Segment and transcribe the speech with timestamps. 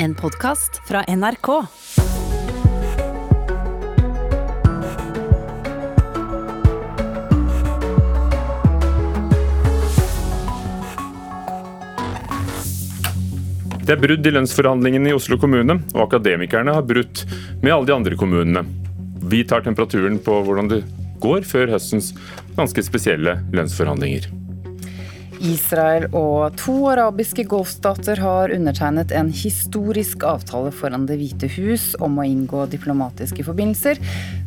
[0.00, 1.48] En podkast fra NRK.
[13.82, 17.24] Det er brudd i lønnsforhandlingene i Oslo kommune, og akademikerne har brutt
[17.64, 18.62] med alle de andre kommunene.
[19.26, 20.84] Vi tar temperaturen på hvordan det
[21.18, 22.12] går før høstens
[22.54, 24.30] ganske spesielle lønnsforhandlinger.
[25.44, 32.18] Israel og to arabiske golfstater har undertegnet en historisk avtale foran Det hvite hus om
[32.18, 34.00] å inngå diplomatiske forbindelser.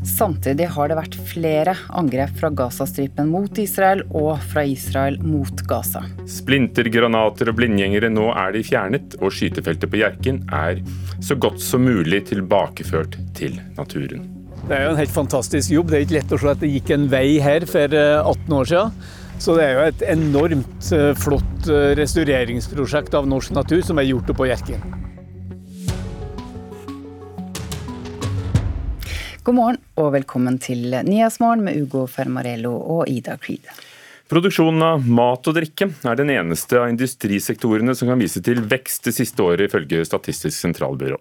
[0.08, 6.04] Samtidig har det vært flere angrep fra Gazastripen mot Israel og fra Israel mot Gaza.
[6.30, 10.84] Splintergranater og blindgjengere, nå er de fjernet, og skytefeltet på Hjerkinn er
[11.24, 14.28] så godt som mulig tilbakeført til naturen.
[14.68, 15.90] Det er jo en helt fantastisk jobb.
[15.90, 18.70] Det er ikke lett å se at det gikk en vei her for 18 år
[18.70, 19.20] siden.
[19.42, 24.06] Så det er jo et enormt eh, flott eh, restaureringsprosjekt av norsk natur som er
[24.06, 24.84] gjort oppe på Hjerkinn.
[29.42, 33.66] God morgen og velkommen til Nyhetsmorgen med Ugo Fermarello og Ida Creed.
[34.32, 39.10] Produksjonen av mat og drikke er den eneste av industrisektorene som kan vise til vekst
[39.10, 41.18] det siste året, ifølge Statistisk sentralbyrå.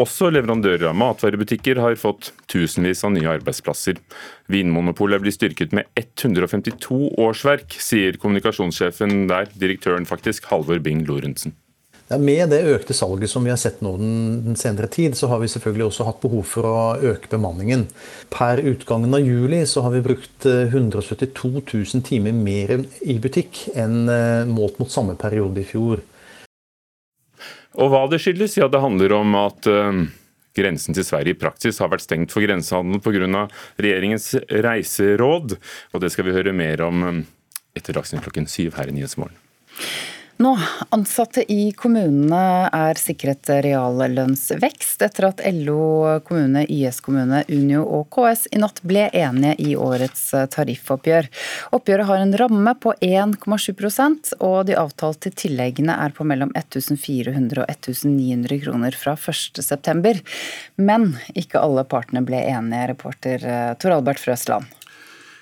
[0.00, 4.00] Også leverandører av matvarebutikker har fått tusenvis av nye arbeidsplasser.
[4.48, 11.52] Vinmonopolet blir styrket med 152 årsverk, sier kommunikasjonssjefen der, direktøren faktisk, Halvor Bing Lorentzen.
[12.08, 15.42] Ja, med det økte salget som vi har sett nå den senere tid, så har
[15.42, 17.84] vi selvfølgelig også hatt behov for å øke bemanningen.
[18.32, 22.72] Per utgangen av juli så har vi brukt 172 eh, 000 timer mer
[23.04, 26.00] i butikk enn eh, målt mot samme periode i fjor.
[27.76, 28.56] Og hva det skyldes?
[28.56, 30.00] Ja, det handler om at uh,
[30.56, 33.44] grensen til Sverige i praksis har vært stengt for grensehandel pga.
[33.76, 35.58] regjeringens reiseråd.
[35.92, 37.26] Og det skal vi høre mer om
[37.76, 39.36] etter Dagsnytt klokken syv her i Nyhetsmorgen.
[40.38, 40.52] Nå,
[40.94, 48.44] Ansatte i kommunene er sikret reallønnsvekst etter at LO kommune, YS kommune, Unio og KS
[48.54, 50.22] i natt ble enige i årets
[50.54, 51.26] tariffoppgjør.
[51.74, 57.74] Oppgjøret har en ramme på 1,7% og de avtalte tilleggene er på mellom 1400 og
[57.74, 60.16] 1900 kroner fra 1.9.
[60.78, 63.50] Men ikke alle partene ble enige, reporter
[63.82, 64.77] Tor Albert Frøsland.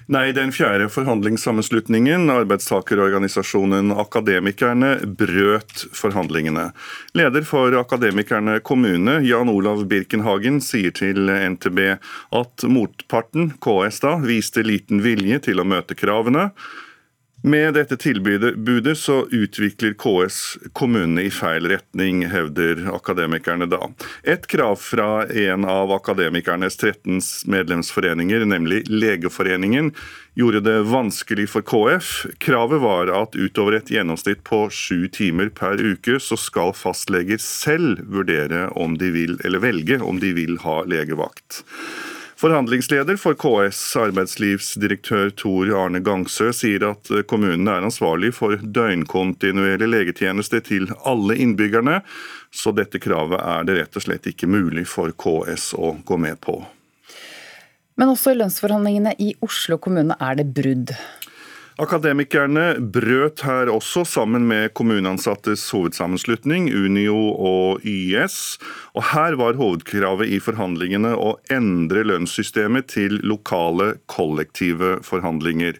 [0.08, 6.68] Nei, den fjerde forhandlingssammenslutningen, arbeidstakerorganisasjonen Akademikerne, brøt forhandlingene.
[7.18, 11.80] Leder for Akademikerne kommune, Jan Olav Birkenhagen, sier til NTB
[12.38, 16.52] at motparten, KS, da, viste liten vilje til å møte kravene.
[17.46, 20.38] Med dette tilbudet så utvikler KS
[20.74, 23.86] kommunene i feil retning, hevder akademikerne da.
[24.26, 29.92] Et krav fra en av akademikernes 13 medlemsforeninger, nemlig Legeforeningen,
[30.34, 32.10] gjorde det vanskelig for KF.
[32.42, 38.02] Kravet var at utover et gjennomsnitt på sju timer per uke, så skal fastleger selv
[38.10, 41.62] vurdere om de vil, eller velge om de vil ha legevakt.
[42.36, 50.60] Forhandlingsleder for KS, arbeidslivsdirektør Tor Arne Gangsø, sier at kommunene er ansvarlig for døgnkontinuerlig legetjeneste
[50.66, 52.02] til alle innbyggerne,
[52.52, 56.36] så dette kravet er det rett og slett ikke mulig for KS å gå med
[56.44, 56.58] på.
[57.96, 60.92] Men også i lønnsforhandlingene i Oslo kommune er det brudd.
[61.76, 68.56] Akademikerne brøt her også sammen med kommuneansattes hovedsammenslutning, Unio og YS.
[68.96, 75.76] Og her var hovedkravet i forhandlingene å endre lønnssystemet til lokale kollektive forhandlinger.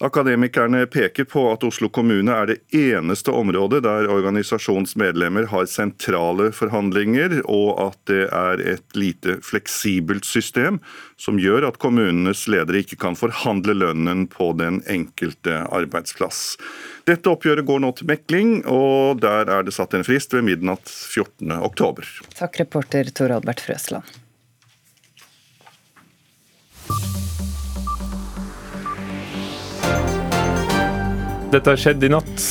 [0.00, 7.40] Akademikerne peker på at Oslo kommune er det eneste området der organisasjonsmedlemmer har sentrale forhandlinger,
[7.50, 10.78] og at det er et lite fleksibelt system
[11.18, 16.54] som gjør at kommunenes ledere ikke kan forhandle lønnen på den enkelte arbeidsplass.
[17.10, 20.86] Dette oppgjøret går nå til mekling, og der er det satt en frist ved midnatt
[20.86, 22.06] 14.10.
[22.38, 24.06] Takk, reporter Tor Albert Frøsland.
[31.48, 32.42] Dette har skjedd i natt.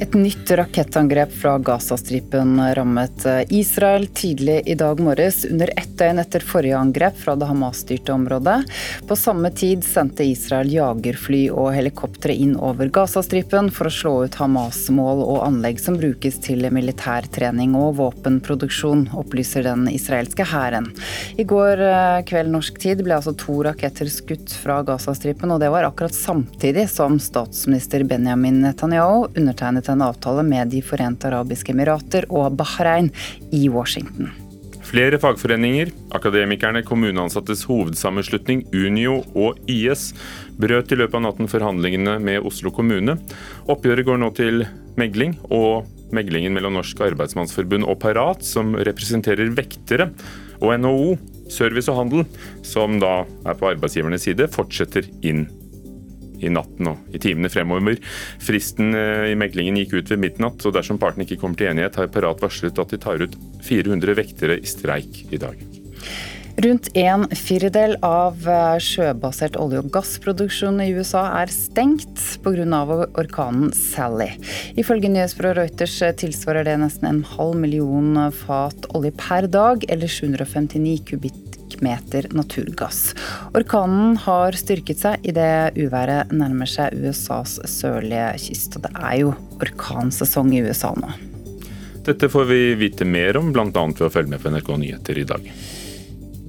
[0.00, 6.44] Et nytt rakettangrep fra Gazastripen rammet Israel tidlig i dag morges, under ett døgn etter
[6.46, 8.60] forrige angrep fra det Hamas-styrte området.
[9.08, 14.38] På samme tid sendte Israel jagerfly og helikoptre inn over Gazastripen for å slå ut
[14.38, 20.92] Hamas-mål og anlegg som brukes til militærtrening og våpenproduksjon, opplyser den israelske hæren.
[21.34, 25.74] I går eh, kveld norsk tid ble altså to raketter skutt fra Gazastripen, og det
[25.74, 32.28] var akkurat samtidig som statsminister Benjamin Netanyahu undertegnet en avtale med De forente arabiske emirater
[32.30, 33.10] og Bahrain
[33.52, 34.30] i Washington.
[34.88, 40.14] Flere fagforeninger, Akademikerne, kommuneansattes hovedsammenslutning Unio og YS
[40.56, 43.18] brøt i løpet av natten forhandlingene med Oslo kommune.
[43.68, 44.64] Oppgjøret går nå til
[44.96, 50.08] megling, og Meglingen mellom Norsk Arbeidsmannsforbund og Parat, som representerer vektere,
[50.64, 51.16] og NHO,
[51.52, 52.24] Service og Handel,
[52.64, 55.46] som da er på arbeidsgivernes side, fortsetter inn
[56.40, 57.98] i natten og i timene fremover.
[58.42, 61.98] Fristen eh, i meglingen gikk ut ved midnatt, og dersom partene ikke kommer til enighet,
[62.00, 65.62] har Parat varslet at de tar ut 400 vektere i streik i dag.
[66.58, 72.80] Rundt en firedel av eh, sjøbasert olje- og gassproduksjon i USA er stengt pga.
[73.14, 74.32] orkanen Sally.
[74.74, 80.10] Ifølge nyhetsbyrået Reuters eh, tilsvarer det nesten en halv million fat olje per dag, eller
[80.10, 83.14] 759 kubikkmeter naturgass.
[83.54, 88.76] Orkanen har styrket seg idet uværet nærmer seg USAs sørlige kyst.
[88.76, 91.10] Og det er jo orkansesong i USA nå.
[92.04, 93.68] Dette får vi vite mer om, bl.a.
[93.68, 95.50] ved å følge med på NRK Nyheter i dag.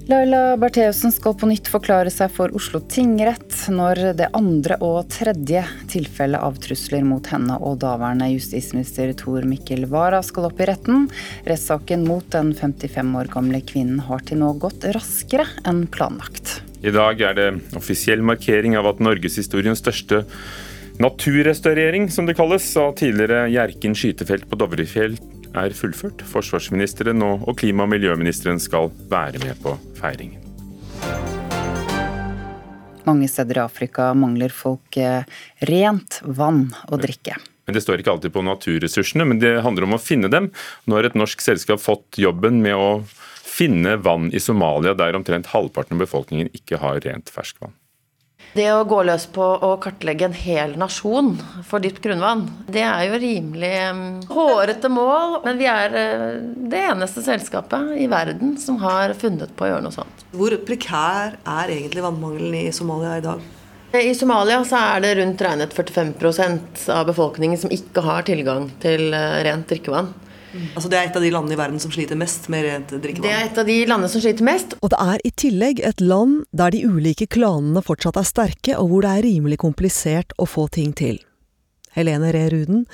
[0.09, 5.61] Laila Bertheussen skal på nytt forklare seg for Oslo tingrett når det andre og tredje
[5.91, 11.05] tilfellet av trusler mot henne og daværende justisminister Tor Mikkel Wara skal opp i retten.
[11.45, 16.57] Rettssaken mot den 55 år gamle kvinnen har til nå gått raskere enn planlagt.
[16.81, 20.23] I dag er det offisiell markering av at norgeshistoriens største
[20.97, 25.21] naturrestaurering, som det kalles, av tidligere Hjerkinn skytefelt på Dovrefjell
[25.57, 26.21] er fullført.
[26.25, 30.43] Forsvarsministeren og klima- og miljøministeren skal være med på feiringen.
[33.07, 35.23] Mange steder i Afrika mangler folk eh,
[35.65, 37.39] rent vann å drikke.
[37.65, 40.51] Men Det står ikke alltid på naturressursene, men det handler om å finne dem.
[40.85, 42.89] Nå har et norsk selskap fått jobben med å
[43.59, 47.75] finne vann i Somalia, der omtrent halvparten av befolkningen ikke har rent ferskvann.
[48.55, 51.35] Det å gå løs på å kartlegge en hel nasjon
[51.67, 53.73] for dypt grunnvann, det er jo rimelig
[54.31, 55.39] hårete mål.
[55.45, 56.25] Men vi er eh,
[56.71, 60.25] det eneste selskapet i verden som har funnet på å gjøre noe sånt.
[60.33, 63.45] Hvor prekær er egentlig vannmangelen i Somalia i dag?
[63.89, 69.13] I Somalia så er det rundt regnet 45 av befolkningen som ikke har tilgang til
[69.13, 70.11] eh, rent drikkevann.
[70.73, 73.27] Altså Det er et av de landene i verden som sliter mest med rent drikkevann.
[73.27, 74.75] Det er et av de landene som sliter mest.
[74.81, 78.91] Og det er i tillegg et land der de ulike klanene fortsatt er sterke, og
[78.91, 81.21] hvor det er rimelig komplisert å få ting til.
[81.95, 82.85] Helene Ree Ruden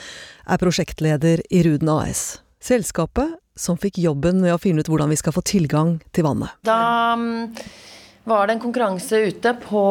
[0.47, 2.25] er prosjektleder i Ruden AS.
[2.63, 6.55] Selskapet som fikk jobben med å finne ut hvordan vi skal få tilgang til vannet.
[6.67, 7.53] Da mm,
[8.27, 9.83] var det en konkurranse ute på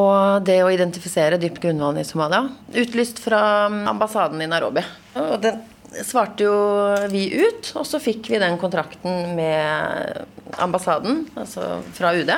[0.45, 2.45] det å identifisere dypt grunnvann i Somalia.
[2.75, 4.85] Utlyst fra mm, ambassaden i Nairobi.
[5.21, 5.63] Og den
[6.03, 6.55] svarte jo
[7.13, 10.25] vi ut, og så fikk vi den kontrakten med
[10.63, 12.33] ambassaden, altså fra UD.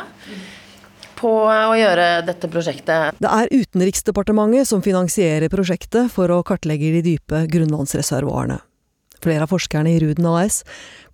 [1.16, 3.16] På å gjøre dette prosjektet.
[3.22, 8.60] Det er Utenriksdepartementet som finansierer prosjektet for å kartlegge de dype grunnvannsreservoarene.
[9.24, 10.60] Flere av forskerne i Ruden AS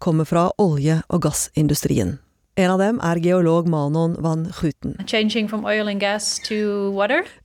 [0.03, 2.17] kommer fra olje- og gassindustrien.
[2.55, 4.93] En av dem er geolog Manon van Guten.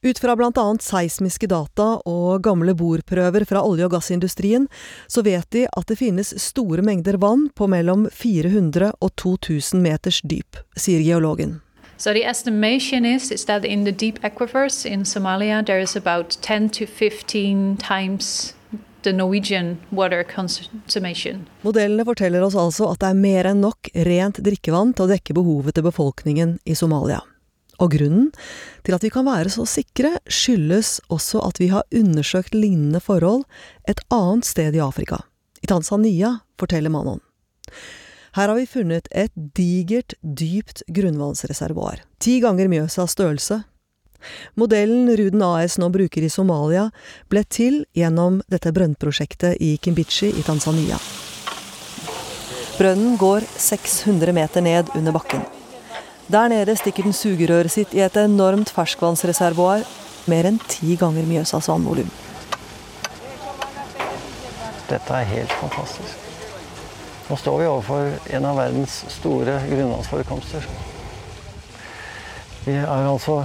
[0.03, 0.65] Ut fra bl.a.
[0.83, 4.67] seismiske data og gamle bordprøver fra olje- og gassindustrien,
[5.07, 10.19] så vet de at det finnes store mengder vann på mellom 400 og 2000 meters
[10.27, 11.61] dyp, sier geologen.
[11.97, 16.37] So the estimation is, is that in the deep aquifers in Somalia there is about
[16.41, 18.56] 10 to 15 times
[21.63, 25.35] Modellene forteller oss altså at det er mer enn nok rent drikkevann til å dekke
[25.37, 27.21] behovet til befolkningen i Somalia.
[27.77, 28.31] Og grunnen
[28.85, 33.45] til at vi kan være så sikre, skyldes også at vi har undersøkt lignende forhold
[33.89, 35.21] et annet sted i Afrika.
[35.61, 37.21] I Tanzania, forteller Manon.
[38.37, 42.03] Her har vi funnet et digert, dypt grunnvannsreservoar.
[42.21, 43.63] Ti ganger Mjøsas størrelse,
[44.55, 46.89] Modellen Ruden AS nå bruker i Somalia,
[47.29, 50.99] ble til gjennom dette brønnprosjektet i Kimbichi i Tanzania.
[52.77, 55.41] Brønnen går 600 meter ned under bakken.
[56.27, 59.85] Der nede stikker den sugerøret sitt i et enormt ferskvannsreservoar,
[60.27, 62.09] mer enn ti ganger Mjøsas vannvolum.
[64.87, 66.25] Dette er helt fantastisk.
[67.27, 70.67] Nå står vi overfor en av verdens store grunnvannsforekomster.
[72.67, 73.41] Vi er altså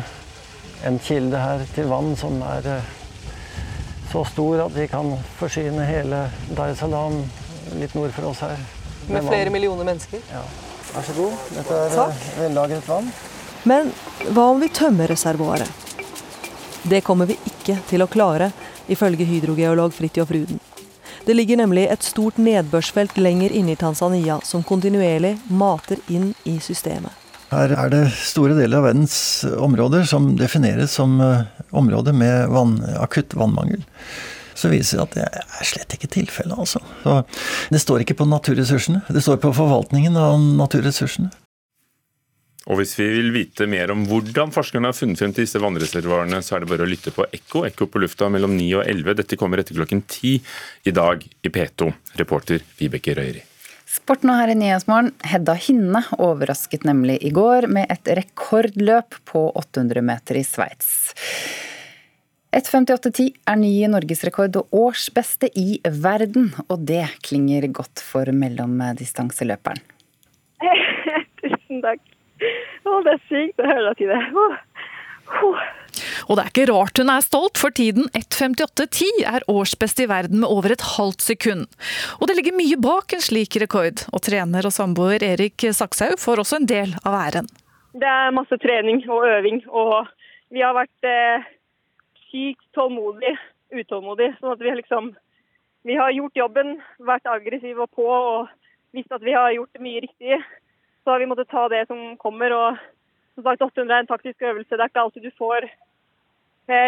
[0.87, 2.91] en kilde her til vann som er eh,
[4.13, 7.23] så stor at vi kan forsyne hele Dar es Salaam
[7.79, 8.59] litt nord for oss her.
[9.07, 9.53] Med, med flere vann.
[9.53, 10.21] millioner mennesker?
[10.33, 10.43] Ja.
[10.93, 11.47] Vær så god.
[11.57, 12.27] Dette er Takk.
[12.27, 13.09] Eh, vellagret vann.
[13.65, 13.93] Men
[14.35, 15.71] hva om vi tømmer reservoaret?
[16.83, 18.51] Det kommer vi ikke til å klare,
[18.91, 20.61] ifølge hydrogeolog Fridtjof Ruden.
[21.25, 26.59] Det ligger nemlig et stort nedbørsfelt lenger inne i Tanzania som kontinuerlig mater inn i
[26.59, 27.22] systemet.
[27.53, 31.43] Her er det store deler av verdens områder som defineres som eh,
[31.77, 33.83] områder med vann, akutt vannmangel.
[34.57, 35.27] Så viser det at det
[35.61, 36.81] er slett ikke tilfellet, altså.
[37.05, 37.19] Så
[37.73, 41.33] det står ikke på naturressursene, det står på forvaltningen av naturressursene.
[42.71, 46.39] Og hvis vi vil vite mer om hvordan forskerne har funnet frem til disse vannreservoarene,
[46.47, 47.67] så er det bare å lytte på Ekko.
[47.69, 49.17] Ekko på lufta mellom 9 og 11.
[49.19, 50.37] Dette kommer etter klokken 10
[50.87, 51.91] i dag i P2.
[52.23, 53.43] Reporter Vibeke Røyri.
[53.93, 55.11] Sport nå her i Nyhetsmorgen.
[55.29, 61.13] Hedda Hinne overrasket nemlig i går med et rekordløp på 800 meter i Sveits.
[62.57, 69.85] 1.58,10 er ny norgesrekord og årsbeste i verden, og det klinger godt for mellomdistanseløperen.
[71.43, 72.01] Tusen takk.
[72.89, 74.21] Å, det er sykt å høre deg si det.
[76.29, 80.43] Og det er ikke rart hun er stolt, for tiden 1.58,10 er årsbeste i verden
[80.43, 81.67] med over et halvt sekund.
[82.21, 86.45] Og det ligger mye bak en slik rekord, og trener og samboer Erik Sakshaug får
[86.45, 87.51] også en del av æren.
[87.93, 90.09] Det er masse trening og øving, og
[90.53, 91.45] vi har vært eh,
[92.31, 93.37] sykt tålmodige,
[93.73, 94.37] utålmodige.
[94.41, 95.13] Sånn at vi liksom
[95.83, 98.51] Vi har gjort jobben, vært aggressive og på og
[98.95, 100.37] visst at vi har gjort mye riktig.
[101.03, 102.53] Så har vi måttet ta det som kommer.
[102.55, 102.77] og
[103.35, 104.71] som sagt, 800 er en taktisk øvelse.
[104.71, 105.67] Det er ikke alltid du får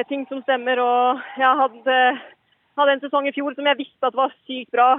[0.08, 0.78] ting som stemmer.
[0.78, 1.98] og Jeg hadde,
[2.78, 4.98] hadde, en sesong i fjor som jeg visste at var sykt bra.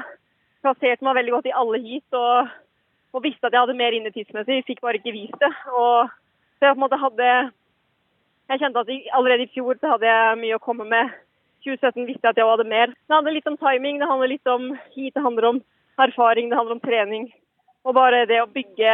[0.61, 2.49] Plasserte meg veldig godt i alle heat og,
[3.13, 4.63] og visste at jeg hadde mer inne tidsmessig.
[4.67, 5.51] Fikk bare ikke vist det.
[5.71, 6.09] Og
[6.59, 7.29] så jeg på en måte hadde
[8.49, 11.13] jeg kjente at allerede i fjor så hadde jeg mye å komme med.
[11.65, 12.91] 2017 visste jeg at jeg hadde mer.
[12.93, 15.61] Det handler litt om timing, det handler litt om heat, det handler om
[16.05, 17.25] erfaring, det handler om trening.
[17.85, 18.93] Og bare det å bygge,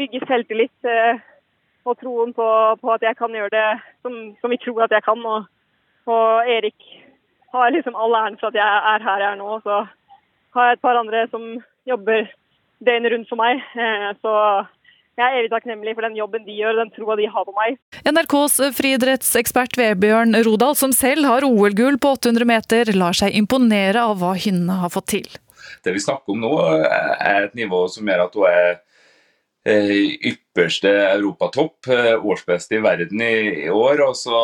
[0.00, 1.20] bygge selvtillit eh,
[1.84, 2.48] og troen på,
[2.80, 3.68] på, at jeg kan gjøre det
[4.02, 5.24] som, som vi tror at jeg kan.
[5.26, 5.48] Og,
[6.06, 6.90] og, Erik
[7.52, 9.58] har liksom all æren for at jeg er her jeg er nå.
[9.64, 9.82] Så
[10.54, 11.48] har jeg et par andre som
[11.88, 12.30] jobber
[12.86, 13.62] døgnet rundt for meg.
[13.74, 14.32] Eh, så
[15.20, 17.76] jeg er evig takknemlig for den jobben de gjør, den troa de har på meg.
[18.08, 24.22] NRKs friidrettsekspert Vebjørn Rodal, som selv har OL-gull på 800 meter, lar seg imponere av
[24.22, 25.28] hva hynnene har fått til.
[25.84, 26.54] Det vi snakker om nå,
[26.86, 28.80] er et nivå som gjør at hun er eh,
[29.64, 34.02] ypperste europatopp, eh, årsbeste i verden i, år.
[34.08, 34.40] Og så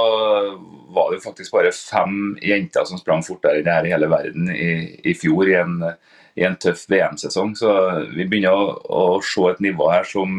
[0.94, 4.70] var det faktisk bare fem jenter som sprang fortere enn her i hele verden i,
[5.10, 5.48] i fjor.
[5.48, 5.82] i en
[6.38, 7.54] i en tøff VM-sesong.
[7.58, 7.72] Så
[8.14, 10.38] vi begynner å, å, se et nivå her som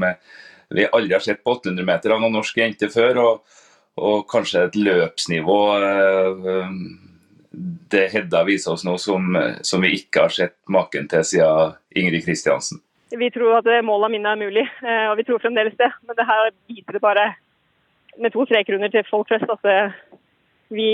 [0.69, 3.21] vi aldri har sett på 800 meter av noen norske jenter før.
[3.23, 3.61] Og,
[3.99, 6.75] og, kanskje et løpsnivå eh,
[7.91, 9.33] det Hedda viser oss nå som,
[9.65, 12.79] som, vi ikke har sett maken til siden Ingrid Kristiansen.
[13.09, 15.89] Vi tror at målene mine er mulig, eh, og vi tror fremdeles det.
[16.05, 17.27] Men det her biter det bare
[18.19, 19.93] med to streker under til folk flest at
[20.69, 20.89] vi,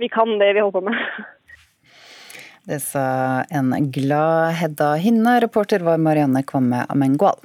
[0.00, 1.00] vi kan det vi holder på med.
[2.66, 5.36] Det sa en glad Hedda Hinne.
[5.40, 7.38] Reporter var Marianne Kvamme Amengual.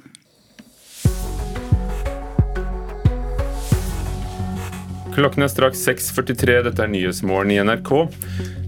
[5.14, 6.58] Klokken er straks 6.43.
[6.66, 7.90] Dette er Nyhetsmorgen i NRK.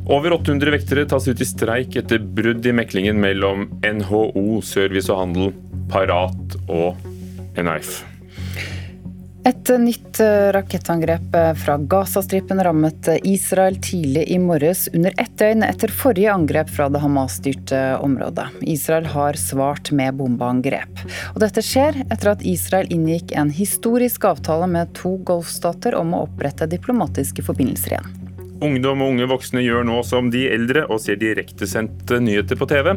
[0.05, 5.23] Over 800 vektere tas ut i streik etter brudd i meklingen mellom NHO Service og
[5.23, 5.55] Handel,
[5.89, 6.99] Parat og
[7.57, 8.03] NIF.
[9.49, 15.35] Et nytt eh, rakettangrep eh, fra Gazastripen rammet eh, Israel tidlig i morges, under ett
[15.41, 18.47] døgn etter forrige angrep fra det Hamas-styrte området.
[18.61, 21.05] Israel har svart med bombeangrep.
[21.35, 26.25] Og dette skjer etter at Israel inngikk en historisk avtale med to golfstater om å
[26.25, 28.24] opprette diplomatiske forbindelser igjen.
[28.63, 32.95] Ungdom og unge voksne gjør nå som de eldre og ser direktesendte nyheter på TV.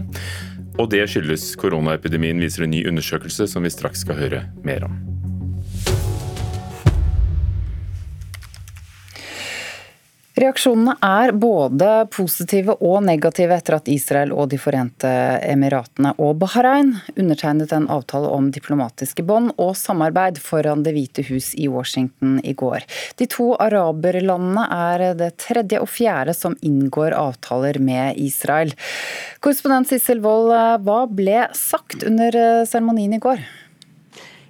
[0.78, 5.17] Og det skyldes koronaepidemien, viser en ny undersøkelse som vi straks skal høre mer om.
[10.38, 15.10] Reaksjonene er både positive og negative etter at Israel og De forente
[15.42, 21.50] emiratene og Bahrain undertegnet en avtale om diplomatiske bånd og samarbeid foran Det hvite hus
[21.58, 22.86] i Washington i går.
[23.18, 28.76] De to araberlandene er det tredje og fjerde som inngår avtaler med Israel.
[29.42, 30.54] Korrespondent Sissel Wold,
[30.86, 32.38] hva ble sagt under
[32.70, 33.42] seremonien i går?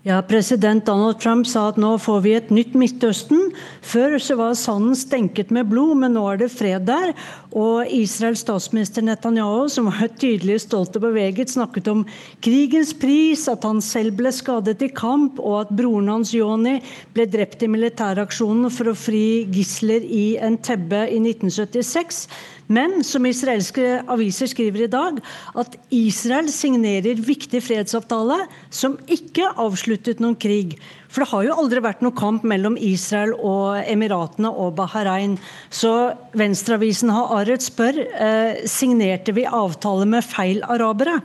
[0.05, 3.49] Ja, President Donald Trump sa at nå får vi et nytt Midtøsten.
[3.81, 7.15] Før så var sanden stenket med blod, men nå er det fred der.
[7.57, 12.05] Og Israels statsminister Netanyahu, som var tydelig stolt og beveget, snakket om
[12.45, 16.77] krigens pris, at han selv ble skadet i kamp, og at broren hans Joni
[17.17, 22.27] ble drept i militæraksjonen for å fri gisler i Entebbe i 1976.
[22.67, 25.19] Men som israelske aviser skriver i dag,
[25.55, 30.75] at Israel signerer viktig fredsavtale som ikke avsluttet noen krig.
[31.07, 35.37] For det har jo aldri vært noen kamp mellom Israel og Emiratene og Bahrain.
[35.71, 35.93] Så
[36.37, 41.21] Venstreavisen Haaretz spør eh, signerte vi avtale med feil arabere.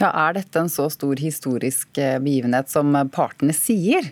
[0.00, 4.08] Ja, Er dette en så stor historisk eh, begivenhet som partene sier?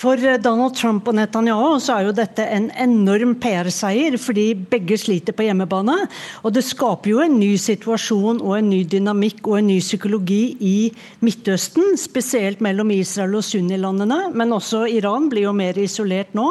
[0.00, 4.96] For eh, Donald Trump og Netanyahu så er jo dette en enorm PR-seier, fordi begge
[4.96, 5.96] sliter på hjemmebane.
[6.40, 10.56] Og det skaper jo en ny situasjon og en ny dynamikk og en ny psykologi
[10.64, 10.76] i
[11.24, 11.98] Midtøsten.
[12.00, 16.46] Spesielt mellom Israel og Sunni-landene, men også Iran blir jo mer isolert nå.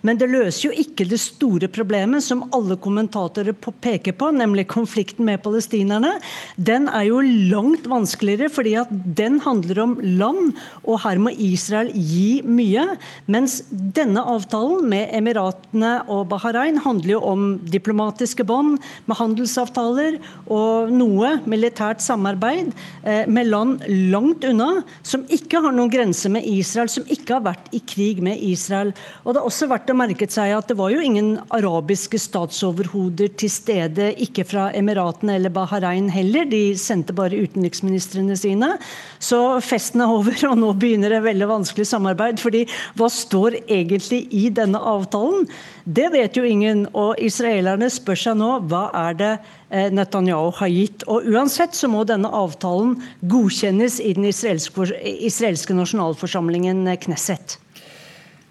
[0.00, 3.52] Men det løser jo ikke det store problemet som alle kommentatorer
[3.84, 6.14] peker på, nemlig konflikten med palestinerne.
[6.56, 7.20] Den er jo
[7.52, 10.56] langt vanskeligere, fordi at den handler om land,
[10.88, 12.93] og her må Israel gi mye.
[13.30, 20.18] Mens denne avtalen med Emiratene og Bahrain handler jo om diplomatiske bånd, med handelsavtaler
[20.52, 22.72] og noe militært samarbeid
[23.02, 27.44] eh, med land langt unna, som ikke har noen grense med Israel, som ikke har
[27.46, 28.92] vært i krig med Israel.
[29.24, 33.32] Og Det er også verdt å merke seg at det var jo ingen arabiske statsoverhoder
[33.40, 36.48] til stede, ikke fra Emiratene eller Bahrain heller.
[36.48, 38.74] De sendte bare utenriksministrene sine.
[39.22, 42.40] Så festen er over, og nå begynner det veldig vanskelig samarbeid.
[42.42, 42.64] fordi
[42.98, 45.48] hva står egentlig i denne avtalen?
[45.84, 46.86] Det vet jo ingen.
[46.92, 51.06] Og israelerne spør seg nå hva er det eh, Netanyahu har gitt.
[51.10, 52.96] Og Uansett så må denne avtalen
[53.30, 57.58] godkjennes i den israelske, israelske nasjonalforsamlingen eh, Knesset.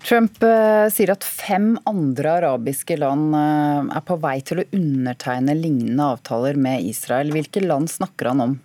[0.03, 6.11] Trump eh, sier at fem andre arabiske land er på vei til å undertegne lignende
[6.17, 7.31] avtaler med Israel.
[7.31, 8.61] Hvilke land snakker han om?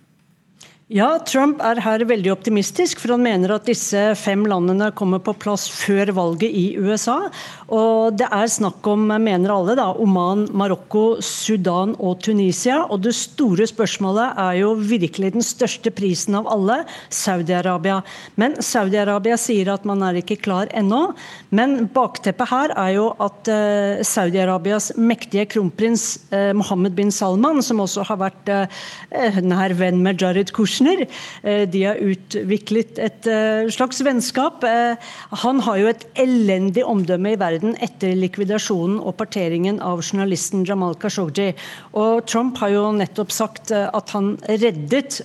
[0.89, 5.35] Ja, Trump er her veldig optimistisk, for han mener at disse fem landene kommer på
[5.37, 7.27] plass før valget i USA.
[7.69, 12.79] Og det er snakk om, mener alle, da, Oman, Marokko, Sudan og Tunisia.
[12.89, 16.79] Og det store spørsmålet er jo virkelig den største prisen av alle,
[17.13, 17.99] Saudi-Arabia.
[18.41, 21.11] Men Saudi-Arabia sier at man er ikke klar ennå.
[21.53, 27.85] Men bakteppet her er jo at uh, Saudi-Arabias mektige kronprins uh, Mohammed bin Salman, som
[27.85, 31.07] også har vært uh, nær venn med Jared Kushner, Kushner.
[31.43, 34.63] Eh, de har utviklet et eh, slags vennskap.
[34.63, 34.95] Eh,
[35.43, 40.95] han har jo et elendig omdømme i verden etter likvidasjonen og parteringen av journalisten Jamal
[40.95, 41.53] Khashoggi.
[41.93, 45.19] Og Trump har jo nettopp sagt at han reddet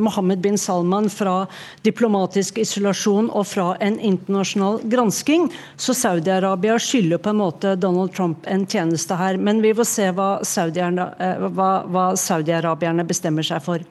[0.00, 1.46] Mohammed bin Salman fra
[1.84, 5.48] diplomatisk isolasjon og fra en internasjonal gransking.
[5.76, 9.36] Så Saudi-Arabia skylder på en måte Donald Trump en tjeneste her.
[9.36, 13.84] Men vi får se hva saudi-arabierne Saudi bestemmer seg for.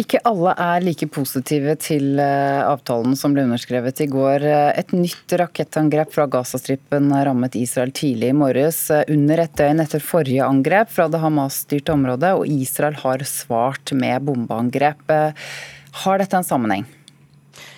[0.00, 4.46] Ikke alle er like positive til eh, avtalen som ble underskrevet i går.
[4.80, 10.00] Et nytt rakettangrep fra Gazastripen rammet Israel tidlig i morges, eh, under et døgn etter
[10.04, 15.04] forrige angrep fra det Hamas-styrte området, og Israel har svart med bombeangrep.
[15.12, 15.52] Eh,
[16.04, 16.88] har dette en sammenheng?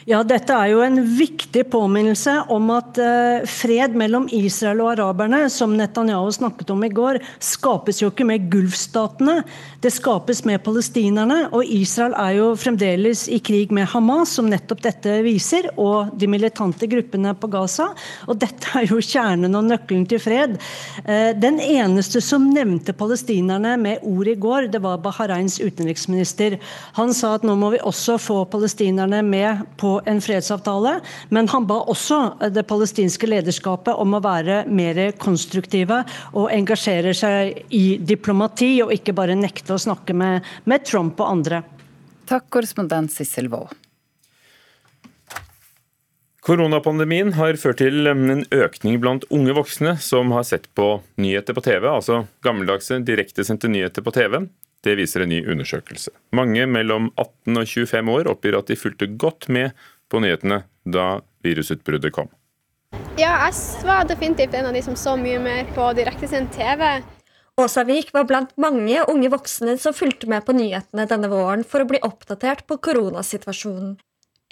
[0.02, 5.44] Ja, Dette er jo en viktig påminnelse om at uh, fred mellom Israel og araberne,
[5.46, 9.44] som Netanyahu snakket om i går, skapes jo ikke med gulfstatene.
[9.82, 11.44] Det skapes med palestinerne.
[11.54, 16.26] Og Israel er jo fremdeles i krig med Hamas, som nettopp dette viser, og de
[16.30, 17.92] militante gruppene på Gaza.
[18.26, 20.58] Og dette er jo kjernen og nøkkelen til fred.
[21.06, 26.58] Uh, den eneste som nevnte palestinerne med ord i går, det var Bahrains utenriksminister.
[26.98, 30.96] Han sa at nå må vi også få palestinerne med på en fredsavtale,
[31.35, 32.20] men han ba også
[32.55, 36.02] det palestinske lederskapet om å være mer konstruktive
[36.33, 41.31] og engasjere seg i diplomati, og ikke bare nekte å snakke med, med Trump og
[41.37, 41.62] andre.
[42.28, 43.72] Takk, korrespondent Sissel Wold.
[46.42, 51.62] Koronapandemien har ført til en økning blant unge voksne som har sett på nyheter på
[51.62, 54.40] TV, altså gammeldagse direktesendte nyheter på TV.
[54.83, 56.11] Det viser en ny undersøkelse.
[56.35, 59.77] Mange mellom 18 og 25 år oppgir at de fulgte godt med
[60.11, 62.31] på nyhetene da virusutbruddet kom.
[63.21, 67.03] Ja, jeg var definitivt en av de som så mye mer på direktesendt TV.
[67.61, 71.88] Åsavik var blant mange unge voksne som fulgte med på nyhetene denne våren for å
[71.88, 73.99] bli oppdatert på koronasituasjonen.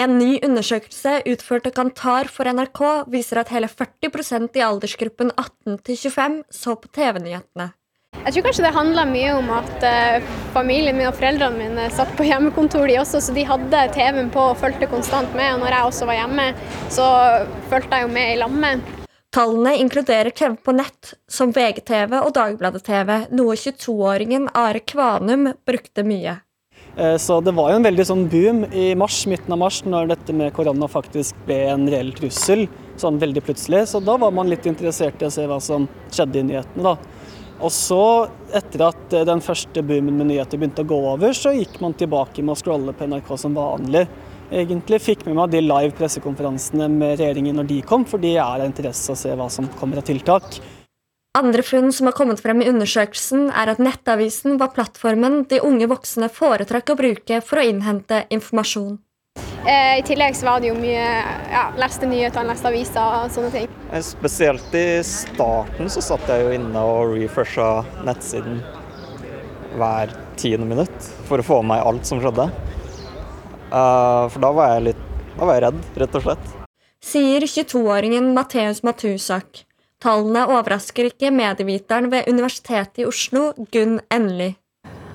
[0.01, 2.81] En ny undersøkelse utført av Kantar for NRK
[3.13, 7.71] viser at hele 40% i aldersgruppen 18 25 så på TV-nyhetene.
[8.21, 12.11] Jeg tror kanskje det handla mye om at uh, familien min og foreldrene mine satt
[12.19, 15.55] på hjemmekontor, de også, så de hadde TV-en på og fulgte konstant med.
[15.55, 16.51] Og når jeg også var hjemme,
[16.93, 17.07] så
[17.73, 18.91] fulgte jeg jo med i lammet.
[19.33, 26.41] Tallene inkluderer TV på nett, som VGTV og Dagbladet-TV, noe 22-åringen Are Kvanum brukte mye.
[26.97, 30.11] Eh, så det var jo en veldig sånn boom i mars, midten av mars, når
[30.13, 32.67] dette med korona faktisk ble en reell trussel.
[33.01, 33.87] Sånn veldig plutselig.
[33.89, 37.20] Så da var man litt interessert i å se hva som skjedde i nyhetene, da.
[37.61, 38.03] Og så,
[38.57, 41.97] etter at eh, den første boomen med nyheter begynte å gå over, så gikk man
[41.99, 44.07] tilbake med å scrolle på NRK som vanlig.
[44.51, 48.47] Egentlig fikk med meg de live pressekonferansene med regjeringen når de kom, for de er
[48.47, 50.59] av interesse å se hva som kommer av tiltak.
[51.39, 55.87] Andre funn som har kommet frem i undersøkelsen, er at Nettavisen var plattformen de unge
[55.93, 58.97] voksne foretrakk å bruke for å innhente informasjon.
[59.67, 61.09] Eh, I tillegg så var det jo mye
[61.53, 63.67] ja, leste nyheter, leste aviser og sånne ting.
[63.93, 67.69] Eh, spesielt i starten så satt jeg jo inne og refresha
[68.07, 68.63] nettsiden
[69.77, 72.49] hver tiende minutt for å få med meg alt som skjedde.
[73.71, 75.05] Uh, for da var jeg litt
[75.37, 76.49] da var jeg redd, rett og slett.
[77.01, 79.63] Sier 22-åringen Matheus Matusak.
[80.03, 84.51] Tallene overrasker ikke medieviteren ved Universitetet i Oslo, Gunn Enli.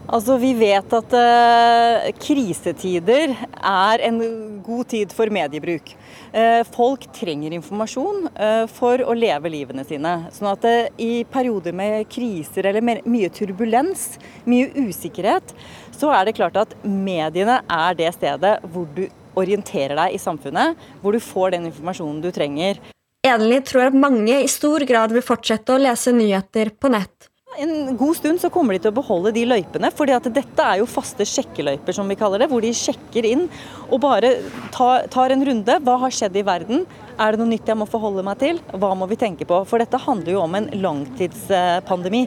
[0.05, 4.19] Altså, Vi vet at uh, krisetider er en
[4.65, 5.93] god tid for mediebruk.
[6.29, 10.13] Uh, folk trenger informasjon uh, for å leve livene sine.
[10.35, 10.69] Sånn at
[11.01, 14.15] i perioder med kriser eller mye turbulens,
[14.45, 15.55] mye usikkerhet,
[15.95, 20.77] så er det klart at mediene er det stedet hvor du orienterer deg i samfunnet,
[21.01, 22.77] hvor du får den informasjonen du trenger.
[23.25, 27.31] Enli tror at mange i stor grad vil fortsette å lese nyheter på nett.
[27.57, 30.87] En god stund så kommer de til å beholde de løypene, at dette er jo
[30.89, 33.45] faste sjekkeløyper, som vi kaller det, hvor de sjekker inn
[33.87, 34.33] og bare
[34.75, 35.77] tar, tar en runde.
[35.85, 36.83] Hva har skjedd i verden?
[37.15, 38.59] Er det noe nytt jeg må forholde meg til?
[38.75, 39.61] Hva må vi tenke på?
[39.69, 42.25] For dette handler jo om en langtidspandemi.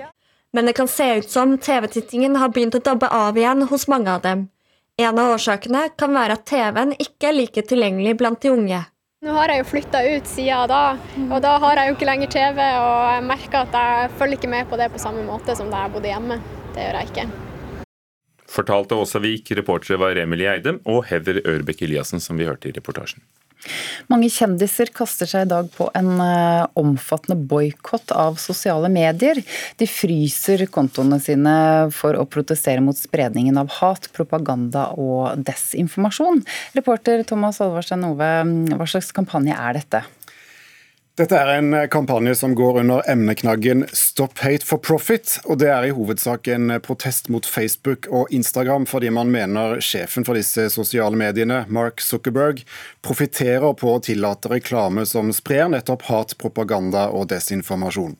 [0.56, 4.14] Men det kan se ut som TV-tittingen har begynt å dabbe av igjen hos mange
[4.14, 4.46] av dem.
[4.98, 8.80] En av årsakene kan være at TV-en ikke er like tilgjengelig blant de unge.
[9.18, 10.83] Nå har jeg jo flytta ut siden da,
[11.26, 12.59] og da har jeg jo ikke lenger TV.
[12.78, 15.81] Og jeg merker at jeg følger ikke med på det på samme måte som da
[15.83, 16.37] jeg bodde hjemme.
[16.76, 17.24] Det gjør jeg ikke.
[18.48, 22.76] Fortalte Åsa Vik, reportere var Emilie Eide og Heather Ørbekk Eliassen, som vi hørte i
[22.78, 23.26] reportasjen.
[24.08, 29.40] Mange kjendiser kaster seg i dag på en eh, omfattende boikott av sosiale medier.
[29.80, 31.54] De fryser kontoene sine
[31.94, 36.44] for å protestere mot spredningen av hat, propaganda og desinformasjon.
[36.78, 38.32] Reporter Thomas Alvarstein Ove,
[38.74, 40.04] hva slags kampanje er dette?
[41.18, 45.40] Dette er en kampanje som går under emneknaggen 'Stop hate for profit'.
[45.44, 50.24] og Det er i hovedsak en protest mot Facebook og Instagram, fordi man mener sjefen
[50.24, 52.62] for disse sosiale mediene, Mark Zuckerberg,
[53.02, 58.14] profitterer på å tillate reklame som sprer nettopp hat, propaganda og desinformasjon.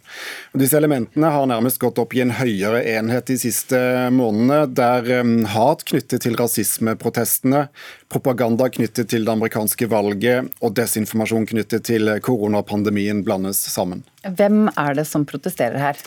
[0.55, 5.21] Og disse elementene har nærmest gått opp i en høyere enhet de siste månedene, der
[5.21, 7.69] um, hat knyttet til rasismeprotestene,
[8.09, 14.05] propaganda knyttet til det amerikanske valget og desinformasjon knyttet til koronapandemien blandes sammen.
[14.25, 16.01] Hvem er det som protesterer her?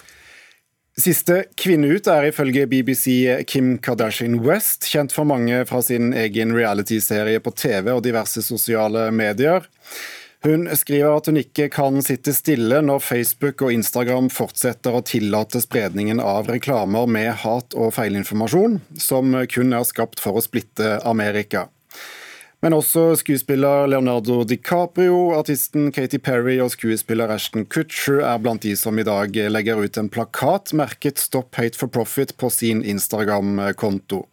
[0.99, 3.13] Siste kvinne ut er ifølge BBC
[3.47, 9.07] Kim Kardashian West, kjent for mange fra sin egen reality-serie på TV og diverse sosiale
[9.15, 9.69] medier.
[10.43, 15.61] Hun skriver at hun ikke kan sitte stille når Facebook og Instagram fortsetter å tillate
[15.61, 21.69] spredningen av reklamer med hat og feilinformasjon, som kun er skapt for å splitte Amerika.
[22.61, 28.75] Men også skuespiller Leonardo DiCaprio, artisten Katy Perry og skuespiller Ashton Kutcher er blant de
[28.77, 34.27] som i dag legger ut en plakat merket 'Stop Hate for Profit' på sin Instagram-konto.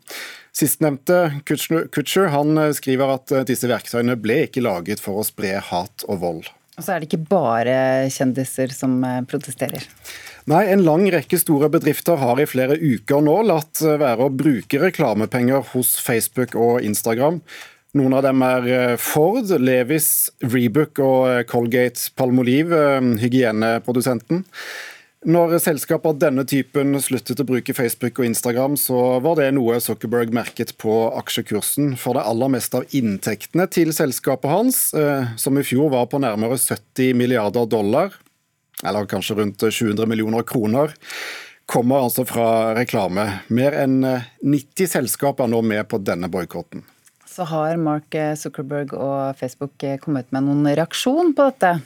[0.52, 6.20] Sistnevnte, Kutcher, han skriver at disse verktøyene ble ikke laget for å spre hat og
[6.20, 6.52] vold.
[6.76, 9.88] Og så er det ikke bare kjendiser som protesterer?
[10.48, 14.84] Nei, En lang rekke store bedrifter har i flere uker nå latt være å bruke
[14.84, 17.40] reklamepenger hos Facebook og Instagram
[17.96, 24.44] noen av dem er eh, Ford, Levis, Rebook og eh, Colgate Palmolive, eh, hygieneprodusenten.
[25.28, 29.80] Når selskaper av denne typen sluttet å bruke Facebook og Instagram, så var det noe
[29.82, 31.96] Zuckerberg merket på aksjekursen.
[31.98, 34.78] For det aller meste av inntektene til selskapet hans,
[35.42, 38.14] som i fjor var på nærmere 70 milliarder dollar,
[38.86, 40.94] eller kanskje rundt 700 millioner kroner,
[41.66, 43.26] kommer altså fra reklame.
[43.50, 46.86] Mer enn 90 selskap er nå med på denne boikotten
[47.38, 51.78] så har Mark Zuckerberg og Facebook kommet med noen reaksjon på dette?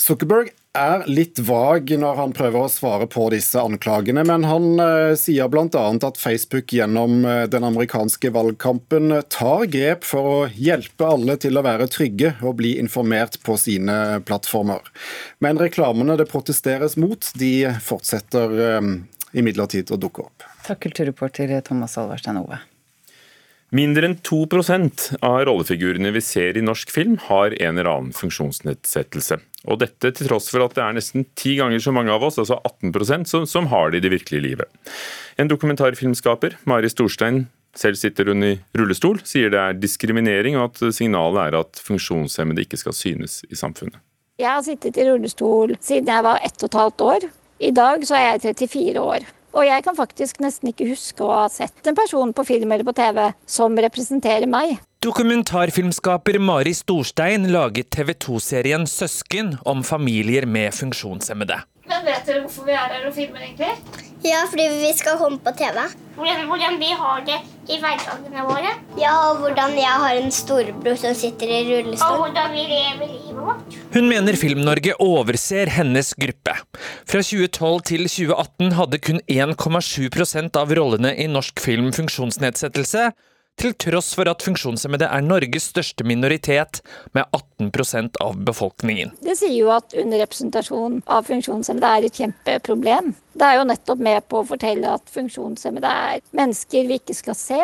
[0.00, 5.12] Zuckerberg er litt vag når han prøver å svare på disse anklagene, men han uh,
[5.18, 5.68] sier bl.a.
[5.68, 11.64] at Facebook gjennom uh, den amerikanske valgkampen tar grep for å hjelpe alle til å
[11.66, 14.80] være trygge og bli informert på sine plattformer.
[15.44, 18.92] Men reklamene det protesteres mot, de fortsetter uh,
[19.36, 20.50] imidlertid å dukke opp.
[20.64, 22.62] Takk, kulturreporter Thomas Alverstein Ove.
[23.72, 29.38] Mindre enn 2% av rollefigurene vi ser i norsk film, har en eller annen funksjonsnedsettelse.
[29.64, 32.36] Og dette til tross for at det er nesten ti ganger så mange av oss,
[32.42, 34.92] altså 18 som, som har det i det virkelige livet.
[35.40, 40.92] En dokumentarfilmskaper, Mari Storstein, selv sitter hun i rullestol, sier det er diskriminering, og at
[40.92, 43.96] signalet er at funksjonshemmede ikke skal synes i samfunnet.
[44.36, 47.30] Jeg har sittet i rullestol siden jeg var ett og et halvt år.
[47.62, 49.32] I dag så er jeg 34 år.
[49.52, 52.86] Og jeg kan faktisk nesten ikke huske å ha sett en person på film eller
[52.88, 54.78] på TV som representerer meg.
[55.02, 61.58] Dokumentarfilmskaper Mari Storstein laget TV 2-serien Søsken om familier med funksjonshemmede.
[61.90, 64.11] Men vet dere hvorfor vi er her og filmer, egentlig?
[64.22, 65.82] Ja, fordi vi skal komme på TV.
[66.14, 67.38] Hvordan, hvordan vi har det
[67.72, 68.70] i hverdagene våre.
[69.00, 72.14] Ja, og hvordan jeg har en storebror som sitter i rullestol.
[72.14, 73.76] Og hvordan vi lever livet vårt.
[73.96, 76.54] Hun mener Film-Norge overser hennes gruppe.
[77.08, 83.10] Fra 2012 til 2018 hadde kun 1,7% av rollene i norsk film funksjonsnedsettelse,
[83.60, 86.80] til tross for at funksjonshemmede er Norges største minoritet,
[87.12, 87.24] med
[87.60, 89.12] 18% av befolkningen.
[89.22, 93.12] Det sier jo at underrepresentasjon av funksjonshemmede er et kjempeproblem.
[93.38, 97.38] Det er jo nettopp med på å fortelle at funksjonshemmede er mennesker vi ikke skal
[97.38, 97.60] se,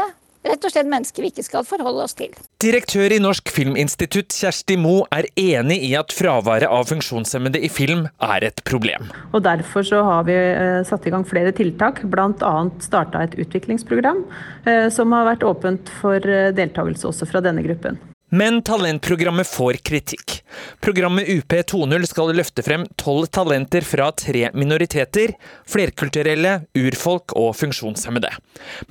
[0.47, 2.35] rett og slett mennesker vi ikke skal forholde oss til.
[2.63, 8.07] Direktør i Norsk Filminstitutt Kjersti Mo er enig i at fraværet av funksjonshemmede i film
[8.25, 9.11] er et problem.
[9.33, 12.55] Og Derfor så har vi eh, satt i gang flere tiltak, bl.a.
[12.85, 14.25] starta et utviklingsprogram
[14.69, 17.99] eh, som har vært åpent for eh, deltakelse også fra denne gruppen.
[18.29, 20.43] Men talentprogrammet får kritikk.
[20.85, 25.33] Programmet UP 2.0 skal løfte frem tolv talenter fra tre minoriteter,
[25.65, 28.31] flerkulturelle, urfolk og funksjonshemmede.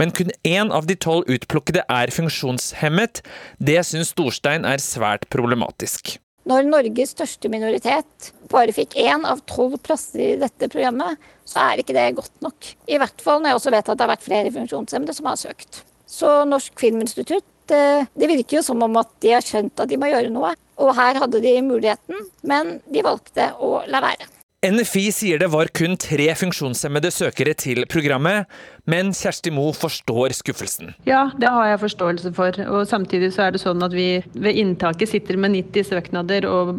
[0.01, 3.21] Men kun én av de tolv utplukkede er funksjonshemmet.
[3.61, 6.15] Det syns Storstein er svært problematisk.
[6.47, 11.83] Når Norges største minoritet bare fikk én av tolv plasser i dette programmet, så er
[11.83, 12.71] ikke det godt nok.
[12.87, 15.37] I hvert fall når jeg også vet at det har vært flere funksjonshemmede som har
[15.43, 15.83] søkt.
[16.07, 19.99] Så Norsk Filminstitutt Eh, det virker jo som om at de har skjønt at de
[19.99, 20.55] må gjøre noe.
[20.77, 24.29] Og her hadde de muligheten, men de valgte å la være.
[24.65, 28.49] NFI sier det var kun tre funksjonshemmede søkere til programmet,
[28.89, 30.95] men Kjersti Mo forstår skuffelsen.
[31.05, 32.57] Ja, det har jeg forståelse for.
[32.73, 36.73] Og samtidig så er det sånn at vi ved inntaket sitter med 90 søknader og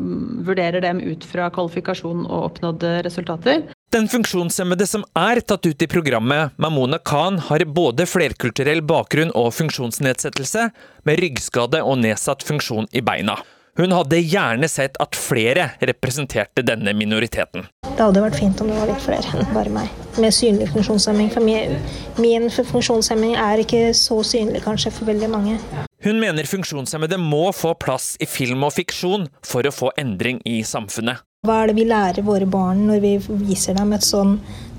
[0.48, 3.68] vurderer dem ut fra kvalifikasjon og oppnådde resultater.
[3.90, 9.54] Den funksjonshemmede som er tatt ut i programmet, Mamona Khan, har både flerkulturell bakgrunn og
[9.56, 10.66] funksjonsnedsettelse,
[11.08, 13.38] med ryggskade og nedsatt funksjon i beina.
[13.80, 17.64] Hun hadde gjerne sett at flere representerte denne minoriteten.
[17.86, 19.94] Det hadde vært fint om det var litt flere enn bare meg.
[20.20, 21.30] Med synlig funksjonshemming.
[21.32, 21.78] For min,
[22.20, 25.56] min funksjonshemming er ikke så synlig kanskje for veldig mange.
[26.04, 30.60] Hun mener funksjonshemmede må få plass i film og fiksjon for å få endring i
[30.66, 31.24] samfunnet.
[31.48, 33.10] Hva er det vi lærer våre barn når vi
[33.48, 34.34] viser dem et sånn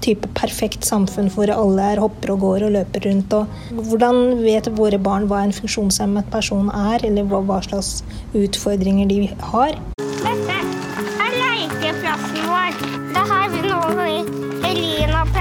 [0.05, 3.33] type perfekt samfunn hvor alle er hopper og går og løper rundt?
[3.33, 8.03] Og hvordan vet våre barn hva en funksjonshemmet person er, eller hva slags
[8.37, 9.17] utfordringer de
[9.49, 9.73] har?
[10.21, 10.59] Dette
[11.25, 12.77] er lekeplassen vår.
[13.17, 14.21] Det har vi noe i
[14.69, 15.25] Elina.
[15.25, 15.33] Og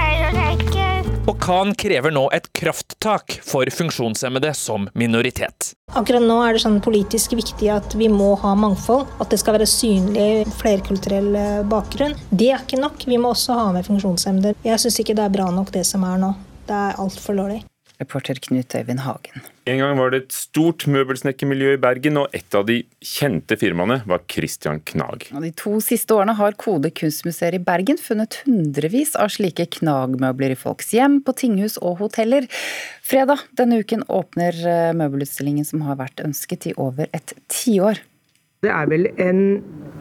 [1.49, 5.71] Khan krever nå et krafttak for funksjonshemmede som minoritet.
[5.97, 9.07] Akkurat nå er det sånn politisk viktig at vi må ha mangfold.
[9.17, 12.13] At det skal være synlig flerkulturell eh, bakgrunn.
[12.29, 13.01] Det er ikke nok.
[13.09, 14.53] Vi må også ha med funksjonshemmede.
[14.61, 16.35] Jeg syns ikke det er bra nok det som er nå.
[16.69, 17.63] Det er altfor dårlig.
[17.99, 19.43] Reporter Knut Øyvind Hagen.
[19.69, 23.99] En gang var det et stort møbelsnekkermiljø i Bergen, og et av de kjente firmaene
[24.09, 25.27] var Christian Knag.
[25.35, 30.55] Og de to siste årene har Kode kunstmuseer i Bergen funnet hundrevis av slike Knag-møbler
[30.55, 32.47] i folks hjem, på tinghus og hoteller.
[33.05, 38.01] Fredag denne uken åpner eh, møbelutstillingen som har vært ønsket i over et tiår.
[38.59, 39.37] Det er vel en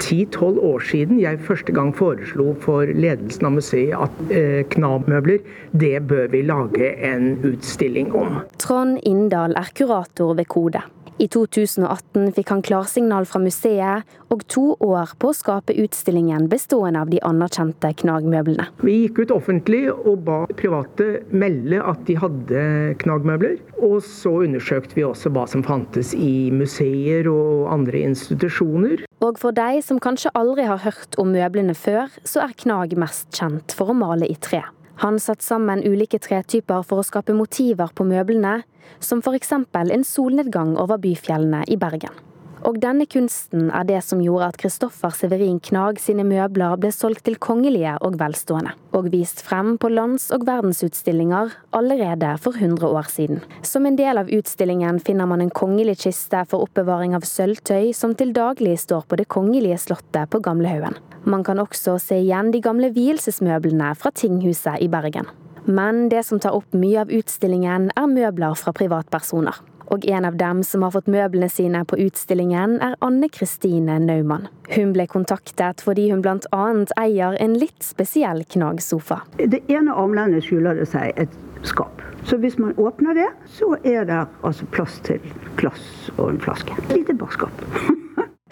[0.02, 5.44] ti-tolv år siden jeg første gang foreslo for ledelsen av museet at eh, knabmøbler,
[5.78, 8.40] det bør vi lage en utstilling om.
[8.58, 10.82] Trond Inndal er kurator ved Kode.
[11.18, 17.02] I 2018 fikk han klarsignal fra museet og to år på å skape utstillingen bestående
[17.02, 18.68] av de anerkjente knagmøblene.
[18.86, 22.62] Vi gikk ut offentlig og ba private melde at de hadde
[23.02, 23.58] knagmøbler.
[23.82, 29.02] Og så undersøkte vi også hva som fantes i museer og andre institusjoner.
[29.18, 33.32] Og for deg som kanskje aldri har hørt om møblene før, så er Knag mest
[33.34, 34.62] kjent for å male i tre.
[34.98, 38.62] Han satte sammen ulike tretyper for å skape motiver på møblene,
[38.98, 39.52] som f.eks.
[39.54, 42.27] en solnedgang over byfjellene i Bergen.
[42.66, 47.24] Og denne kunsten er det som gjorde at Kristoffer Severin Knag sine møbler ble solgt
[47.28, 53.10] til kongelige og velstående, og vist frem på lands- og verdensutstillinger allerede for 100 år
[53.12, 53.42] siden.
[53.62, 58.16] Som en del av utstillingen finner man en kongelig kiste for oppbevaring av sølvtøy som
[58.18, 60.98] til daglig står på Det kongelige slottet på Gamlehaugen.
[61.24, 65.28] Man kan også se igjen de gamle vielsesmøblene fra tinghuset i Bergen.
[65.68, 69.58] Men det som tar opp mye av utstillingen, er møbler fra privatpersoner.
[69.88, 74.48] Og en av dem som har fått møblene sine på utstillingen, er Anne Kristine Naumann.
[74.74, 76.64] Hun ble kontaktet fordi hun bl.a.
[77.00, 79.22] eier en litt spesiell knagsofa.
[79.40, 82.02] Det ene armlenet skjuler det seg et skap.
[82.28, 85.22] Så hvis man åpner det, så er det altså plass til
[85.56, 86.76] glass og en flaske.
[86.92, 87.64] Lite barskap.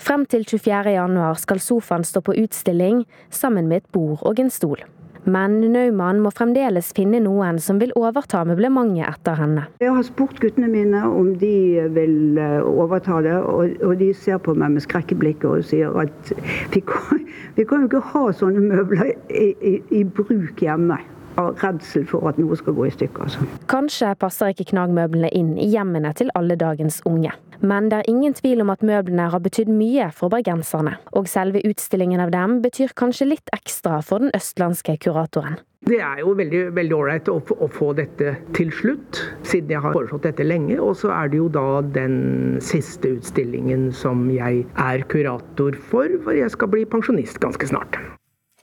[0.01, 4.81] Frem til 24.1 skal sofaen stå på utstilling sammen med et bord og en stol.
[5.27, 9.65] Men Naumann må fremdeles finne noen som vil overta møblementet etter henne.
[9.83, 14.55] Jeg har spurt guttene mine om de vil eh, overta det, og de ser på
[14.55, 16.33] meg med skrekkeblikket og sier at
[16.75, 17.27] vi kan,
[17.59, 21.01] vi kan jo ikke ha sånne møbler i, i, i bruk hjemme.
[21.41, 23.27] Av redsel for at noe skal gå i stykker.
[23.29, 23.49] Altså.
[23.71, 27.35] Kanskje passer ikke Knag-møblene inn i hjemmene til alle dagens unge.
[27.61, 30.97] Men det er ingen tvil om at møblene har betydd mye for bergenserne.
[31.17, 35.61] Og selve utstillingen av dem betyr kanskje litt ekstra for den østlandske kuratoren.
[35.87, 40.27] Det er jo veldig ålreit å, å, få dette til slutt, siden jeg har foreslått
[40.27, 40.81] dette lenge.
[40.83, 46.35] Og så er det jo da den siste utstillingen som jeg er kurator for, for
[46.35, 48.01] jeg skal bli pensjonist ganske snart.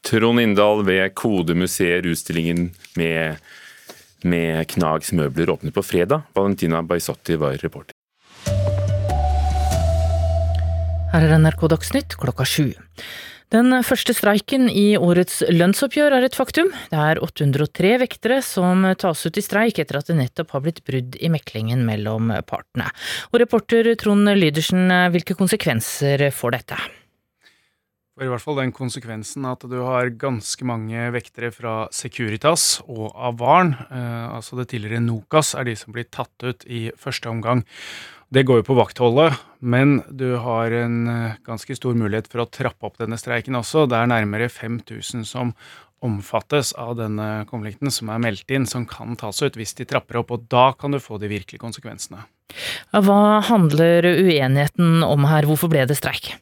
[0.04, 3.40] Trond Inndal ved Kodemuseer, utstillingen med,
[4.28, 6.26] med Knags møbler åpner på fredag.
[6.36, 7.96] Valentina Baisotti var reporter.
[11.14, 12.74] Her er NRK Dagsnytt klokka sju.
[13.54, 16.72] Den første streiken i årets lønnsoppgjør er et faktum.
[16.90, 20.82] Det er 803 vektere som tas ut i streik etter at det nettopp har blitt
[20.88, 22.90] brudd i meklingen mellom partene.
[23.30, 26.82] Og reporter Trond Lydersen, hvilke konsekvenser får dette?
[28.14, 33.08] For i hvert fall den konsekvensen at du har ganske mange vektere fra Securitas og
[33.18, 37.64] Avarn, eh, altså det tidligere Nokas, er de som blir tatt ut i første omgang.
[38.30, 42.48] Det går jo på vaktholdet, men du har en eh, ganske stor mulighet for å
[42.54, 43.88] trappe opp denne streiken også.
[43.90, 45.56] Det er nærmere 5000 som
[46.06, 50.22] omfattes av denne konflikten, som er meldt inn, som kan tas ut hvis de trapper
[50.22, 50.38] opp.
[50.38, 52.28] Og da kan du få de virkelige konsekvensene.
[52.94, 55.50] Hva handler uenigheten om her?
[55.50, 56.36] Hvorfor ble det streik?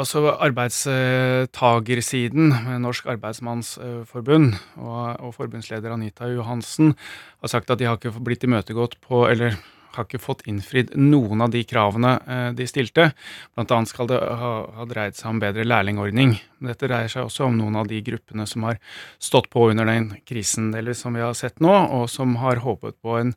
[0.00, 6.94] Altså Arbeidstagersiden, Norsk Arbeidsmannsforbund og, og forbundsleder Anita Johansen,
[7.42, 9.50] har sagt at de har ikke blitt imøtegått på, eller
[9.96, 13.10] har ikke fått innfridd noen av de kravene eh, de stilte.
[13.56, 16.30] Blant annet skal det ha, ha dreid seg om bedre lærlingordning.
[16.62, 18.76] Dette dreier seg også om noen av de gruppene som har
[19.18, 22.94] stått på under den krisen delvis som vi har sett nå, og som har håpet
[23.02, 23.30] på en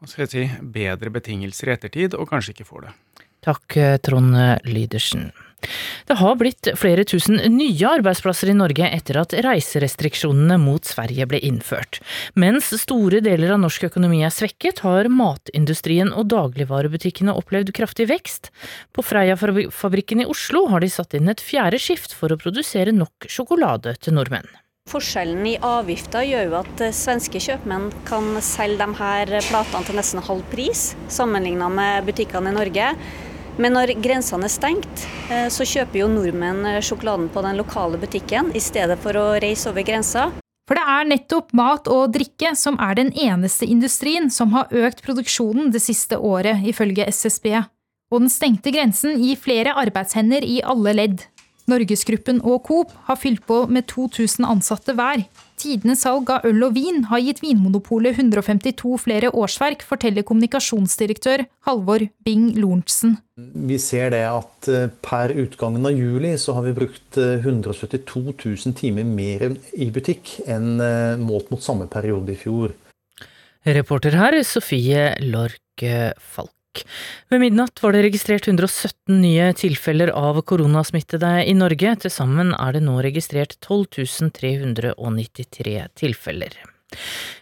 [0.00, 2.92] hva skal jeg si, bedre betingelser i ettertid, og kanskje ikke får det.
[3.44, 3.66] Takk,
[4.00, 4.32] Trond
[4.64, 5.28] Lydersen.
[6.08, 11.40] Det har blitt flere tusen nye arbeidsplasser i Norge etter at reiserestriksjonene mot Sverige ble
[11.46, 12.00] innført.
[12.34, 18.50] Mens store deler av norsk økonomi er svekket, har matindustrien og dagligvarebutikkene opplevd kraftig vekst.
[18.96, 23.30] På Freia-fabrikken i Oslo har de satt inn et fjerde skift for å produsere nok
[23.30, 24.48] sjokolade til nordmenn.
[24.90, 30.24] Forskjellen i avgifter gjør jo at svenske kjøpmenn kan selge de her platene til nesten
[30.26, 32.94] halv pris, sammenlignet med butikkene i Norge.
[33.60, 38.00] Men når grensene er stengt, eh, så kjøper jo nordmenn eh, sjokoladen på den lokale
[38.00, 40.30] butikken i stedet for å reise over grensa.
[40.70, 45.02] For det er nettopp mat og drikke som er den eneste industrien som har økt
[45.04, 47.50] produksjonen det siste året, ifølge SSB.
[48.10, 51.26] Og den stengte grensen gir flere arbeidshender i alle ledd.
[51.68, 55.26] Norgesgruppen og Coop har fylt på med 2000 ansatte hver.
[55.60, 62.06] Tidenes salg av øl og vin har gitt Vinmonopolet 152 flere årsverk, forteller kommunikasjonsdirektør Halvor
[62.24, 63.18] Bing Lorentzen.
[63.36, 68.46] Vi ser det at eh, per utgangen av juli så har vi brukt 172 eh,
[68.46, 72.72] 000 timer mer i butikk enn eh, målt mot samme periode i fjor.
[73.68, 75.84] Reporter her Sofie Lork
[76.16, 76.59] Falk.
[77.30, 81.96] Ved midnatt var det registrert 117 nye tilfeller av koronasmittede i Norge.
[82.04, 86.60] Til sammen er det nå registrert 12 393 tilfeller.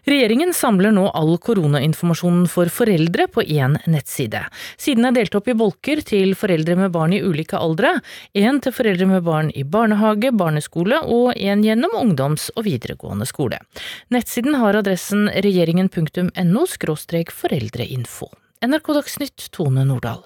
[0.08, 4.42] Regjeringen samler nå all koronainformasjonen for foreldre på én nettside.
[4.80, 7.94] Siden er delt opp i bolker til foreldre med barn i ulike aldre,
[8.36, 13.60] én til foreldre med barn i barnehage, barneskole og én gjennom ungdoms- og videregående skole.
[14.12, 18.28] Nettsiden har adressen regjeringen.no foreldreinfo.
[18.58, 20.24] NRK Dagsnytt, Tone Nordahl.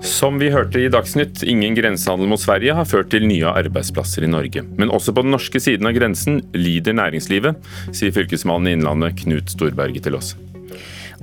[0.00, 4.30] Som vi hørte i Dagsnytt, ingen grensehandel mot Sverige har ført til nye arbeidsplasser i
[4.30, 4.62] Norge.
[4.78, 7.58] Men også på den norske siden av grensen lider næringslivet,
[7.90, 10.36] sier fylkesmannen i Innlandet Knut Storberget til oss.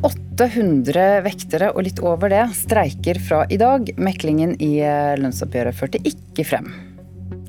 [0.04, 3.88] 800 vektere og litt over det streiker fra i dag.
[3.96, 4.76] Meklingen i
[5.24, 6.72] lønnsoppgjøret førte ikke frem.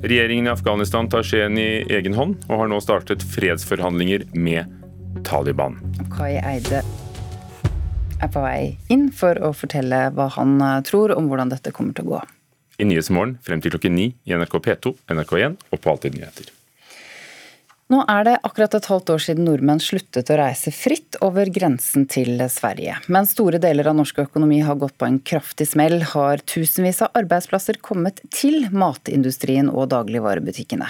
[0.02, 4.70] Regjeringen i Afghanistan tar skjeen i egen hånd, og har nå startet fredsforhandlinger med
[5.28, 5.76] Taliban.
[6.14, 6.80] Kai Eide
[8.20, 11.96] er på vei inn for å fortelle hva han eh, tror om hvordan dette kommer
[11.96, 12.22] til å gå.
[12.80, 16.48] I Nyhetsmorgen frem til klokken ni i NRK P2, NRK1 og på Alltid nyheter.
[17.90, 22.04] Nå er det akkurat et halvt år siden nordmenn sluttet å reise fritt over grensen
[22.06, 23.00] til Sverige.
[23.10, 27.18] Men store deler av norsk økonomi har gått på en kraftig smell, har tusenvis av
[27.18, 30.86] arbeidsplasser kommet til matindustrien og dagligvarebutikkene.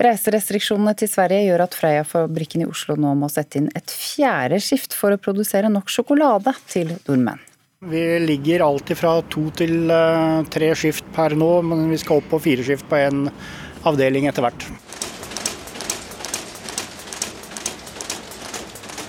[0.00, 4.96] Reiserestriksjonene til Sverige gjør at Freia-fabrikken i Oslo nå må sette inn et fjerde skift
[4.96, 7.44] for å produsere nok sjokolade til nordmenn.
[7.92, 12.32] Vi ligger alltid fra to til eh, tre skift per nå, men vi skal opp
[12.32, 13.26] på fire skift på en
[13.86, 14.64] avdeling etter hvert.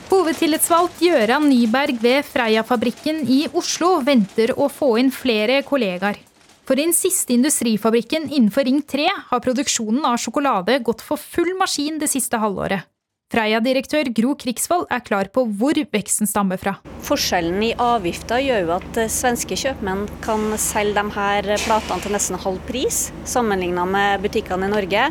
[0.09, 6.17] Hovedtillitsvalgt Gjøran Nyberg ved Freia-fabrikken i Oslo venter å få inn flere kollegaer.
[6.65, 12.01] For den siste industrifabrikken innenfor Ring 3 har produksjonen av sjokolade gått for full maskin
[12.01, 12.87] det siste halvåret.
[13.29, 16.79] Freia-direktør Gro Krigsvold er klar på hvor veksten stammer fra.
[17.05, 22.17] Forskjellen i avgifter gjør jo at eh, svenske kjøpmenn kan selge de her platene til
[22.17, 25.05] nesten halv pris, sammenlignet med butikkene i Norge.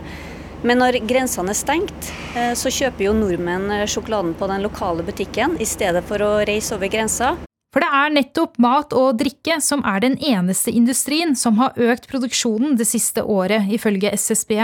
[0.66, 5.04] Men når grensene er stengt, eh, så kjøper jo nordmenn eh, sjokoladen på den lokale
[5.06, 7.36] butikken i stedet for å reise over grensa.
[7.74, 12.08] For det er nettopp mat og drikke som er den eneste industrien som har økt
[12.10, 14.56] produksjonen det siste året, ifølge SSB.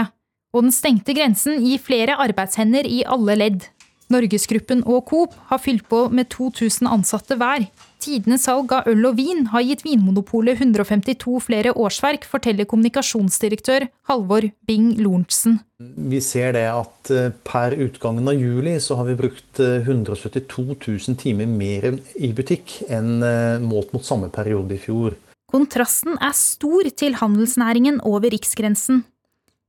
[0.55, 3.69] Og den stengte grensen gir flere arbeidshender i alle ledd.
[4.11, 7.69] Norgesgruppen og Coop har fylt på med 2000 ansatte hver.
[8.05, 14.45] Tidenes salg av øl og vin har gitt Vinmonopolet 152 flere årsverk, forteller kommunikasjonsdirektør Halvor
[14.69, 15.57] Bing Lorentzen.
[15.81, 20.85] Vi ser det at eh, per utgangen av juli så har vi brukt 172 eh,
[20.85, 25.17] 000 timer mer i butikk enn eh, målt mot samme periode i fjor.
[25.49, 29.01] Kontrasten er stor til handelsnæringen over riksgrensen.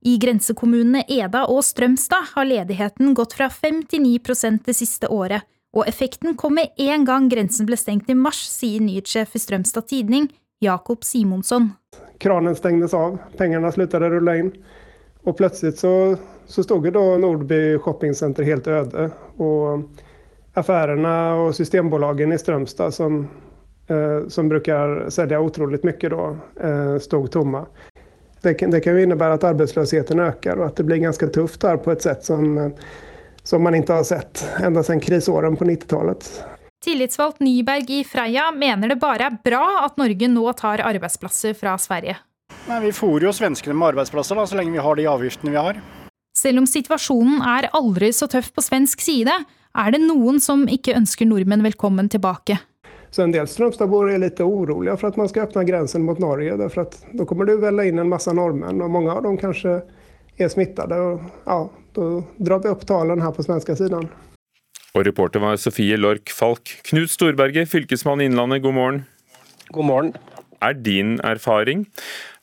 [0.05, 5.41] I grensekommunene Eda og Strømstad har ledigheten gått fra 5 til 9 det siste året,
[5.75, 9.89] og effekten kom med en gang grensen ble stengt i mars, sier nyhetssjef i Strømstad
[9.91, 10.29] Tidning,
[10.63, 11.71] Jakob Simonsson.
[12.23, 14.53] Kranen stengtes av, pengene sluttet å rulle inn,
[15.27, 15.93] og plutselig så,
[16.47, 19.09] så stod da Nordby shoppingsenter helt øde.
[19.43, 19.83] Og
[20.57, 23.19] affærene og systembolagene i Strømstad, som,
[23.91, 27.67] eh, som bruker selge utrolig mye, da, eh, stod tomme
[28.41, 31.77] det det kan jo innebære at arbeidsløsheten øker, og at det blir ganske tøft her
[31.81, 32.57] på et sett som,
[33.47, 36.27] som man ikke har sett enda siden krisårene på 90-tallet.
[36.83, 41.77] Tillitsvalgt Nyberg i Freia mener det bare er bra at Norge nå tar arbeidsplasser fra
[41.79, 42.17] Sverige.
[42.67, 45.63] Nei, vi fôrer jo svenskene med arbeidsplasser da, så lenge vi har de avgiftene vi
[45.63, 45.79] har.
[46.37, 49.33] Selv om situasjonen er aldri så tøff på svensk side,
[49.77, 52.59] er det noen som ikke ønsker nordmenn velkommen tilbake.
[53.15, 56.69] Så en del Strømstadboere er litt urolige for at man skal åpne grensen mot Norge.
[56.69, 59.81] for Da då kommer det välla inn en masse nordmenn, og mange av dem kanskje
[60.37, 60.99] er smittade.
[60.99, 64.09] Och, ja, då drar vi opp talen her på svenska siden.
[64.93, 66.77] Og reporter var Sofie Lork Falk.
[66.89, 69.05] Knut Storberget, fylkesmann i Innlandet, god morgen.
[69.73, 70.13] God morgen.
[70.61, 71.85] Er din erfaring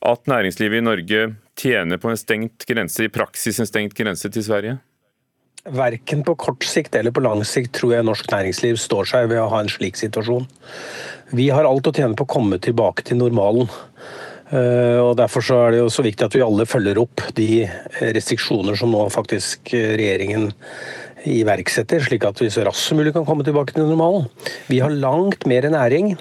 [0.07, 1.23] at næringslivet i Norge
[1.59, 4.77] tjener på en stengt grense, i praksis en stengt grense til Sverige?
[5.65, 9.41] Verken på kort sikt eller på lang sikt tror jeg norsk næringsliv står seg ved
[9.41, 10.47] å ha en slik situasjon.
[11.35, 13.71] Vi har alt å tjene på å komme tilbake til normalen.
[14.55, 17.65] Eh, og Derfor så er det jo så viktig at vi alle følger opp de
[18.15, 20.51] restriksjoner som nå faktisk regjeringen
[21.25, 24.29] iverksetter, slik at vi så raskt som mulig kan komme tilbake til normalen.
[24.69, 26.15] Vi har langt mer næring,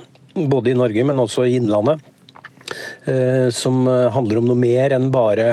[0.49, 1.99] både i Norge, men også i Innlandet,
[3.11, 5.49] eh, som handler om noe mer enn bare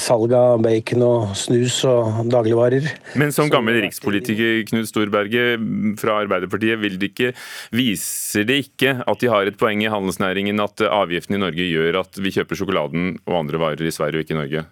[0.00, 2.86] salg av bacon og snus og dagligvarer.
[3.20, 5.60] Men som gammel rikspolitiker Knut Storberget
[6.00, 7.32] fra Arbeiderpartiet, vil det ikke,
[7.74, 12.00] viser det ikke at de har et poeng i handelsnæringen at avgiften i Norge gjør
[12.04, 14.64] at vi kjøper sjokoladen og andre varer i Sverige og ikke i Norge?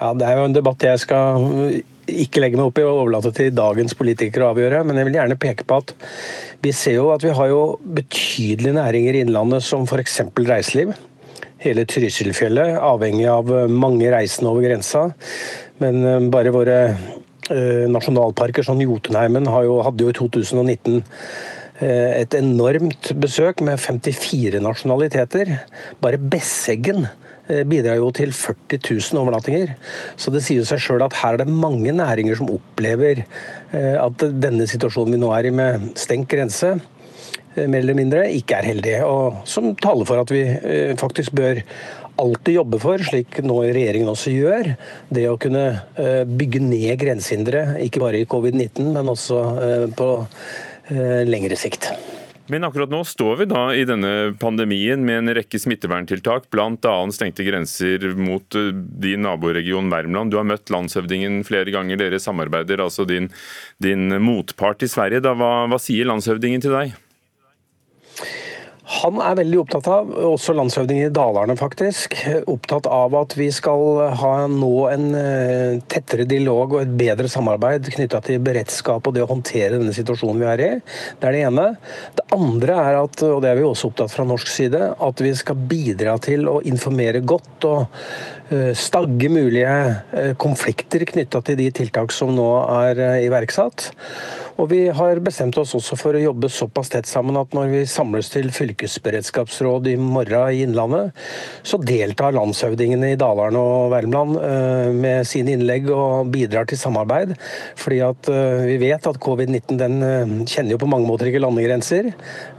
[0.00, 1.80] Ja, Det er jo en debatt jeg skal
[2.12, 5.16] ikke legge meg opp i og overlate til dagens politikere å avgjøre, men jeg vil
[5.20, 5.94] gjerne peke på at
[6.62, 10.20] vi ser jo at vi har jo betydelige næringer i Innlandet som f.eks.
[10.36, 10.92] reiseliv
[11.62, 15.06] hele Trysilfjellet, avhengig av eh, mange reisende over grensa.
[15.82, 21.02] Men eh, bare våre eh, nasjonalparker, som Jotunheimen, jo, hadde jo i 2019
[21.82, 25.48] et enormt besøk med 54 nasjonaliteter.
[26.04, 27.08] Bare Besseggen
[27.66, 29.72] bidrar jo til 40 000 overnattinger.
[30.14, 33.24] Så det sier seg sjøl at her er det mange næringer som opplever
[33.72, 36.76] at denne situasjonen vi nå er i med stengt grense,
[37.56, 39.02] mer eller mindre, ikke er heldige.
[39.08, 41.62] Og som taler for at vi eh, faktisk bør
[42.22, 44.74] alltid jobbe for, slik nå regjeringen også gjør,
[45.14, 49.44] det å kunne eh, bygge ned grensehindre, ikke bare i covid-19, men også
[49.96, 50.10] på
[50.92, 51.86] lengre sikt.
[52.52, 56.94] Men akkurat nå står vi da i denne pandemien med en rekke smitteverntiltak, bl.a.
[57.14, 60.34] stengte grenser mot din naboregion Värmland.
[60.34, 63.30] Du har møtt landshøvdingen flere ganger, dere samarbeider, altså din,
[63.82, 65.22] din motpart i Sverige.
[65.24, 66.98] Da, hva, hva sier landshøvdingen til deg?
[68.82, 72.16] Han er veldig opptatt av, også landshøvdingen i Dalarne faktisk,
[72.50, 77.92] opptatt av at vi skal ha nå en eh, tettere dialog og et bedre samarbeid
[77.94, 80.70] knytta til beredskap og det å håndtere denne situasjonen vi er i.
[81.14, 81.68] Det er det ene.
[82.18, 85.34] Det andre er at, og det er vi også opptatt fra norsk side, at vi
[85.38, 88.02] skal bidra til å informere godt og
[88.78, 92.48] stagge mulige konflikter knytta til de tiltak som nå
[92.82, 93.92] er iverksatt.
[94.60, 97.80] Og vi har bestemt oss også for å jobbe såpass tett sammen at når vi
[97.88, 101.16] samles til fylkesberedskapsråd i morgen i Innlandet,
[101.66, 104.36] så deltar landshøvdingene i Dalarne og Värmland
[104.98, 107.34] med sine innlegg og bidrar til samarbeid.
[107.80, 108.30] Fordi at
[108.68, 109.98] vi vet at covid-19 den
[110.44, 112.12] kjenner jo på mange måter ikke landegrenser.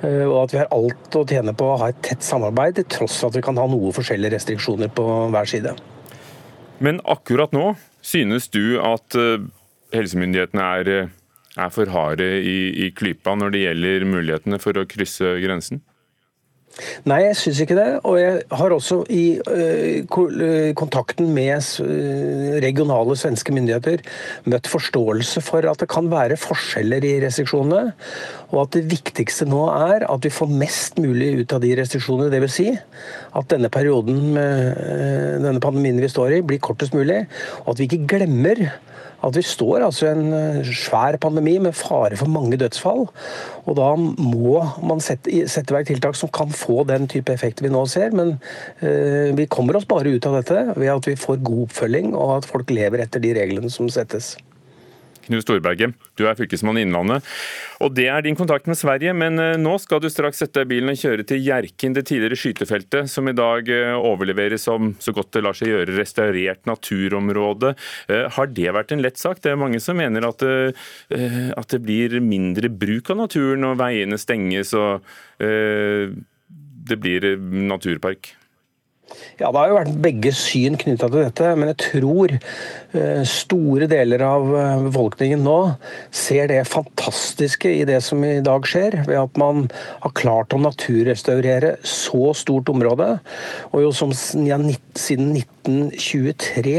[0.04, 3.22] Og at vi har alt å tjene på å ha et tett samarbeid, til tross
[3.28, 5.78] at vi kan ha noe forskjellige restriksjoner på hver side.
[6.82, 9.44] Men akkurat nå, synes du at eh,
[9.94, 11.10] helsemyndighetene er, eh,
[11.58, 12.58] er for harde i,
[12.88, 15.84] i klypa når det gjelder mulighetene for å krysse grensen?
[17.06, 17.88] Nei, jeg syns ikke det.
[18.10, 21.62] Og jeg har også i uh, kontakten med
[22.64, 24.02] regionale svenske myndigheter
[24.50, 27.94] møtt forståelse for at det kan være forskjeller i restriksjonene.
[28.52, 32.32] Og at det viktigste nå er at vi får mest mulig ut av de restriksjonene.
[32.34, 32.58] Dvs.
[32.58, 37.24] Si at denne perioden denne pandemien vi står i, blir kortest mulig.
[37.64, 38.68] Og at vi ikke glemmer
[39.24, 43.06] at vi står altså i en eh, svær pandemi med fare for mange dødsfall.
[43.64, 47.74] Og da må man sette, sette i tiltak som kan få den type effekter vi
[47.74, 48.16] nå ser.
[48.16, 48.36] Men
[48.84, 52.40] eh, vi kommer oss bare ut av dette ved at vi får god oppfølging, og
[52.40, 54.36] at folk lever etter de reglene som settes.
[55.28, 57.26] Knut Storberget, du er fylkesmann i Innlandet.
[57.84, 60.92] Og Det er din kontakt med Sverige, men eh, nå skal du straks sette bilen
[60.92, 65.34] og kjøre til Hjerkinn, det tidligere skytefeltet, som i dag eh, overleveres som så godt
[65.36, 67.74] det lar seg gjøre restaurert naturområde.
[68.08, 69.42] Eh, har det vært en lett sak?
[69.44, 70.74] Det er mange som mener at det,
[71.56, 75.04] at det blir mindre bruk av naturen når veiene stenges og
[75.40, 78.34] det blir naturpark?
[79.40, 83.88] Ja, Det har jo vært begge syn knytta til dette, men jeg tror eh, store
[83.92, 85.58] deler av eh, befolkningen nå
[86.14, 89.68] ser det fantastiske i det som i dag skjer, ved at man
[90.06, 93.16] har klart å naturrestaurere så stort område.
[93.72, 96.78] Og jo som siden 1923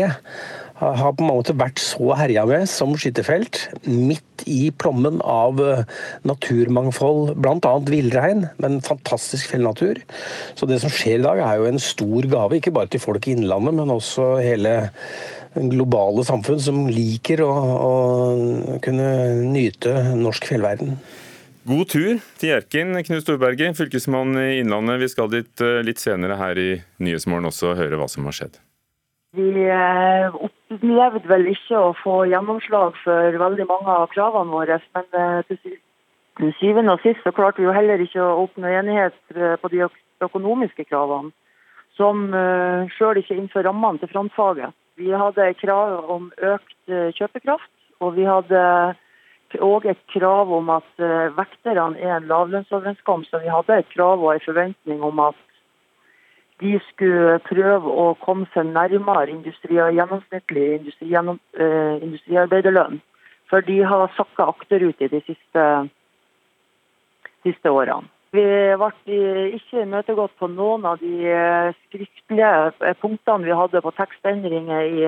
[0.99, 3.69] har på en måte vært så herja med som skytterfelt.
[3.85, 5.85] midt i plommen av eh,
[6.29, 7.73] naturmangfold, bl.a.
[7.89, 10.03] villrein, men fantastisk fjellnatur.
[10.59, 13.29] Så det som skjer i dag er jo en stor gave, ikke bare til folk
[13.29, 14.77] i Innlandet, men også hele
[15.55, 17.93] globale samfunn som liker å, å
[18.85, 19.09] kunne
[19.47, 20.97] nyte norsk fjellverden.
[21.65, 25.01] God tur til Hjerkinn, Knut Storberget, fylkesmann i Innlandet.
[25.01, 26.71] Vi skal dit eh, litt senere her i
[27.01, 28.59] Nyhetsmorgen også høre hva som har skjedd.
[29.35, 29.49] Vi
[30.75, 34.81] eh, opplevde vel ikke å få gjennomslag for veldig mange av kravene våre.
[34.97, 35.57] Men eh,
[36.39, 39.71] til syvende og sist så klarte vi jo heller ikke å oppnå enighet eh, på
[39.73, 39.87] de
[40.25, 41.33] økonomiske kravene.
[41.95, 42.27] Som
[42.91, 44.75] sjøl ikke innenfor rammene til frontfaget.
[44.99, 47.71] Vi hadde krav om økt kjøpekraft,
[48.03, 48.63] og vi hadde
[49.63, 51.05] òg et krav om at
[51.37, 53.31] vekterne er en lavlønnsoverenskomst.
[53.39, 55.39] Og vi hadde et krav og en forventning om at
[56.63, 63.01] de skulle prøve å komme seg nærmere industri, og gjennomsnittlig industri, gjennom, eh, industriarbeiderlønn.
[63.51, 65.65] For de har sakka akterut i de siste,
[67.43, 68.09] siste årene.
[68.35, 73.93] Vi ble ikke imøtegått på noen av de eh, skriftlige eh, punktene vi hadde på
[73.95, 75.05] tekstendringer i,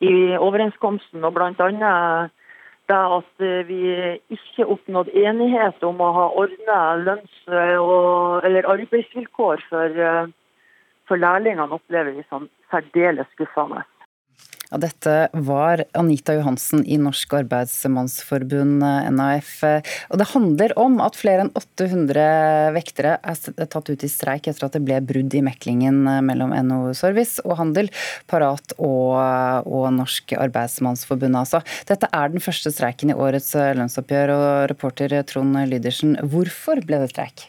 [0.00, 1.24] i overenskomsten.
[1.24, 2.32] og blant annet
[2.90, 3.80] det at eh, vi
[4.36, 10.26] ikke oppnådde enighet om å ha ordna lønns- eller arbeidsvilkår for, eh,
[11.08, 13.84] for lærlingene, opplever vi som særdeles skuffende.
[14.74, 18.82] Ja, dette var Anita Johansen i Norsk arbeidsmannsforbund,
[19.14, 19.52] NAF.
[20.10, 24.66] Og det handler om at flere enn 800 vektere er tatt ut i streik etter
[24.66, 27.92] at det ble brudd i meklingen mellom NHO Service og Handel,
[28.26, 29.14] Parat og,
[29.62, 31.38] og Norsk arbeidsmannsforbund.
[31.38, 31.60] Altså.
[31.86, 34.32] Dette er den første streiken i årets lønnsoppgjør.
[34.34, 37.46] og Reporter Trond Lydersen, hvorfor ble det streik?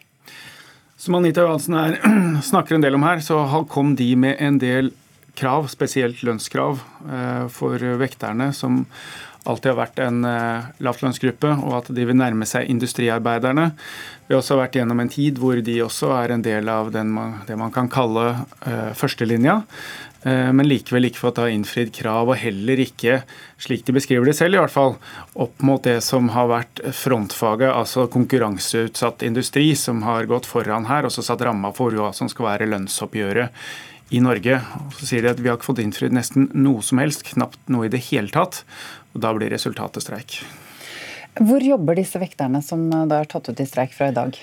[1.02, 1.98] Som Anita Johansen
[2.52, 4.94] snakker en del om her, så kom de med en del
[5.36, 6.82] krav, spesielt lønnskrav,
[7.12, 8.86] eh, for vekterne, som
[9.46, 13.70] alltid har vært en eh, lavtlønnsgruppe, og at de vil nærme seg industriarbeiderne.
[14.26, 17.40] Vi har også vært gjennom en tid hvor de også er en del av man,
[17.46, 18.32] det man kan kalle
[18.66, 19.62] uh, førstelinja,
[20.26, 23.20] men likevel ikke fått innfridd krav, og heller ikke,
[23.62, 24.96] slik de beskriver det selv i hvert fall,
[25.38, 31.06] opp mot det som har vært frontfaget, altså konkurranseutsatt industri, som har gått foran her
[31.06, 33.54] og så satt ramma for hva som skal være lønnsoppgjøret
[34.14, 34.60] i Norge.
[34.86, 37.62] Og så sier de at vi har ikke fått innfridd nesten noe som helst, knapt
[37.72, 38.64] noe i det hele tatt.
[39.16, 40.42] Og da blir resultatet streik.
[41.36, 44.38] Hvor jobber disse vekterne som da er tatt ut i streik fra i dag?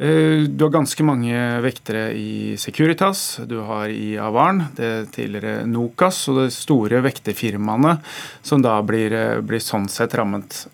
[0.00, 6.22] Eh, du har ganske mange vektere i Securitas, du har i Avarn, det tidligere Nokas
[6.32, 7.98] og de store vekterfirmaene
[8.40, 10.66] som da blir, eh, blir, sånn sett rammet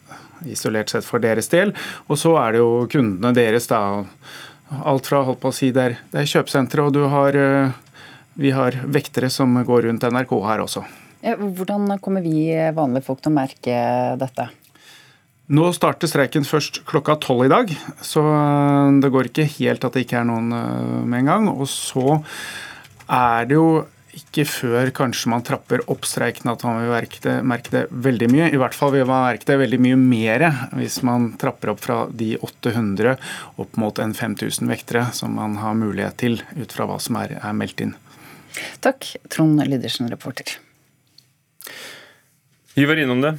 [0.46, 1.74] isolert sett for deres del.
[2.06, 4.04] Og så er det jo kundene deres, da.
[4.84, 7.74] Alt fra holdt på å si, det er, det er kjøpesentre, og du har uh,
[8.36, 10.84] vi har vektere som går rundt NRK her også.
[11.26, 13.80] Hvordan kommer vi vanlige folk til å merke
[14.20, 14.50] dette?
[15.56, 17.70] Nå starter streiken først klokka tolv i dag,
[18.02, 18.22] så
[18.98, 20.50] det går ikke helt at det ikke er noen
[21.06, 21.50] med en gang.
[21.52, 22.18] Og så
[23.06, 23.68] er det jo
[24.16, 28.28] ikke før kanskje man trapper opp streiken at man vil merke det, merke det, veldig
[28.32, 28.48] mye.
[28.48, 30.46] I hvert fall vil man merke det veldig mye mer
[30.78, 33.16] hvis man trapper opp fra de 800
[33.60, 37.36] opp mot en 5000 vektere som man har mulighet til ut fra hva som er,
[37.42, 37.94] er meldt inn.
[38.80, 40.58] Takk, Trond Lydersen, reporter.
[42.74, 43.38] Vi var innom det.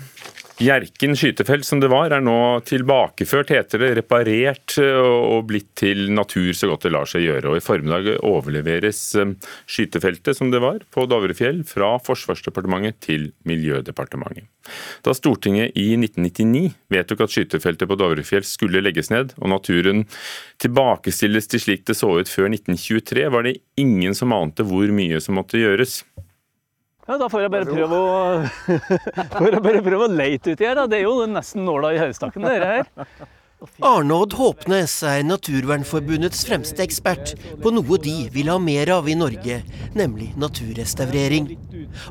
[0.58, 6.08] Hjerkinn skytefelt som det var, er nå tilbakeført, heter det, reparert eh, og blitt til
[6.18, 7.52] natur så godt det lar seg gjøre.
[7.52, 9.36] Og I formiddag overleveres eh,
[9.70, 14.50] skytefeltet som det var på Dovrefjell fra Forsvarsdepartementet til Miljødepartementet.
[15.06, 20.08] Da Stortinget i 1999 vedtok at skytefeltet på Dovrefjell skulle legges ned og naturen
[20.58, 25.22] tilbakestilles til slik det så ut før 1923, var det ingen som ante hvor mye
[25.22, 26.02] som måtte gjøres.
[27.08, 28.12] Ja, Da får jeg bare prøve å,
[29.48, 30.76] jeg bare prøve å leite uti her.
[30.76, 30.88] Da.
[30.92, 33.28] Det er jo nesten nåla i høystakken, dere her.
[33.82, 37.32] Arnodd Håpnes er Naturvernforbundets fremste ekspert
[37.64, 39.64] på noe de vil ha mer av i Norge,
[39.98, 41.50] nemlig naturrestaurering.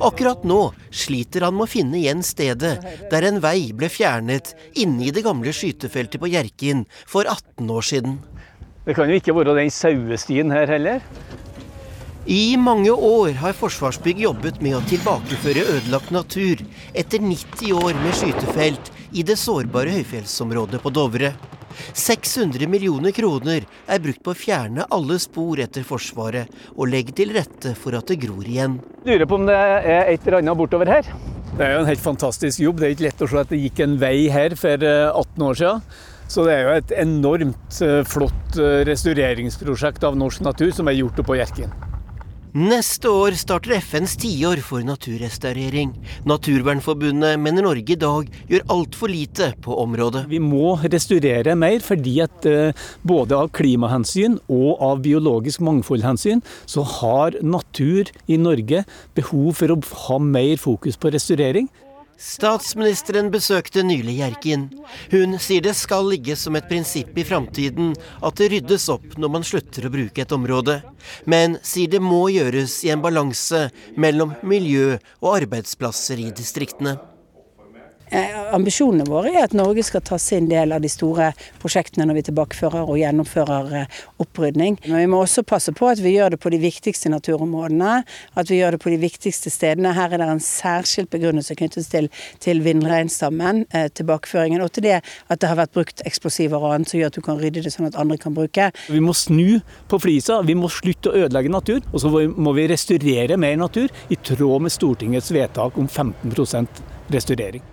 [0.03, 2.75] Akkurat nå sliter han med å finne igjen stedet
[3.13, 7.91] der en vei ble fjernet inne i det gamle skytefeltet på Hjerkinn for 18 år
[7.95, 8.19] siden.
[8.83, 11.07] Det kan jo ikke være den sauestien her heller?
[12.27, 16.59] I mange år har Forsvarsbygg jobbet med å tilbakeføre ødelagt natur
[16.91, 21.31] etter 90 år med skytefelt i det sårbare høyfjellsområdet på Dovre.
[21.95, 27.31] 600 millioner kroner er brukt på å fjerne alle spor etter Forsvaret og legge til
[27.37, 28.81] rette for at det gror igjen.
[29.07, 31.15] Lurer på om det er et eller annet bortover her?
[31.55, 32.83] Det er jo en helt fantastisk jobb.
[32.83, 35.47] Det er ikke lett å se at det gikk en vei her for 18 eh,
[35.47, 35.91] år siden.
[36.27, 40.99] Så det er jo et enormt eh, flott eh, restaureringsprosjekt av norsk natur som er
[40.99, 41.87] gjort oppe på Hjerkinn.
[42.57, 45.91] Neste år starter FNs tiår for naturrestaurering.
[46.25, 50.23] Naturvernforbundet mener Norge i dag gjør altfor lite på området.
[50.31, 56.87] Vi må restaurere mer, fordi at eh, både av klimahensyn og av biologisk mangfoldhensyn, så
[56.97, 58.87] har natur i Norge
[59.19, 61.69] behov for å ha mer fokus på restaurering.
[62.17, 64.69] Statsministeren besøkte nylig Hjerkinn.
[65.13, 67.93] Hun sier det skal ligge som et prinsipp i framtiden
[68.25, 70.79] at det ryddes opp når man slutter å bruke et område,
[71.29, 73.67] men sier det må gjøres i en balanse
[74.01, 76.97] mellom miljø og arbeidsplasser i distriktene.
[78.11, 82.21] Eh, ambisjonene våre er at Norge skal ta sin del av de store prosjektene når
[82.21, 84.79] vi tilbakefører og gjennomfører eh, opprydning.
[84.87, 87.97] Men vi må også passe på at vi gjør det på de viktigste naturområdene.
[88.39, 89.97] At vi gjør det på de viktigste stedene.
[89.97, 92.09] Her er det en særskilt begrunnelse knyttet til,
[92.43, 96.95] til villreinstammen, eh, tilbakeføringen, og til det at det har vært brukt eksplosiver og annet
[96.95, 98.71] som gjør at du kan rydde det sånn at andre kan bruke.
[98.87, 99.59] Vi må snu
[99.91, 100.39] på flisa.
[100.47, 101.83] Vi må slutte å ødelegge natur.
[101.91, 107.65] Og så må vi restaurere mer natur i tråd med Stortingets vedtak om 15% restaurering.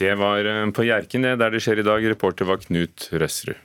[0.00, 2.06] Det var eh, på Hjerken, der det skjer i dag.
[2.14, 3.58] Reporter var Knut Røsrud.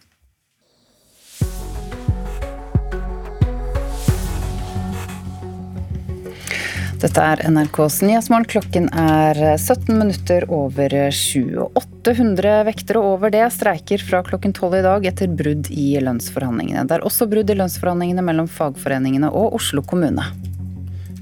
[7.06, 8.48] Dette er NRKs Nyhetsmorgen.
[8.50, 11.68] Klokken er 17 minutter over sju.
[11.78, 16.88] 800 vektere over det streiker fra klokken tolv i dag etter brudd i lønnsforhandlingene.
[16.90, 20.26] Det er også brudd i lønnsforhandlingene mellom fagforeningene og Oslo kommune.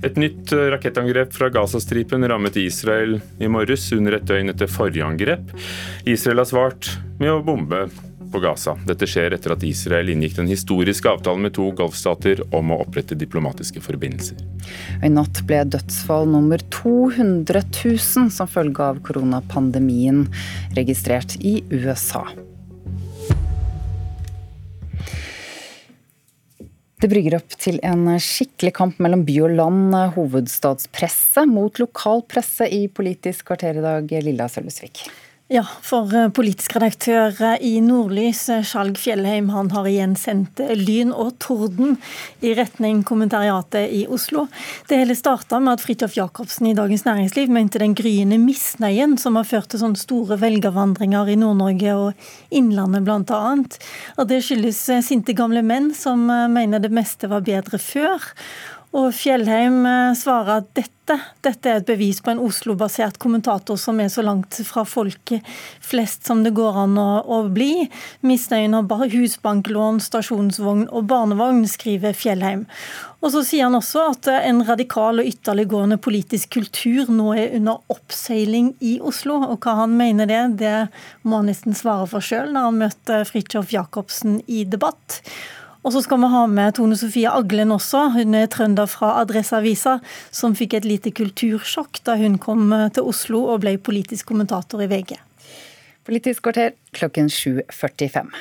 [0.03, 5.05] Et nytt eh, rakettangrep fra Gazastripen rammet Israel i morges, under et døgn etter forrige
[5.05, 5.53] angrep.
[6.03, 6.89] Israel har svart
[7.21, 7.85] med å bombe
[8.33, 8.73] på Gaza.
[8.87, 13.15] Dette skjer etter at Israel inngikk den historiske avtalen med to golfstater om å opprette
[13.15, 14.41] diplomatiske forbindelser.
[15.05, 20.25] I natt ble dødsfall nummer 200 000 som følge av koronapandemien
[20.75, 22.25] registrert i USA.
[27.03, 32.85] Det brygger opp til en skikkelig kamp mellom by og land, hovedstadspresse mot lokalpresse i
[32.87, 35.01] Politisk kvarter i dag, Lilla Sølvesvik.
[35.53, 40.57] Ja, for eh, politisk redaktør eh, i Nordlys, eh, Skjalg Fjellheim, han har igjen sendt
[40.79, 41.99] lyn og torden
[42.41, 44.47] i retning kommentariatet i Oslo.
[44.89, 49.37] Det hele starta med at Fridtjof Jacobsen i Dagens Næringsliv mente den gryende misnøyen som
[49.37, 55.37] har ført til sånne store velgervandringer i Nord-Norge og Innlandet bl.a., at det skyldes sinte
[55.37, 58.25] gamle menn som mener det meste var bedre før.
[58.93, 63.97] Og Fjellheim eh, svarer at dette, dette er et bevis på en Oslo-basert kommentator som
[63.99, 65.33] er så langt fra folk
[65.81, 67.87] flest som det går an å, å bli.
[68.21, 72.67] Misnøyen har husbanklån, stasjonsvogn og barnevogn, skriver Fjellheim.
[73.23, 77.81] Og så sier han også at en radikal og ytterliggående politisk kultur nå er under
[77.93, 79.39] oppseiling i Oslo.
[79.47, 80.77] Og hva han mener det, det
[81.25, 85.23] må han nesten svare for sjøl når han møter Fridtjof Jacobsen i debatt.
[85.83, 88.05] Og så skal vi ha med Tone Sofie Aglen også.
[88.15, 89.97] Hun er trønder fra Adresseavisa,
[90.31, 94.87] som fikk et lite kultursjokk da hun kom til Oslo og ble politisk kommentator i
[94.91, 95.17] VG.
[96.07, 98.31] Politisk kvarter klokken 7.45.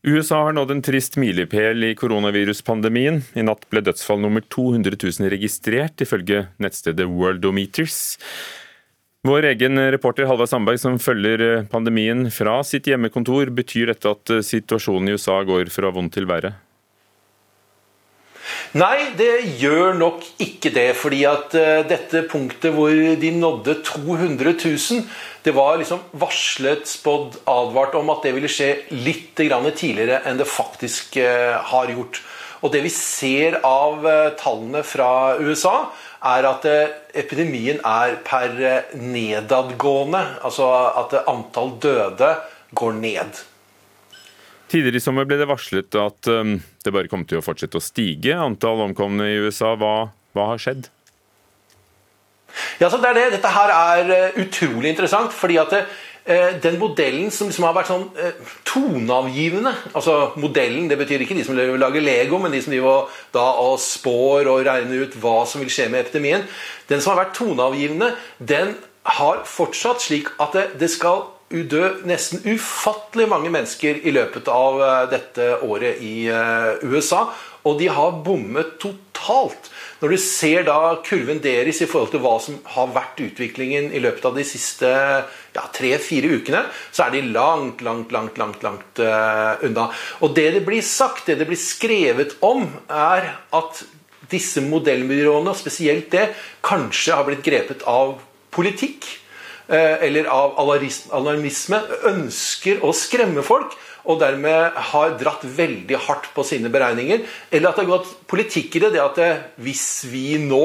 [0.00, 3.18] USA har nådd en trist milepæl i koronaviruspandemien.
[3.36, 8.16] I natt ble dødsfall nummer 200 000 registrert, ifølge nettstedet Worldometers.
[9.20, 15.10] Vår egen reporter Halvard Sandberg, som følger pandemien fra sitt hjemmekontor, betyr dette at situasjonen
[15.10, 16.54] i USA går fra vondt til verre?
[18.80, 20.94] Nei, det gjør nok ikke det.
[20.96, 25.04] fordi at uh, dette punktet hvor de nådde 200 000,
[25.44, 28.72] det var liksom varslet, spådd, advart om at det ville skje
[29.04, 32.22] litt tidligere enn det faktisk har gjort.
[32.64, 34.04] Og det vi ser av
[34.40, 35.90] tallene fra USA,
[36.20, 36.66] er at
[37.16, 38.52] epidemien er per
[38.96, 40.22] nedadgående.
[40.44, 40.68] Altså
[41.00, 42.34] at antall døde
[42.76, 43.42] går ned.
[44.70, 48.36] Tidligere i sommer ble det varslet at det bare kom til å fortsette å stige,
[48.38, 49.72] antall omkomne i USA.
[49.80, 50.86] Hva, hva har skjedd?
[52.80, 53.26] Ja, så det er det.
[53.36, 55.34] Dette her er utrolig interessant.
[55.36, 55.82] fordi at det,
[56.62, 61.46] den modellen som liksom har vært sånn uh, toneavgivende altså Modellen det betyr ikke de
[61.46, 65.64] som lager Lego, men de som driver da og spår og regner ut hva som
[65.64, 66.46] vil skje med epidemien.
[66.90, 68.76] Den som har vært toneavgivende, den
[69.18, 74.80] har fortsatt slik at det, det skal udø nesten ufattelig mange mennesker i løpet av
[74.84, 77.26] eh, dette året i eh, USA.
[77.66, 79.70] Og de har bommet totalt.
[80.00, 84.00] Når du ser da kurven deres i forhold til hva som har vært utviklingen i
[84.00, 89.02] løpet av de siste ja, tre-fire ukene, så er de langt, langt, langt langt, langt
[89.04, 89.90] uh, unna.
[90.24, 93.82] Og det det blir sagt, det det blir skrevet om, er at
[94.30, 96.30] disse modellbyråene, og spesielt det,
[96.64, 98.16] kanskje har blitt grepet av
[98.54, 99.04] politikk.
[99.70, 101.78] Eh, eller av alarmisme
[102.10, 103.76] ønsker å skremme folk,
[104.10, 107.22] og dermed har dratt veldig hardt på sine beregninger.
[107.52, 108.90] Eller at det har gått politikk i det.
[108.96, 109.30] det at det,
[109.62, 110.64] hvis vi nå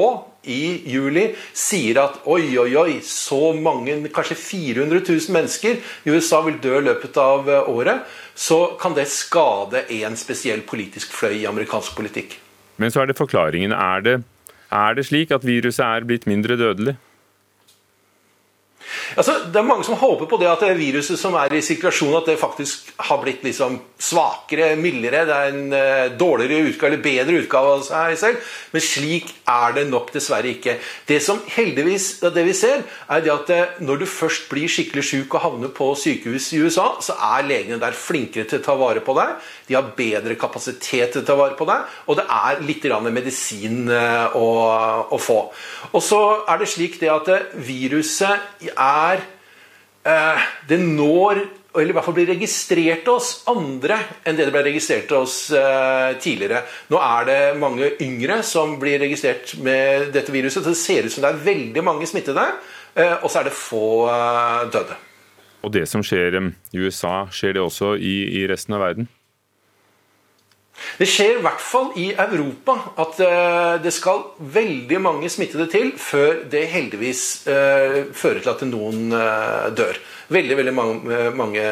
[0.50, 6.42] i juli sier at oi, oi, oi, så mange, kanskje 400 000 mennesker i USA
[6.46, 8.02] vil dø løpet av eh, året,
[8.34, 12.40] så kan det skade en spesiell politisk fløy i amerikansk politikk.
[12.82, 13.70] Men så er det forklaringen.
[13.70, 14.20] Er det,
[14.74, 16.98] er det slik at viruset er blitt mindre dødelig?
[19.16, 22.14] Altså, det er mange som håper på det at det viruset som er i sirkulasjon,
[22.18, 25.24] at det faktisk har blitt liksom svakere, mildere.
[25.28, 28.52] Det er en uh, dårligere utgave eller bedre utgave av seg selv.
[28.74, 30.76] Men slik er det nok dessverre ikke.
[31.08, 35.06] Det som heldigvis det vi ser, er det at uh, når du først blir skikkelig
[35.06, 38.76] syk og havner på sykehus i USA, så er legene der flinkere til å ta
[38.78, 39.36] vare på deg.
[39.66, 43.88] De har bedre kapasitet til å ta vare på deg, og det er litt medisin
[43.90, 44.46] uh, å,
[45.10, 45.40] å få.
[45.92, 47.30] Og så er det slik det at
[47.66, 49.22] viruset er
[50.06, 51.44] eh, Det når
[51.76, 55.18] eller i hvert fall blir registrert til oss andre enn det det ble registrert til
[55.18, 56.62] oss eh, tidligere.
[56.92, 60.64] Nå er det mange yngre som blir registrert med dette viruset.
[60.64, 62.46] så Det ser ut som det er veldig mange smittede,
[62.96, 64.96] eh, og så er det få eh, døde.
[65.66, 69.10] Og det som skjer eh, i USA, skjer det også i, i resten av verden?
[70.96, 75.90] Det skjer i hvert fall i Europa at uh, det skal veldig mange smittede til
[76.00, 79.98] før det heldigvis uh, fører til at noen uh, dør.
[80.32, 81.66] Veldig veldig mange,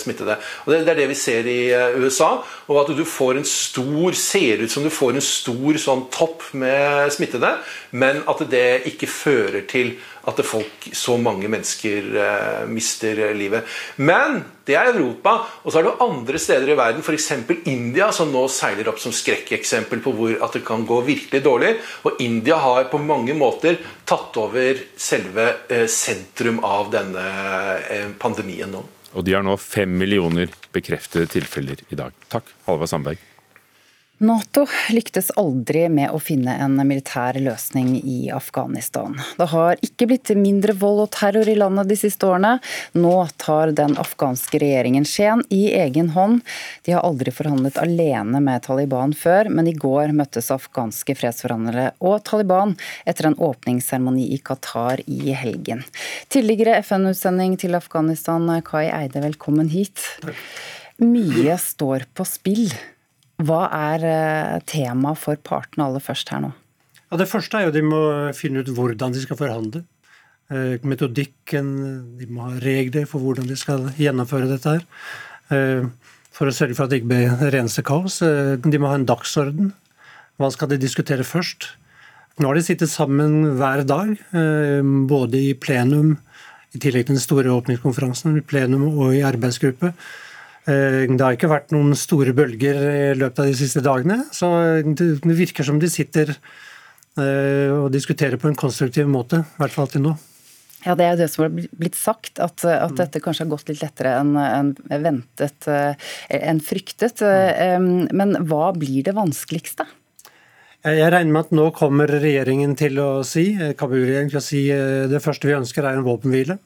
[0.00, 0.34] smittede.
[0.64, 1.60] Og det, er det vi ser i
[2.02, 2.40] USA.
[2.66, 6.48] Og at du får en stor ser ut som du får en stor sånn topp
[6.58, 7.52] med smittede,
[7.94, 9.94] men at det ikke fører til
[10.28, 13.68] at folk, så mange mennesker eh, mister livet.
[13.96, 15.36] Men det er Europa.
[15.64, 17.30] Og så er det andre steder i verden, f.eks.
[17.70, 21.74] India, som nå seiler opp som skrekkeksempel på hvor at det kan gå virkelig dårlig.
[22.06, 27.26] Og India har på mange måter tatt over selve eh, sentrum av denne
[27.88, 28.84] eh, pandemien nå.
[29.10, 32.14] Og de har nå fem millioner bekreftede tilfeller i dag.
[32.30, 33.29] Takk, Halvard Sandberg.
[34.20, 39.14] Nato lyktes aldri med å finne en militær løsning i Afghanistan.
[39.38, 42.58] Det har ikke blitt mindre vold og terror i landet de siste årene.
[43.00, 46.44] Nå tar den afghanske regjeringen skjen i egen hånd.
[46.84, 52.20] De har aldri forhandlet alene med Taliban før, men i går møttes afghanske fredsforhandlere og
[52.28, 52.76] Taliban
[53.08, 55.80] etter en åpningsseremoni i Qatar i helgen.
[56.28, 60.10] Tidligere FN-utsending til Afghanistan, Kai Eide, velkommen hit.
[61.00, 62.68] Mye står på spill.
[63.40, 66.50] Hva er tema for partene aller først her nå?
[67.10, 68.00] Ja, det første er jo de må
[68.36, 69.82] finne ut hvordan de skal forhandle.
[70.50, 71.72] Eh, metodikken,
[72.18, 74.86] de må ha regler for hvordan de skal gjennomføre dette her.
[75.54, 75.88] Eh,
[76.30, 78.20] for å sørge for at det ikke blir reneste kaos.
[78.22, 79.72] De må ha en dagsorden.
[80.38, 81.72] Hva skal de diskutere først?
[82.40, 84.14] Nå har de sittet sammen hver dag,
[85.10, 86.14] både i plenum,
[86.72, 89.90] i tillegg til den store åpningskonferansen, i plenum og i arbeidsgruppe.
[90.70, 94.50] Det har ikke vært noen store bølger i løpet av de siste dagene, så
[94.86, 96.30] det virker som de sitter
[97.18, 100.12] og diskuterer på en konstruktiv måte, i hvert fall til nå.
[100.86, 103.68] Ja, Det er jo det som har blitt sagt, at, at dette kanskje har gått
[103.68, 104.70] litt lettere enn en
[105.04, 105.68] ventet,
[106.32, 107.20] enn fryktet.
[108.14, 109.84] Men hva blir det vanskeligste?
[110.80, 114.62] Jeg regner med at nå kommer regjeringen til å si, Kabul-regjeringen til å si
[115.12, 116.56] det første vi ønsker er en våpenhvile.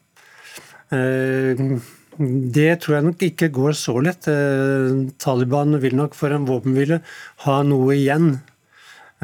[2.19, 4.29] Det tror jeg nok ikke går så lett.
[5.23, 7.01] Taliban vil nok for en våpenhvile
[7.47, 8.37] ha noe igjen.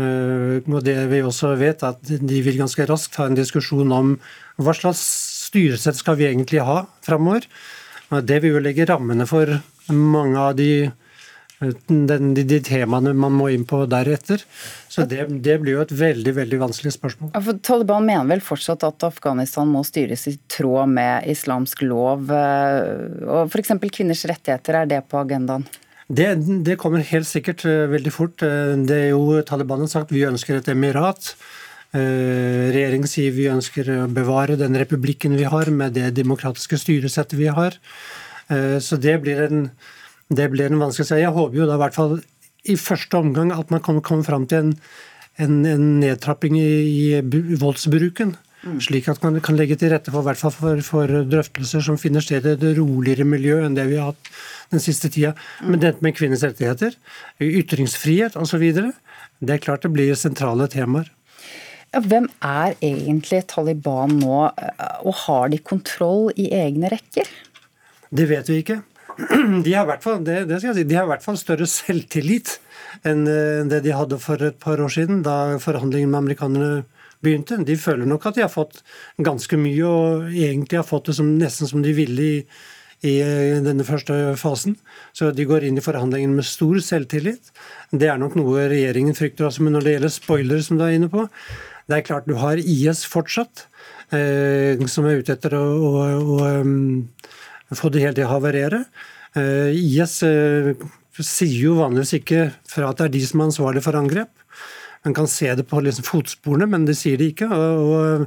[0.01, 4.14] Og det vi også vet, at de vil ganske raskt ha en diskusjon om
[4.61, 5.03] hva slags
[5.51, 7.47] styresett skal vi egentlig ha framover.
[8.11, 9.61] Det vil jo legge rammene for
[9.91, 10.91] mange av de,
[11.61, 14.40] de, de, temaene man må inn på deretter.
[14.88, 17.32] Så det, det, blir jo et veldig veldig vanskelig spørsmål.
[17.34, 22.32] Ja, for Taliban mener vel fortsatt at Afghanistan må styres i tråd med islamsk lov.
[22.32, 23.74] Og f.eks.
[23.92, 25.68] kvinners rettigheter, er det på agendaen?
[26.11, 26.32] Det,
[26.66, 28.40] det, kommer helt sikkert veldig fort.
[28.40, 31.34] Det er jo Taliban har sagt vi ønsker et emirat.
[31.92, 37.52] Regjeringen sier vi ønsker å bevare den republikken vi har, med det demokratiske styresettet vi
[37.52, 37.76] har.
[38.82, 39.64] Så det blir en,
[40.31, 41.22] det blir en vanskelig sak.
[41.22, 42.20] Jeg håper jo da i hvert fall
[42.70, 44.70] i første omgang at man kan komme fram til en,
[45.41, 48.37] en, en nedtrapping i, i voldsbruken.
[48.61, 48.81] Mm.
[48.85, 52.24] Slik at man kan legge til rette for, hvert fall for, for drøftelser som finner
[52.24, 54.33] sted i et roligere miljø enn det vi har hatt
[54.74, 55.33] den siste tida.
[55.62, 55.70] Mm.
[55.70, 56.99] Men dette med kvinners rettigheter,
[57.41, 58.66] ytringsfrihet osv.,
[59.41, 61.09] det er klart det blir sentrale temaer.
[61.91, 67.26] Hvem er egentlig Taliban nå, og har de kontroll i egne rekker?
[68.14, 68.76] Det vet vi ikke.
[69.64, 72.59] De har i hvert fall, det, det si, de har i hvert fall større selvtillit
[73.07, 73.27] enn
[73.71, 76.83] det de hadde for et par år siden, da forhandlingene med amerikanerne
[77.25, 77.61] begynte.
[77.66, 78.83] De føler nok at de har fått
[79.21, 82.37] ganske mye, og egentlig har fått det som, nesten som de ville i,
[83.07, 83.14] i
[83.64, 84.77] denne første fasen.
[85.16, 87.53] Så de går inn i forhandlingene med stor selvtillit.
[87.93, 90.97] Det er nok noe regjeringen frykter også, men når det gjelder spoilere, som du er
[90.99, 91.27] inne på,
[91.91, 93.66] det er klart du har IS fortsatt,
[94.14, 96.05] eh, som er ute etter å, å,
[96.37, 96.51] å
[97.79, 98.85] få det hele til å havarere.
[99.39, 100.73] Eh, IS eh,
[101.21, 104.33] sier jo vanligvis ikke fra at det er de som er ansvarlig for angrep.
[105.07, 107.49] Man kan se det på liksom fotsporene, men det sier de ikke.
[107.49, 108.27] og,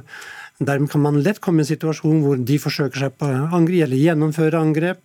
[0.64, 3.98] Dermed kan man lett komme i en situasjon hvor de forsøker seg på angrep, eller
[3.98, 5.00] gjennomføre angrep.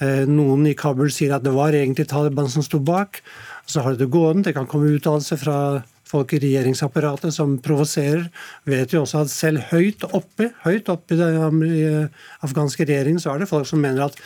[0.00, 3.22] Eh, noen i Kabul sier at det var egentlig Taliban som sto bak.
[3.68, 4.48] Så har det gående.
[4.48, 5.58] Det kan komme uttalelser fra
[6.06, 8.28] folk i regjeringsapparatet som provoserer.
[8.68, 12.10] Vet jo også at selv høyt oppe, høyt oppe i den
[12.46, 14.20] afghanske regjeringen, så er det folk som mener at,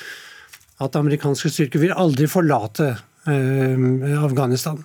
[0.85, 2.93] at amerikanske styrker vil aldri forlate
[3.29, 4.83] eh, Afghanistan.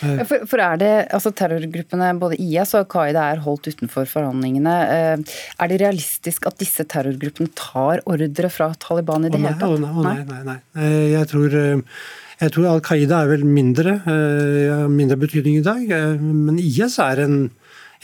[0.00, 0.22] Eh.
[0.22, 4.76] For, for, er det, altså Terrorgruppene både IS og Al Qaida er holdt utenfor forhandlingene.
[4.94, 9.74] Eh, er det realistisk at disse terrorgruppene tar ordre fra Taliban i det hele tatt?
[9.74, 10.94] Å nei, nei, nei, nei.
[11.16, 11.58] Jeg tror
[12.38, 15.82] jeg tror Al Qaida er vel mindre, uh, mindre betydning i dag.
[15.90, 17.38] Uh, men IS er en,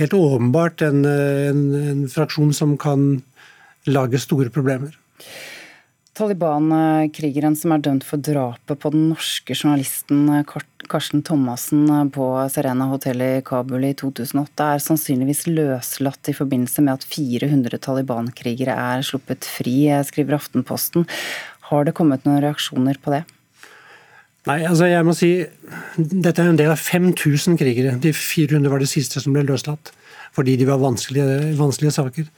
[0.00, 3.22] helt åpenbart en, en, en, fraksjon som kan
[3.86, 4.96] lage store problemer.
[6.14, 13.22] Taliban-krigeren som er dømt for drapet på den norske journalisten Karsten Thomassen på Serena hotell
[13.22, 19.46] i Kabul i 2008, er sannsynligvis løslatt i forbindelse med at 400 Taliban-krigere er sluppet
[19.46, 21.06] fri, skriver Aftenposten.
[21.70, 23.24] Har det kommet noen reaksjoner på det?
[24.44, 25.30] Nei, altså jeg må si
[25.96, 27.96] Dette er en del av 5000 krigere.
[28.00, 29.92] De 400 var det siste som ble løslatt.
[30.34, 32.30] Fordi de var vanskelige, vanskelige saker.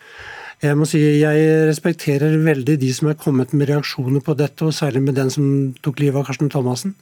[0.64, 4.76] Jeg må si jeg respekterer veldig de som er kommet med reaksjoner på dette, og
[4.76, 5.46] særlig med den som
[5.84, 6.94] tok livet av Karsten Thomassen.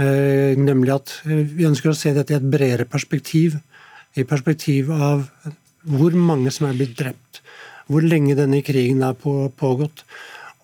[0.00, 3.58] Eh, nemlig at vi ønsker å se dette i et bredere perspektiv.
[4.18, 5.26] I perspektiv av
[5.86, 7.42] hvor mange som er blitt drept.
[7.90, 10.04] Hvor lenge denne krigen er på, pågått.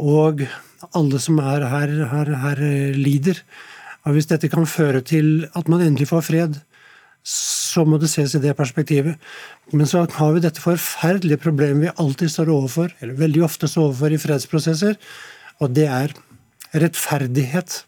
[0.02, 0.44] Og
[0.96, 2.62] alle som er her, her, her
[2.96, 3.40] lider.
[4.04, 6.60] Og Hvis dette kan føre til at man endelig får fred,
[7.26, 9.16] så må det ses i det perspektivet.
[9.72, 13.88] Men så har vi dette forferdelige problemet vi alltid står overfor, eller veldig ofte står
[13.88, 14.94] overfor i fredsprosesser,
[15.58, 16.14] og det er
[16.76, 17.82] rettferdighet.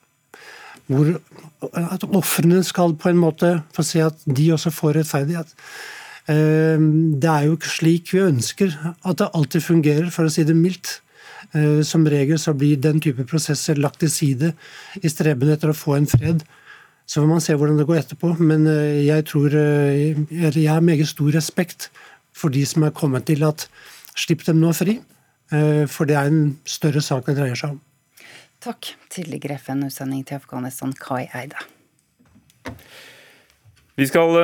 [0.88, 1.14] Hvor
[1.76, 5.54] at ofrene skal på en måte få se at de også får rettferdighet.
[6.32, 6.80] Eh,
[7.20, 10.56] det er jo ikke slik vi ønsker at det alltid fungerer, for å si det
[10.56, 10.98] mildt.
[11.56, 14.52] Eh, som regel så blir den type prosesser lagt til side
[15.00, 16.44] i streben etter å få en fred.
[17.08, 18.34] Så får man se hvordan det går etterpå.
[18.42, 21.88] Men eh, jeg tror eh, jeg har meget stor respekt
[22.36, 23.66] for de som er kommet til at
[24.18, 25.00] slipp dem nå fri.
[25.48, 27.78] For det er en større sak det dreier seg om.
[28.60, 28.90] Takk.
[29.08, 31.56] Tidligere FN-utsending til Afghanistan, Kai Eide.
[33.96, 34.36] Vi skal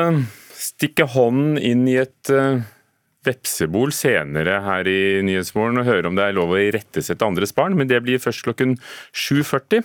[0.57, 2.33] stikke hånden inn i et
[3.27, 7.77] vepsebol senere her i Nyhetsmorgen og høre om det er lov å irettesette andres barn,
[7.79, 8.77] men det blir først klokken
[9.13, 9.85] 7.40.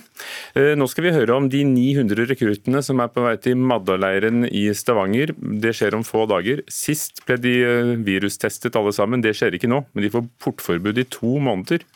[0.56, 4.44] Eh, nå skal vi høre om de 900 rekruttene som er på vei til Madda-leiren
[4.46, 5.34] i Stavanger.
[5.36, 6.64] Det skjer om få dager.
[6.70, 11.00] Sist ble de eh, virustestet alle sammen, det skjer ikke nå, men de får portforbud
[11.00, 11.86] i to måneder.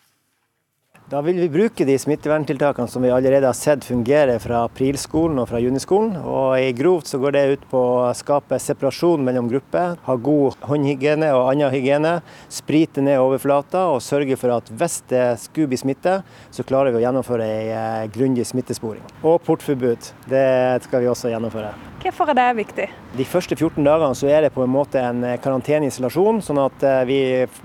[1.15, 5.47] Da vil vi bruke de smitteverntiltakene som vi allerede har sett fungere fra aprilskolen og
[5.47, 6.17] fra juniskolen.
[6.19, 10.59] Og i grovt så går det ut på å skape separasjon mellom grupper, ha god
[10.67, 12.17] håndhygiene og annen hygiene,
[12.51, 16.19] sprite ned overflata og sørge for at hvis det skulle bli smitte,
[16.51, 19.07] så klarer vi å gjennomføre ei eh, grundig smittesporing.
[19.23, 20.15] Og portforbud.
[20.27, 20.49] Det
[20.89, 21.94] skal vi også gjennomføre.
[22.05, 22.85] Hvorfor er det viktig?
[23.17, 26.83] De første 14 dagene så er det på en måte en eh, karanteneisolasjon, sånn at
[26.85, 27.21] eh, vi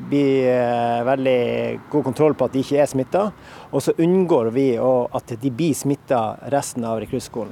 [0.08, 1.42] blir veldig
[1.92, 3.26] god kontroll på at de ikke er smitta.
[3.76, 6.22] Og så unngår vi at de blir smitta
[6.56, 7.52] resten av rekruttskolen.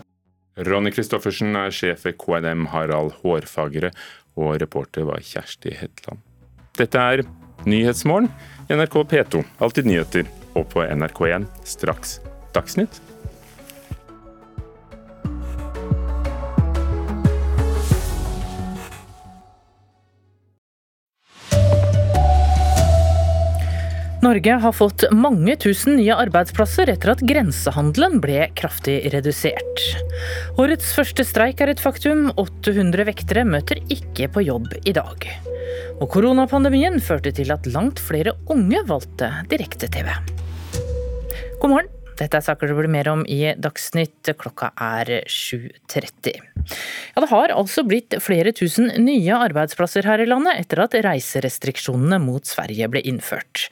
[0.64, 3.92] Ronny Christoffersen er sjef ved KNM Harald Hårfagre,
[4.40, 6.24] og reporter var Kjersti Hetland.
[6.80, 7.26] Dette er
[7.68, 8.32] Nyhetsmorgen,
[8.72, 12.22] NRK P2, Alltid nyheter, og på NRK1 straks
[12.56, 13.02] Dagsnytt.
[24.28, 29.84] Norge har fått mange tusen nye arbeidsplasser etter at grensehandelen ble kraftig redusert.
[30.60, 32.28] Årets første streik er et faktum.
[32.36, 35.30] 800 vektere møter ikke på jobb i dag.
[36.02, 40.12] Og koronapandemien førte til at langt flere unge valgte direkte-TV.
[41.62, 41.97] God morgen.
[42.18, 44.32] Dette er saker det blir mer om i Dagsnytt.
[44.42, 46.40] Klokka er 7.30.
[47.14, 52.18] Ja, det har altså blitt flere tusen nye arbeidsplasser her i landet etter at reiserestriksjonene
[52.24, 53.68] mot Sverige ble innført.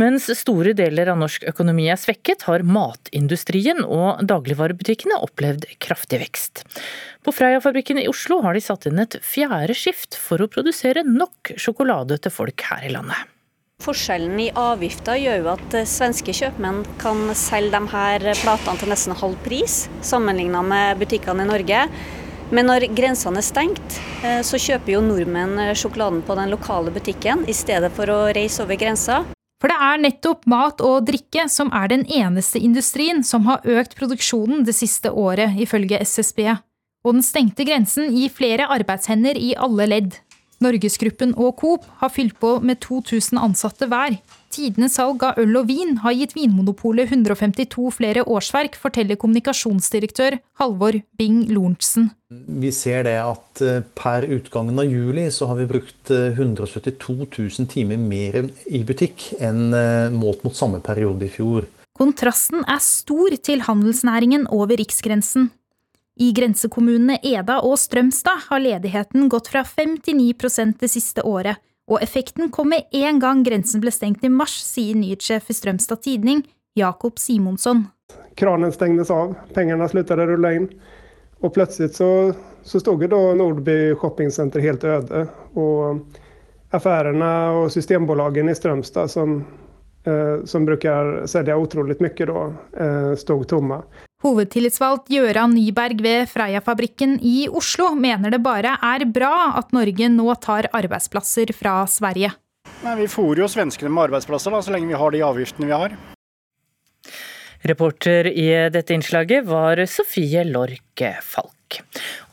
[0.00, 6.64] Mens store deler av norsk økonomi er svekket, har matindustrien og dagligvarebutikkene opplevd kraftig vekst.
[7.20, 11.52] På Freia-fabrikken i Oslo har de satt inn et fjerde skift for å produsere nok
[11.60, 13.28] sjokolade til folk her i landet.
[13.80, 18.92] Forskjellen i avgifter gjør jo at eh, svenske kjøpmenn kan selge de her platene til
[18.92, 21.86] nesten halv pris, sammenlignet med butikkene i Norge.
[22.52, 26.92] Men når grensene er stengt, eh, så kjøper jo nordmenn eh, sjokoladen på den lokale
[26.92, 29.22] butikken i stedet for å reise over grensa.
[29.60, 33.96] For det er nettopp mat og drikke som er den eneste industrien som har økt
[33.96, 36.50] produksjonen det siste året, ifølge SSB.
[37.04, 40.20] Og den stengte grensen gir flere arbeidshender i alle ledd.
[40.60, 44.18] Norgesgruppen og Coop har fylt på med 2000 ansatte hver.
[44.50, 50.98] Tidenes salg av øl og vin har gitt Vinmonopolet 152 flere årsverk, forteller kommunikasjonsdirektør Halvor
[51.16, 52.10] Bing Lorentzen.
[52.30, 57.38] Vi ser det at eh, per utgangen av juli så har vi brukt 172 eh,
[57.38, 61.70] 000 timer mer i butikk enn eh, målt mot samme periode i fjor.
[62.00, 65.50] Kontrasten er stor til handelsnæringen over riksgrensen.
[66.20, 71.56] I grensekommunene Eda og Strømstad har ledigheten gått fra 5 til 9 det siste året,
[71.88, 76.02] og effekten kom med en gang grensen ble stengt i mars, sier nyhetssjef i Strømstad
[76.04, 76.42] Tidning,
[76.76, 77.86] Jakob Simonsson.
[78.36, 80.68] Kranen stengtes av, pengene sluttet å rulle inn,
[81.40, 82.10] og plutselig så,
[82.68, 85.24] så stod da Nordby shoppingcenter helt øde.
[85.56, 86.04] Og
[86.76, 89.38] affærene og systembolagene i Strømstad, som,
[90.04, 92.46] eh, som bruker selge utrolig mye, da,
[92.76, 93.80] eh, stod tomme.
[94.20, 100.34] Hovedtillitsvalgt Gjøran Nyberg ved Freia-fabrikken i Oslo mener det bare er bra at Norge nå
[100.44, 102.34] tar arbeidsplasser fra Sverige.
[102.84, 105.76] Nei, vi fôrer jo svenskene med arbeidsplasser da, så lenge vi har de avgiftene vi
[105.76, 105.96] har.
[107.64, 111.59] Reporter i dette innslaget var Sofie Lorke Falk.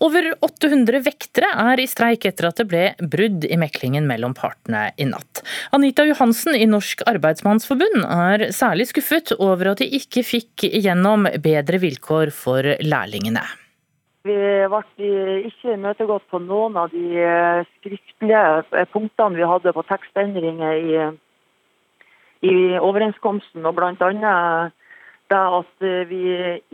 [0.04, 4.90] Over 800 vektere er i streik etter at det ble brudd i meklingen mellom partene
[4.98, 5.44] i natt.
[5.76, 11.82] Anita Johansen i Norsk Arbeidsmannsforbund er særlig skuffet over at de ikke fikk igjennom bedre
[11.82, 13.46] vilkår for lærlingene.
[14.28, 14.36] Vi
[14.68, 15.12] ble
[15.48, 20.98] ikke imøtegått på noen av de eh, skriftlige punktene vi hadde på tekstendringer i,
[22.50, 23.64] i overenskomsten.
[23.64, 24.04] og blant
[25.32, 26.22] det at eh, vi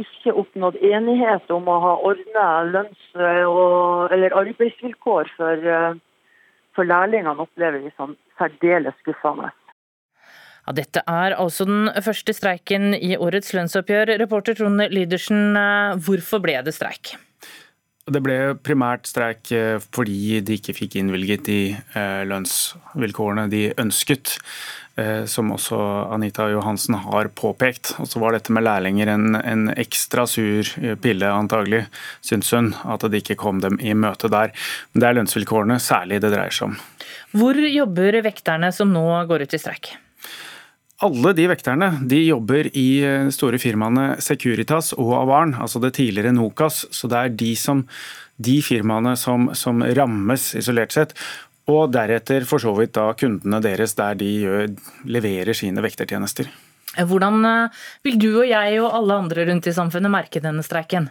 [0.03, 5.99] ikke oppnådde enighet om å ha ordna lønns- eller arbeidsvilkår for, eh,
[6.75, 9.51] for lærlingene, opplever vi som særdeles skuffende.
[10.63, 14.13] Ja, dette er altså den første streiken i årets lønnsoppgjør.
[14.21, 17.17] Reporter Trond Lydersen, eh, hvorfor ble det streik?
[18.03, 19.47] Det ble primært streik
[19.95, 21.59] fordi de ikke fikk innvilget de
[22.27, 24.35] lønnsvilkårene de ønsket.
[24.95, 25.77] Eh, som også
[26.13, 27.95] Anita Johansen har påpekt.
[27.97, 30.69] Og så var dette med lærlinger en, en ekstra sur
[31.01, 31.87] pille, antagelig,
[32.21, 32.73] syns hun.
[32.85, 34.53] At det ikke kom dem i møte der.
[34.93, 36.77] Men det er lønnsvilkårene særlig det dreier seg om.
[37.33, 39.95] Hvor jobber vekterne som nå går ut i streik?
[41.01, 46.35] Alle de vekterne de jobber i eh, store firmaene Securitas og Avarn, altså det tidligere
[46.35, 46.83] Nokas.
[46.93, 47.81] Så det er de, som,
[48.37, 51.17] de firmaene som, som rammes isolert sett.
[51.65, 54.65] og deretter for så vidt da kundene deres der de gjør,
[55.07, 56.49] leverer sine vektertjenester.
[56.93, 61.09] Hvordan eh, vil du og jeg og alle andre rundt i samfunnet merke denne streiken?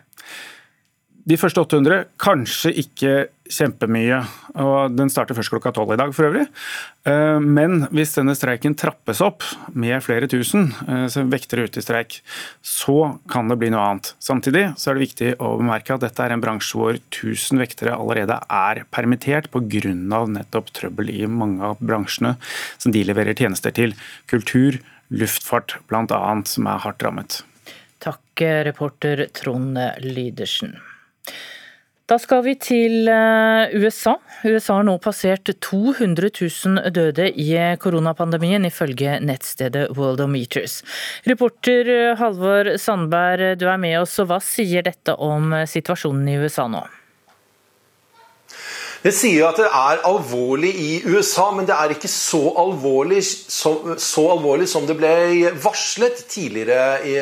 [1.23, 3.13] De første 800 kanskje ikke
[3.53, 4.19] kjempemye,
[4.63, 6.47] og den starter først klokka tolv i dag for øvrig.
[7.09, 9.45] Eh, men hvis denne streiken trappes opp
[9.75, 12.21] med flere tusen eh, vektere ute i streik,
[12.63, 14.13] så kan det bli noe annet.
[14.23, 17.97] Samtidig så er det viktig å bemerke at dette er en bransje hvor 1000 vektere
[17.97, 19.93] allerede er permittert pga.
[19.93, 22.37] nettopp trøbbel i mange av bransjene
[22.79, 23.97] som de leverer tjenester til.
[24.31, 24.79] Kultur,
[25.13, 26.21] luftfart bl.a.
[26.49, 27.43] som er hardt rammet.
[28.03, 30.79] Takk, reporter Trond Lydersen.
[32.13, 34.19] Da skal vi til eh, USA.
[34.45, 40.83] USA har nå passert 200 000 døde i koronapandemien, ifølge nettstedet Worldometers.
[41.25, 46.69] Reporter Halvor Sandberg, du er med oss, og hva sier dette om situasjonen i USA
[46.69, 46.83] nå?
[49.07, 53.73] Det sier at det er alvorlig i USA, men det er ikke så alvorlig, så,
[53.97, 55.17] så alvorlig som det ble
[55.65, 57.19] varslet tidligere i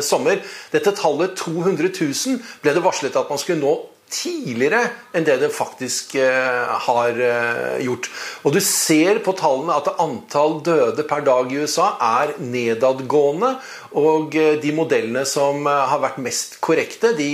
[0.00, 0.40] sommer.
[0.72, 3.78] Dette tallet 200 000 ble det varslet at man skulle nå
[4.10, 4.82] tidligere
[5.14, 8.10] enn det det faktisk uh, har uh, gjort.
[8.44, 13.54] Og Du ser på tallene at antall døde per dag i USA er nedadgående.
[14.00, 17.30] Og uh, de modellene som har vært mest korrekte, de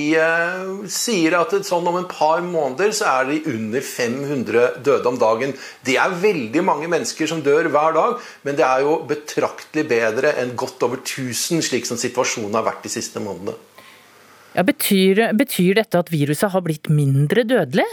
[0.92, 5.54] sier at sånn om en par måneder så er de under 500 døde om dagen.
[5.86, 10.34] Det er veldig mange mennesker som dør hver dag, men det er jo betraktelig bedre
[10.40, 13.56] enn godt over 1000, slik som situasjonen har vært de siste månedene.
[14.56, 17.84] Ja, betyr, betyr dette at viruset har blitt mindre dødelig?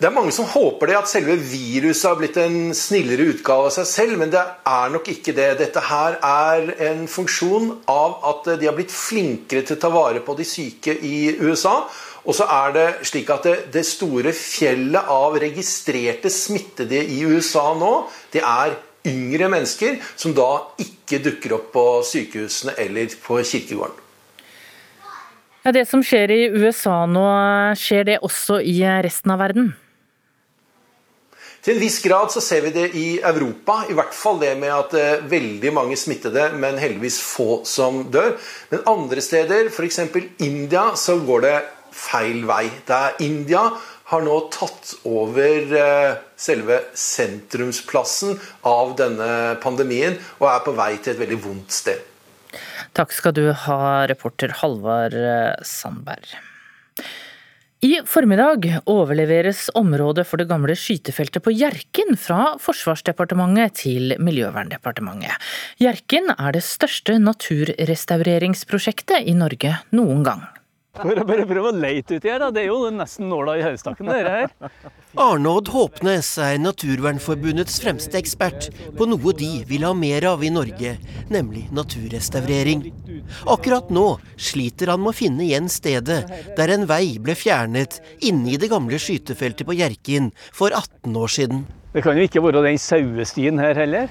[0.00, 3.74] Det er mange som håper det, at selve viruset har blitt en snillere utgave av
[3.76, 5.50] seg selv, men det er nok ikke det.
[5.60, 10.24] Dette her er en funksjon av at de har blitt flinkere til å ta vare
[10.24, 11.76] på de syke i USA.
[12.24, 17.68] Og så er det slik at det, det store fjellet av registrerte smittede i USA
[17.76, 17.94] nå,
[18.32, 20.50] det er yngre mennesker som da
[20.80, 24.00] ikke dukker opp på sykehusene eller på kirkegården.
[25.64, 27.24] Ja, Det som skjer i USA nå,
[27.80, 29.72] skjer det også i resten av verden?
[31.64, 33.86] Til en viss grad så ser vi det i Europa.
[33.88, 38.02] I hvert fall det med at det er veldig mange smittede, men heldigvis få som
[38.12, 38.34] dør.
[38.68, 40.02] Men andre steder, f.eks.
[40.44, 41.54] India, så går det
[41.94, 42.66] feil vei.
[42.84, 43.64] Det er India
[44.10, 48.36] har nå tatt over eh, selve sentrumsplassen
[48.68, 52.10] av denne pandemien og er på vei til et veldig vondt sted.
[52.94, 56.36] Takk skal du ha, reporter Halvard eh, Sandberg.
[57.84, 65.36] I formiddag overleveres området for det gamle skytefeltet på Hjerkinn fra Forsvarsdepartementet til Miljøverndepartementet.
[65.82, 70.53] Hjerkinn er det største naturrestaureringsprosjektet i Norge noen gang.
[70.94, 72.50] Bare, bare prøv å leite uti her, da.
[72.54, 74.74] Det er jo nesten nåla i høystakken, dere her.
[75.18, 78.68] Arnodd Håpnes er Naturvernforbundets fremste ekspert
[78.98, 80.96] på noe de vil ha mer av i Norge,
[81.34, 82.86] nemlig naturrestaurering.
[83.50, 86.22] Akkurat nå sliter han med å finne igjen stedet
[86.58, 91.34] der en vei ble fjernet inne i det gamle skytefeltet på Hjerkinn for 18 år
[91.38, 91.66] siden.
[91.94, 94.10] Det kan jo ikke være den sauestien her heller?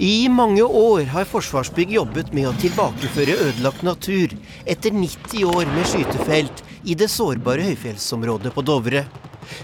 [0.00, 4.32] I mange år har Forsvarsbygg jobbet med å tilbakeføre ødelagt natur
[4.64, 9.04] etter 90 år med skytefelt i det sårbare høyfjellsområdet på Dovre.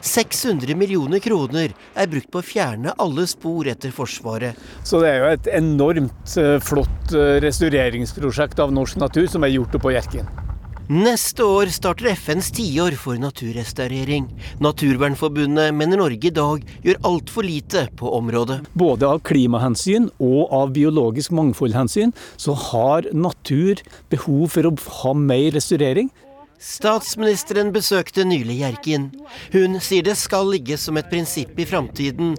[0.04, 4.60] 600 millioner kroner er brukt på å fjerne alle spor etter Forsvaret.
[4.84, 9.56] Så det er jo et enormt eh, flott eh, restaureringsprosjekt av norsk natur som er
[9.56, 10.28] gjort oppe på Hjerkinn.
[10.86, 14.28] Neste år starter FNs tiår for naturrestaurering.
[14.62, 18.60] Naturvernforbundet mener Norge i dag gjør altfor lite på området.
[18.78, 23.82] Både av klimahensyn og av biologisk mangfoldhensyn så har natur
[24.14, 26.12] behov for å ha mer restaurering.
[26.62, 29.10] Statsministeren besøkte nylig Hjerkinn.
[29.56, 32.36] Hun sier det skal ligge som et prinsipp i framtiden,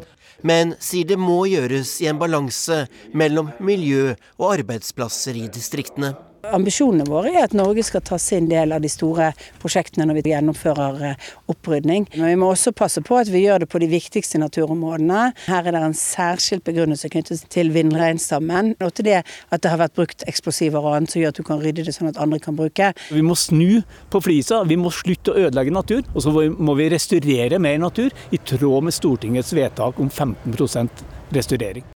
[0.48, 6.16] men sier det må gjøres i en balanse mellom miljø og arbeidsplasser i distriktene.
[6.54, 9.32] Ambisjonene våre er at Norge skal ta sin del av de store
[9.62, 12.08] prosjektene når vi gjennomfører eh, opprydning.
[12.16, 15.32] Men vi må også passe på at vi gjør det på de viktigste naturområdene.
[15.48, 18.76] Her er det en særskilt begrunnelse knyttet til villreinstammen.
[18.84, 21.48] Og til det at det har vært brukt eksplosiver og annet som gjør at du
[21.48, 22.94] kan rydde det sånn at andre kan bruke.
[23.12, 23.82] Vi må snu
[24.14, 24.64] på flisa.
[24.68, 26.04] Vi må slutte å ødelegge natur.
[26.14, 31.06] Og så må vi restaurere mer natur i tråd med Stortingets vedtak om 15%
[31.36, 31.88] restaurering.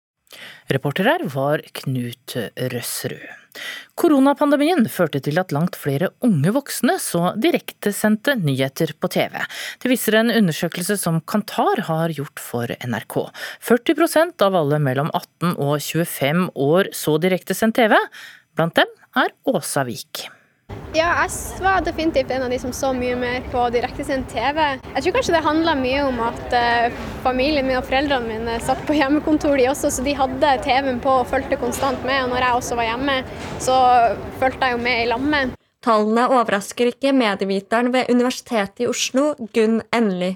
[0.72, 3.41] Reporter her var Knut Røsrud.
[4.00, 9.38] Koronapandemien førte til at langt flere unge voksne så direktesendte nyheter på TV.
[9.84, 13.18] Det viser en undersøkelse som Kantar har gjort for NRK.
[13.72, 17.98] 40% av alle mellom 18 og 25 år så direktesendt TV.
[18.58, 20.28] Blant dem er Åsa Vik.
[20.92, 24.58] Ja, jeg var definitivt en av de som så mye mer på direktesendt TV.
[24.98, 28.82] Jeg tror kanskje det handla mye om at uh, familien min og foreldrene mine satt
[28.88, 32.26] på hjemmekontor, de også, så de hadde TV-en på og fulgte konstant med.
[32.26, 33.18] Og når jeg også var hjemme,
[33.64, 33.80] så
[34.44, 35.58] fulgte jeg jo med i lammet.
[35.82, 40.36] Tallene overrasker ikke medieviteren ved Universitetet i Oslo, Gunn Enli.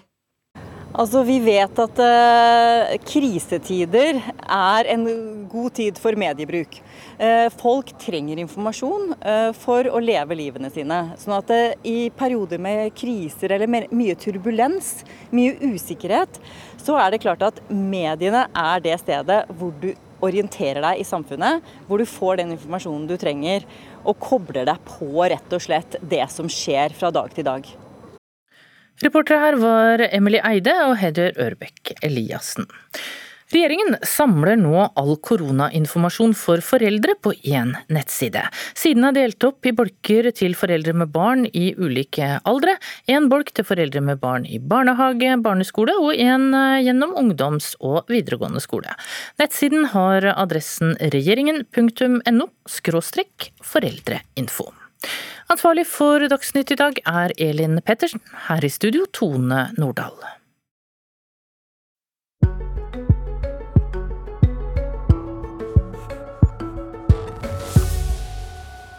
[0.96, 5.04] Altså, Vi vet at uh, krisetider er en
[5.52, 6.80] god tid for mediebruk.
[7.16, 11.02] Uh, folk trenger informasjon uh, for å leve livene sine.
[11.22, 11.54] Sånn at
[11.88, 14.98] i perioder med kriser eller mye turbulens,
[15.36, 16.42] mye usikkerhet,
[16.82, 19.94] så er det klart at mediene er det stedet hvor du
[20.26, 23.66] orienterer deg i samfunnet, hvor du får den informasjonen du trenger,
[24.06, 27.68] og kobler deg på rett og slett det som skjer fra dag til dag.
[29.04, 32.70] Reportere her var Emily Eide og Heather Ørbekk Eliassen.
[33.54, 38.42] Regjeringen samler nå all koronainformasjon for foreldre på én nettside.
[38.74, 42.74] Siden er delt opp i bolker til foreldre med barn i ulike aldre.
[43.06, 48.10] En bolk til foreldre med barn i barnehage, barneskole, og en eh, gjennom ungdoms- og
[48.10, 48.96] videregående skole.
[49.42, 52.50] Nettsiden har adressen regjeringen.no
[53.66, 54.72] foreldreinfo.
[55.54, 58.24] Ansvarlig for Dagsnytt i dag er Elin Pettersen.
[58.48, 60.18] Her i studio Tone Nordahl.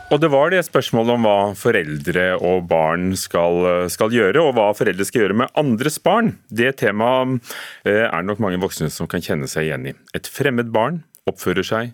[0.06, 4.68] Og det var det spørsmålet om hva foreldre og barn skal, skal, gjøre, og hva
[4.78, 6.36] foreldre skal gjøre med andres barn.
[6.46, 7.40] Det temaet
[7.82, 9.94] eh, er nok mange voksne som kan kjenne seg igjen i.
[10.14, 11.90] Et fremmed barn oppfører seg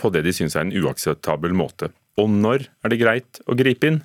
[0.00, 1.90] på det de syns er en uakseptabel måte.
[2.16, 4.00] Og når er det greit å gripe inn?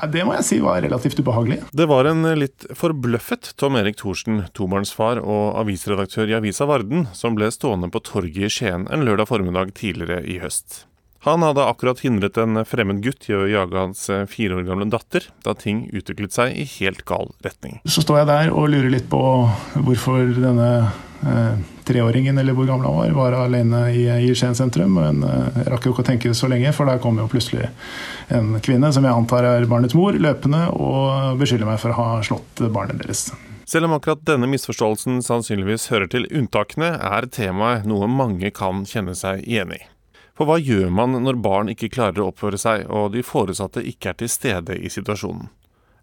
[0.00, 1.58] Det må jeg si var relativt ubehagelig.
[1.76, 7.34] Det var en litt forbløffet Tom Erik Thorsen, tobarnsfar og avisredaktør i Avisa Varden, som
[7.34, 10.84] ble stående på torget i Skien en lørdag formiddag tidligere i høst.
[11.26, 15.26] Han hadde akkurat hindret en fremmed gutt i å jage hans fire år gamle datter,
[15.44, 17.82] da ting utviklet seg i helt gal retning.
[17.84, 19.20] Så står jeg der og lurer litt på
[19.84, 20.70] hvorfor denne
[21.22, 24.94] Eh, treåringen, eller hvor gammel han var, var alene i, i Skien sentrum.
[24.96, 27.28] Men eh, jeg rakk jo ikke å tenke det så lenge, for der kom jo
[27.28, 27.68] plutselig
[28.32, 32.08] en kvinne, som jeg antar er barnets mor, løpende og beskylder meg for å ha
[32.24, 33.28] slått barnet deres.
[33.68, 39.14] Selv om akkurat denne misforståelsen sannsynligvis hører til unntakene, er temaet noe mange kan kjenne
[39.18, 39.82] seg igjen i.
[40.38, 44.12] For hva gjør man når barn ikke klarer å oppføre seg, og de foresatte ikke
[44.12, 45.50] er til stede i situasjonen?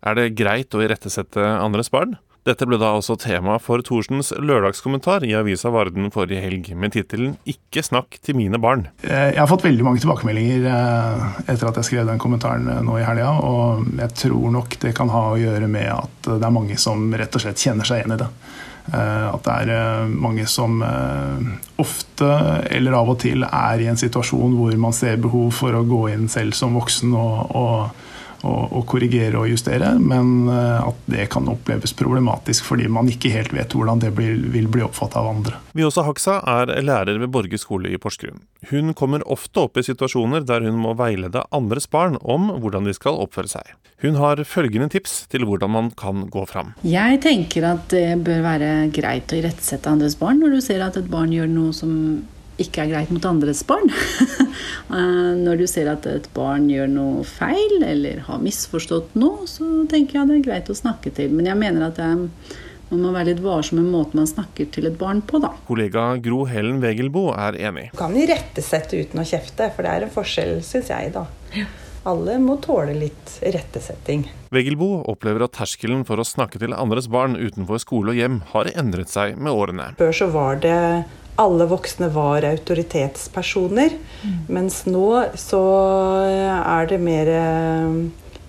[0.06, 2.18] Er det greit å irettesette andres barn?
[2.48, 7.34] Dette ble da også tema for Thorsens lørdagskommentar i avisa Varden forrige helg, med tittelen
[7.44, 8.86] 'Ikke snakk til mine barn'.
[9.04, 12.80] Eh, jeg har fått veldig mange tilbakemeldinger eh, etter at jeg skrev den kommentaren eh,
[12.88, 16.40] nå i helga, og jeg tror nok det kan ha å gjøre med at det
[16.40, 18.30] er mange som rett og slett kjenner seg igjen i det.
[18.88, 20.80] At det er mange som
[21.78, 22.30] ofte
[22.72, 26.06] eller av og til er i en situasjon hvor man ser behov for å gå
[26.14, 28.07] inn selv som voksen og, og
[28.48, 33.54] å, korrigere og justere, men eh, at det kan oppleves problematisk fordi man ikke helt
[33.56, 35.60] vet hvordan det blir, vil bli oppfatta av andre.
[35.78, 38.42] Viosa Haksa er lærer ved Borge skole i Porsgrunn.
[38.72, 42.96] Hun kommer ofte opp i situasjoner der hun må veilede andres barn om hvordan de
[42.98, 43.76] skal oppføre seg.
[44.04, 46.76] Hun har følgende tips til hvordan man kan gå fram.
[46.86, 51.00] Jeg tenker at det bør være greit å irettesette andres barn når du ser at
[51.00, 51.94] et barn gjør noe som
[52.62, 53.92] ikke er greit mot andres barn.
[54.88, 59.66] Eh, når du ser at et barn gjør noe feil eller har misforstått noe, så
[59.92, 61.34] tenker jeg det er greit å snakke til.
[61.36, 62.30] Men jeg mener at jeg
[62.88, 65.52] man må være litt varsom med måten man snakker til et barn på, da.
[65.68, 67.90] Kollega Gro Helen Wegelbo er enig.
[67.92, 71.26] Du kan irettesette uten å kjefte, for det er en forskjell, syns jeg, da.
[72.08, 74.24] Alle må tåle litt rettesetting.
[74.56, 78.72] Wegelbo opplever at terskelen for å snakke til andres barn utenfor skole og hjem har
[78.80, 79.90] endret seg med årene.
[80.00, 80.78] Før så var det
[81.38, 83.94] alle voksne var autoritetspersoner.
[84.24, 84.38] Mm.
[84.58, 85.62] Mens nå så
[86.26, 87.98] er det mer eh,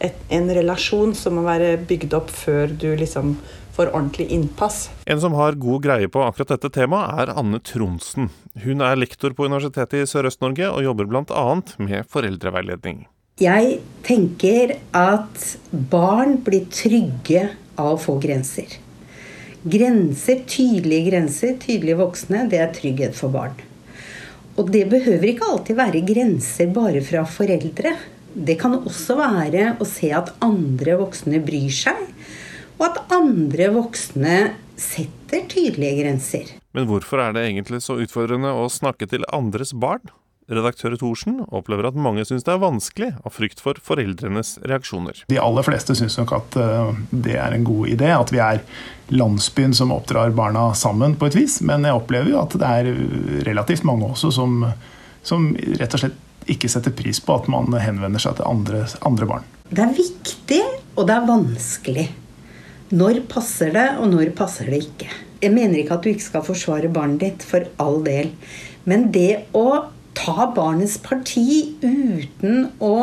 [0.08, 3.36] et, en relasjon som må være bygd opp før du liksom
[3.78, 4.88] får ordentlig innpass.
[5.06, 8.32] En som har god greie på akkurat dette temaet, er Anne Tronsen.
[8.64, 11.46] Hun er lektor på Universitetet i Sørøst-Norge og jobber bl.a.
[11.78, 13.04] med foreldreveiledning.
[13.38, 18.80] Jeg tenker at barn blir trygge av å få grenser.
[19.66, 23.56] Grenser, tydelige grenser, tydelige voksne, det er trygghet for barn.
[24.58, 27.94] Og det behøver ikke alltid være grenser bare fra foreldre.
[28.34, 31.98] Det kan også være å se at andre voksne bryr seg,
[32.78, 34.38] og at andre voksne
[34.78, 36.54] setter tydelige grenser.
[36.74, 40.06] Men hvorfor er det egentlig så utfordrende å snakke til andres barn?
[40.48, 45.24] Redaktør Thorsen opplever at mange syns det er vanskelig av frykt for foreldrenes reaksjoner.
[45.28, 48.62] De aller fleste syns nok at eh, det er en god idé, at vi er
[49.12, 51.58] landsbyen som oppdrar barna sammen på et vis.
[51.60, 52.88] Men jeg opplever jo at det er
[53.48, 54.64] relativt mange også som,
[55.26, 55.50] som
[55.80, 59.44] rett og slett ikke setter pris på at man henvender seg til andre, andre barn.
[59.68, 60.62] Det er viktig,
[60.96, 62.06] og det er vanskelig.
[62.96, 65.10] Når passer det, og når passer det ikke?
[65.42, 68.32] Jeg mener ikke at du ikke skal forsvare barnet ditt, for all del.
[68.88, 69.66] Men det å
[70.18, 72.94] ta barnets parti uten å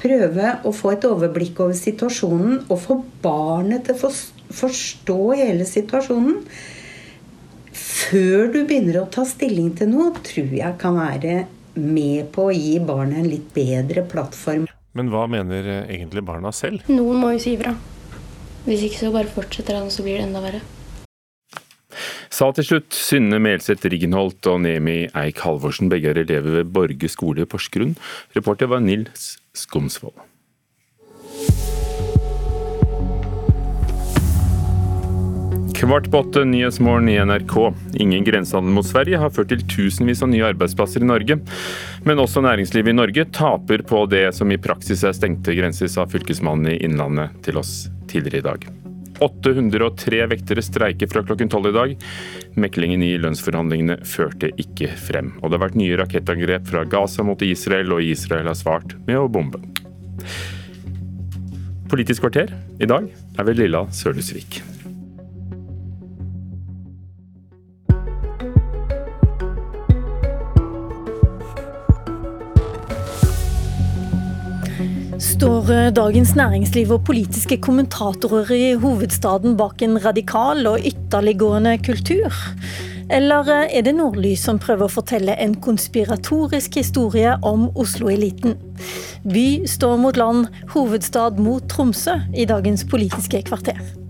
[0.00, 4.12] prøve å få et overblikk over situasjonen og få barnet til å
[4.52, 6.40] forstå hele situasjonen
[7.72, 11.44] før du begynner å ta stilling til noe, tror jeg kan være
[11.78, 14.66] med på å gi barnet en litt bedre plattform.
[14.92, 16.84] Men hva mener egentlig barna selv?
[16.92, 17.72] Noen må jo si ifra.
[18.66, 20.60] Hvis ikke så bare fortsetter han, så blir det enda verre.
[22.32, 27.10] Sa til slutt Synne Melseth Riggenholt og Nemi Eik Halvorsen, begge er elever ved Borge
[27.12, 27.92] skole i Porsgrunn.
[28.32, 30.16] Reporter var Nils Skomsvold.
[35.76, 37.56] Kvart på åtte, Nyhetsmorgen i NRK.
[38.00, 41.36] Ingen grensehandel mot Sverige har ført til tusenvis av nye arbeidsplasser i Norge.
[42.06, 46.08] Men også næringslivet i Norge taper på det som i praksis er stengte grenser, sa
[46.08, 48.72] fylkesmannen i Innlandet til oss tidligere i dag.
[49.22, 51.94] 803 vektere streiker fra klokken tolv i dag.
[52.58, 55.32] Meklingen i lønnsforhandlingene førte ikke frem.
[55.40, 59.20] Og det har vært nye rakettangrep fra Gaza mot Israel, og Israel har svart med
[59.20, 59.62] å bombe.
[61.92, 64.62] Politisk kvarter i dag er ved Lilla Sølhusvik.
[75.22, 82.34] Står eh, Dagens Næringsliv og politiske kommentatorer i hovedstaden bak en radikal og ytterliggående kultur?
[83.06, 88.58] Eller eh, er det Nordlys som prøver å fortelle en konspiratorisk historie om Oslo-eliten?
[89.22, 94.01] By står mot land, hovedstad mot Tromsø i dagens Politiske kvarter.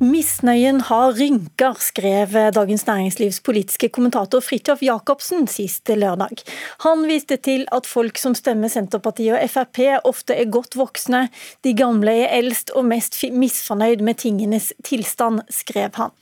[0.00, 6.40] Misnøyen har rynker, skrev Dagens Næringslivs politiske kommentator Fridtjof Jacobsen sist lørdag.
[6.86, 11.26] Han viste til at folk som stemmer Senterpartiet og Frp ofte er godt voksne,
[11.60, 16.16] de gamle er eldst og mest misfornøyd med tingenes tilstand, skrev han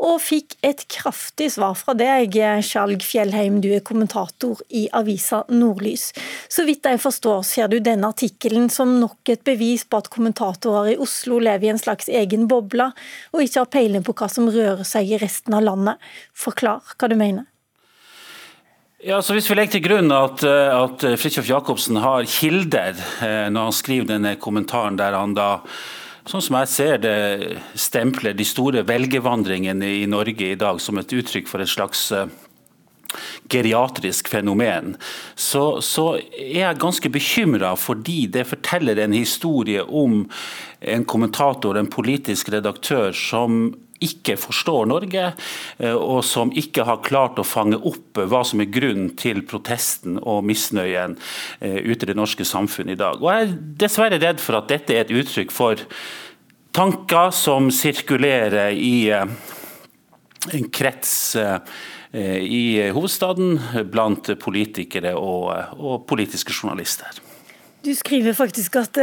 [0.00, 6.08] og fikk et kraftig svar fra deg, Skjalg Fjellheim, du er kommentator i avisa Nordlys.
[6.48, 10.94] Så vidt jeg forstår, ser du denne artikkelen som nok et bevis på at kommentatorer
[10.94, 12.90] i Oslo lever i en slags egen boble,
[13.34, 16.12] og ikke har peiling på hva som rører seg i resten av landet.
[16.32, 17.48] Forklar hva du mener.
[19.04, 23.70] Ja, så Hvis vi legger til grunn at, at Fridtjof Jacobsen har kilder eh, når
[23.70, 25.54] han skriver denne kommentaren der han da
[26.30, 27.16] sånn som jeg ser det,
[27.78, 32.30] stempler de store velgervandringene i Norge i dag som et uttrykk for et slags eh,
[33.50, 34.94] geriatrisk fenomen,
[35.34, 40.22] så, så er jeg ganske bekymra fordi det forteller en historie om
[40.80, 45.26] en kommentator, en politisk redaktør, som ikke forstår Norge,
[45.78, 50.18] eh, og som ikke har klart å fange opp hva som er grunnen til protesten
[50.20, 51.18] og misnøyen
[51.60, 53.20] eh, ute i det norske samfunnet i dag.
[53.20, 53.54] Og Jeg er
[53.84, 55.84] dessverre redd for at dette er et uttrykk for
[56.76, 59.38] tanker som sirkulerer i eh,
[60.56, 61.36] en krets
[62.10, 67.20] i hovedstaden blant politikere og, og politiske journalister.
[67.84, 68.98] Du skriver faktisk at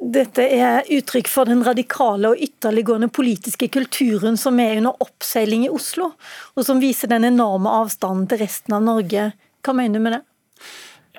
[0.00, 5.72] dette er uttrykk for den radikale og ytterliggående politiske kulturen som er under oppseiling i
[5.72, 6.10] Oslo,
[6.54, 9.30] og som viser den enorme avstanden til resten av Norge.
[9.64, 10.22] Hva mener du med det?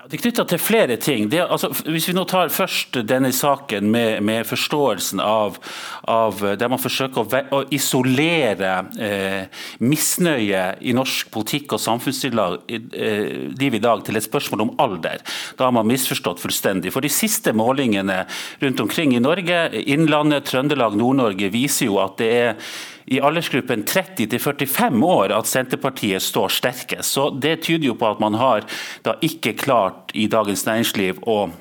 [0.06, 1.30] Det er knytta til flere ting.
[1.32, 5.58] Det, altså, hvis vi nå tar først denne saken med, med forståelsen av,
[6.06, 13.66] av, der man forsøker å, å isolere eh, misnøye i norsk politikk og samfunnsliv eh,
[13.66, 15.26] i dag til et spørsmål om alder.
[15.58, 16.94] Da har man misforstått fullstendig.
[16.94, 18.28] For De siste målingene
[18.62, 22.70] rundt omkring i Norge, Innlandet, Trøndelag, Nord-Norge, viser jo at det er
[23.06, 27.12] i aldersgruppen 30 45 år at Senterpartiet står sterkest.
[27.12, 28.66] Så Det tyder jo på at man har
[29.06, 31.52] da ikke klart i Dagens Næringsliv å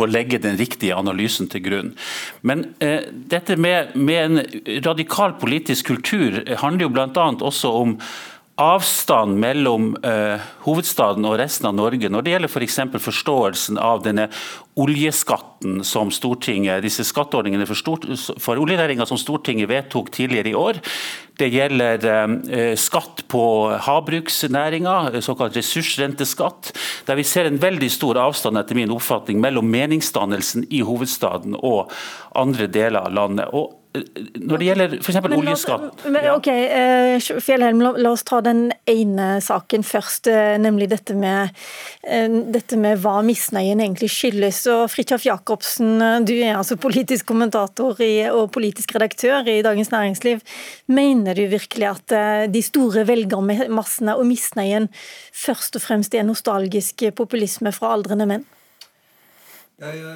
[0.00, 1.90] og legge den riktige analysen til grunn.
[2.48, 7.26] Men eh, dette med, med, en radikal politisk kultur handler jo bl.a.
[7.44, 7.98] også om
[8.60, 12.78] avstand mellom eh, hovedstaden og resten av Norge når det gjelder f.eks.
[12.92, 14.28] For forståelsen av denne
[14.80, 18.06] oljeskatten som Stortinget, disse skatteordningene for, stort,
[18.40, 20.80] for oljenæringa som Stortinget vedtok tidligere i år.
[21.40, 22.06] Det gjelder
[22.52, 23.44] eh, skatt på
[23.88, 26.74] havbruksnæringa, såkalt ressursrenteskatt.
[27.08, 31.92] Der vi ser en veldig stor avstand etter min oppfatning mellom meningsdannelsen i hovedstaden og
[32.36, 33.48] andre deler av landet.
[33.56, 35.18] Og når det gjelder f.eks.
[35.36, 40.88] oljeskatt men, ok, eh, Fjellheim, la, la, oss ta den ene saken først, eh, nemlig
[40.92, 41.52] dette med,
[42.06, 42.24] eh,
[42.54, 44.62] dette med hva misnøyen egentlig skyldes.
[44.72, 45.92] Og Fridtjof Jacobsen,
[46.26, 50.40] du er altså politisk kommentator i, og politisk redaktør i Dagens Næringsliv.
[50.92, 52.16] Mener du virkelig at
[52.52, 54.88] de store velgermassene og misnøyen
[55.36, 58.48] først og fremst er nostalgisk populisme fra aldrende menn?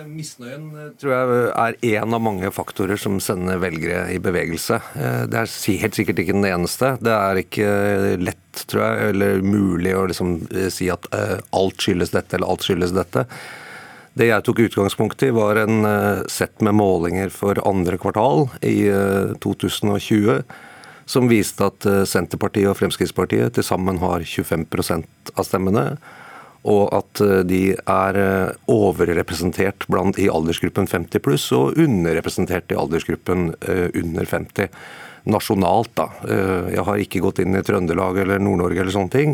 [0.07, 4.79] Misnøyen eh, tror jeg er én av mange faktorer som sender velgere i bevegelse.
[4.95, 6.93] Eh, det er helt sikkert ikke den eneste.
[7.03, 7.71] Det er ikke
[8.23, 12.67] lett, tror jeg, eller mulig å liksom eh, si at alt skyldes dette eller alt
[12.67, 13.27] skyldes dette.
[14.17, 15.83] Det jeg tok utgangspunkt i, var en
[16.33, 18.89] sett med målinger for andre kvartal i
[19.45, 20.39] 2020
[21.05, 25.85] som viste at Senterpartiet og Fremskrittspartiet til sammen har 25% av stemmene
[26.67, 32.79] og at eh, de er eh, overrepresentert blant i aldersgruppen 50 pluss og underrepresentert i
[32.81, 34.73] aldersgruppen eh, under 50.
[35.27, 36.05] Nasjonalt, da.
[36.71, 39.33] Jeg har ikke gått inn i Trøndelag eller Nord-Norge eller sånne ting.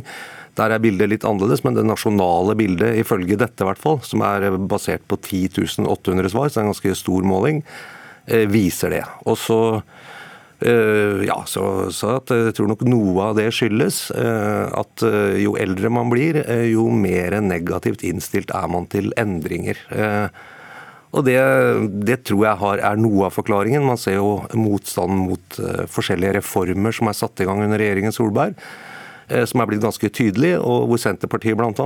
[0.56, 4.24] Der er bildet litt annerledes, men det nasjonale bildet, ifølge dette i hvert fall, som
[4.24, 7.60] er basert på 10 800 svar, så det er en ganske stor måling,
[8.48, 9.02] viser det.
[9.28, 9.60] Og så
[11.26, 11.64] ja, så,
[11.94, 16.12] så at jeg tror nok noe av det skyldes eh, at eh, jo eldre man
[16.12, 16.39] blir,
[16.70, 19.80] jo mer negativt innstilt er man til endringer.
[21.12, 21.40] Og det,
[22.09, 23.84] det tror jeg har, er noe av forklaringen.
[23.84, 25.59] Man ser jo motstanden mot
[25.93, 28.56] forskjellige reformer som er satt i gang under regjeringen Solberg
[29.48, 31.84] som er blitt ganske tydelig, og hvor Senterpartiet bl.a.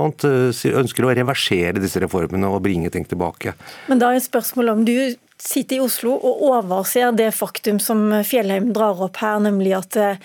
[0.81, 3.53] ønsker å reversere disse reformene og bringe ting tilbake.
[3.87, 4.95] Men da er spørsmålet om du
[5.37, 10.21] sitter i Oslo og overser det faktum som Fjellheim drar opp her, nemlig at eh,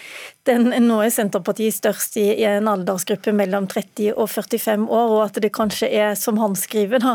[0.48, 5.20] den, nå er Senterpartiet størst i, i, en aldersgruppe mellom 30 og 45 år, og
[5.26, 7.14] at det kanskje er, som han skriver, da,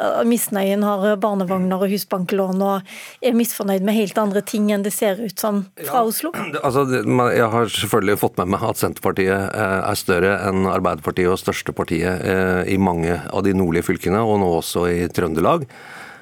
[0.00, 4.96] eh, misnøyen har barnevogner og husbanklån og er misfornøyd med helt andre ting enn det
[4.96, 6.34] ser ut som fra ja, Oslo?
[6.66, 11.38] Altså, jeg har selvfølgelig fått med meg at Senterpartiet eh, er større enn Arbeiderpartiet og
[11.40, 12.24] største partiet
[12.66, 15.66] i mange av de nordlige fylkene, og nå også i Trøndelag.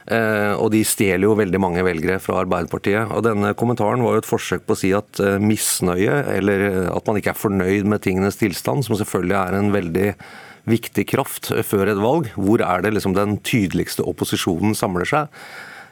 [0.05, 3.13] Eh, og de stjeler jo veldig mange velgere fra Arbeiderpartiet.
[3.15, 6.81] Og denne kommentaren var jo et forsøk på å si at eh, misnøye, eller eh,
[6.93, 10.09] at man ikke er fornøyd med tingenes tilstand, som selvfølgelig er en veldig
[10.69, 15.41] viktig kraft før et valg, hvor er det liksom den tydeligste opposisjonen samler seg?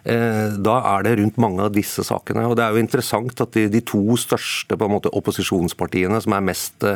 [0.02, 2.48] Da er det rundt mange av disse sakene.
[2.48, 6.88] og Det er jo interessant at de, de to største måte, opposisjonspartiene, som er mest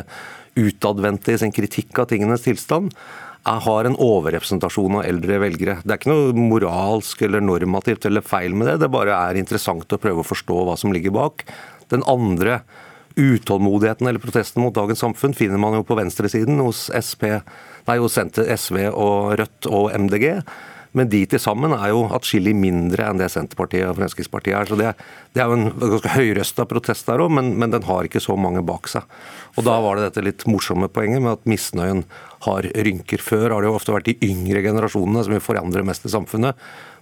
[0.57, 2.91] utadvendte i sin kritikk av tingenes tilstand,
[3.47, 5.77] har en overrepresentasjon av eldre velgere.
[5.83, 9.93] Det er ikke noe moralsk eller normativt eller feil med det, det bare er interessant
[9.93, 11.45] å prøve å forstå hva som ligger bak.
[11.93, 12.61] Den andre
[13.17, 17.29] utålmodigheten eller protesten mot dagens samfunn finner man jo på venstresiden hos SP,
[17.87, 20.27] nei, hos SV og Rødt og MDG.
[20.97, 24.69] Men de til sammen er jo atskillig mindre enn det Senterpartiet og Fremskrittspartiet er.
[24.69, 24.93] Så det,
[25.35, 28.37] det er jo en ganske høyrøsta protest der òg, men, men, den har ikke så
[28.39, 29.05] mange bak seg.
[29.57, 32.03] Og Da var det dette litt morsomme poenget med at misnøyen
[32.45, 33.23] har rynker.
[33.23, 36.59] Før har det jo ofte vært de yngre generasjonene som vil forandre mest i samfunnet.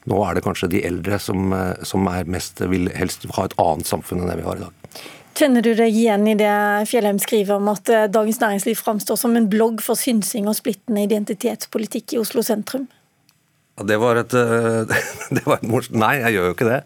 [0.08, 1.52] Nå er det kanskje de eldre som,
[1.84, 4.90] som mest, vil helst ha et annet samfunn enn det vi har i dag.
[5.36, 6.52] Kjenner du deg igjen i det
[6.88, 11.04] Fjellheim skriver om at eh, Dagens Næringsliv framstår som en blogg for synsing og splittende
[11.04, 12.86] identitetspolitikk i Oslo sentrum?
[13.84, 14.96] Det var et, eh,
[15.36, 16.80] det var et Nei, jeg gjør jo ikke det.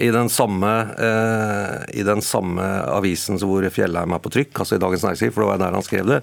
[0.00, 4.82] I den samme, eh, i den samme avisen hvor Fjellheim er på trykk, altså i
[4.82, 6.20] Dagens Næringsliv, for det var der han skrev det,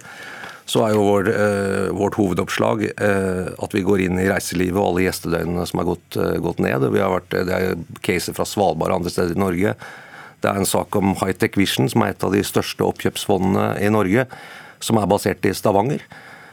[0.70, 5.08] så er jo vår, eh, vårt hovedoppslag at vi går inn i reiselivet og alle
[5.08, 6.86] gjestedøgnene som har gått, gått ned.
[6.94, 9.76] Vært, det er caser fra Svalbard og andre steder i Norge.
[10.40, 13.90] Det er en sak om Hightech Vision, som er et av de største oppkjøpsfondene i
[13.92, 14.26] Norge,
[14.80, 16.06] som er basert i Stavanger.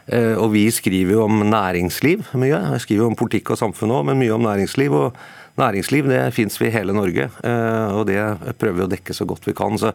[0.07, 2.61] Eh, og vi skriver jo om næringsliv mye.
[2.77, 4.95] Vi skriver om politikk og samfunn òg, men mye om næringsliv.
[4.95, 5.17] Og
[5.61, 8.21] næringsliv det fins vi i hele Norge, eh, og det
[8.61, 9.79] prøver vi å dekke så godt vi kan.
[9.81, 9.93] Så,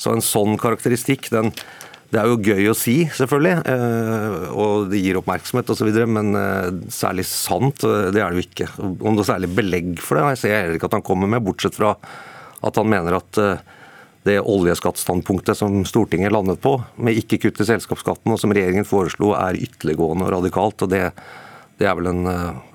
[0.00, 1.52] så en sånn karakteristikk, den,
[2.12, 6.34] det er jo gøy å si, selvfølgelig, eh, og det gir oppmerksomhet osv., men
[6.92, 8.68] særlig sant, det er det jo ikke.
[8.80, 11.44] Om det er særlig belegg for det, jeg ser heller ikke at han kommer med,
[11.46, 11.96] bortsett fra
[12.64, 13.42] at han mener at
[14.24, 19.34] det oljeskattstandpunktet som Stortinget landet på, med ikke kutt i selskapsskatten, og som regjeringen foreslo,
[19.36, 20.86] er ytterliggående og radikalt.
[20.86, 21.02] og Det,
[21.76, 22.24] det er vel en,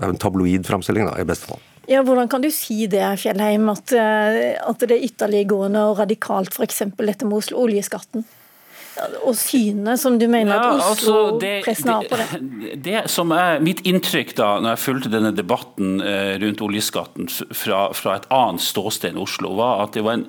[0.06, 1.64] en tabloid framstilling, i beste fall.
[1.90, 6.84] Ja, Hvordan kan du si det, Fjellheim, at, at det er ytterliggående og radikalt, f.eks.
[6.99, 8.28] dette med Oslo oljeskatten?
[9.24, 12.28] Og synet som du mener ja, at altså, Oslo-pressen har på det?
[12.40, 17.30] Det, det som er mitt inntrykk da, når jeg fulgte denne debatten eh, rundt oljeskatten
[17.30, 20.26] fra, fra, et annet ståsted enn Oslo, var at det var en,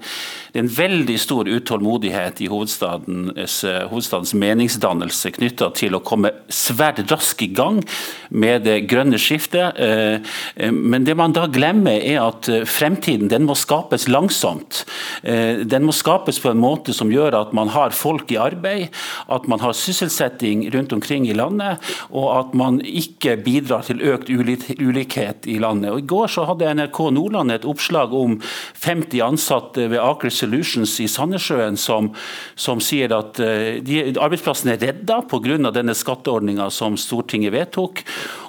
[0.58, 7.44] en veldig stor utålmodighet i hovedstadens, eh, hovedstadens meningsdannelse knytta til å komme svært raskt
[7.46, 7.82] i gang
[8.30, 9.78] med det grønne skiftet.
[9.80, 14.84] Eh, men det man da glemmer, er at fremtiden den må skapes langsomt.
[15.22, 19.46] Den må skapes på en måte som gjør at man har folk i arbeid, at
[19.50, 21.80] man har sysselsetting rundt omkring i landet,
[22.10, 25.92] og at man ikke bidrar til økt ulikhet i landet.
[25.92, 28.38] Og I går så hadde NRK Nordland et oppslag om
[28.82, 32.12] 50 ansatte ved Aker Solutions i Sandnessjøen som,
[32.58, 35.58] som sier at eh, de, arbeidsplassen er redda pga.
[35.74, 38.04] denne skatteordninga som Stortinget vedtok.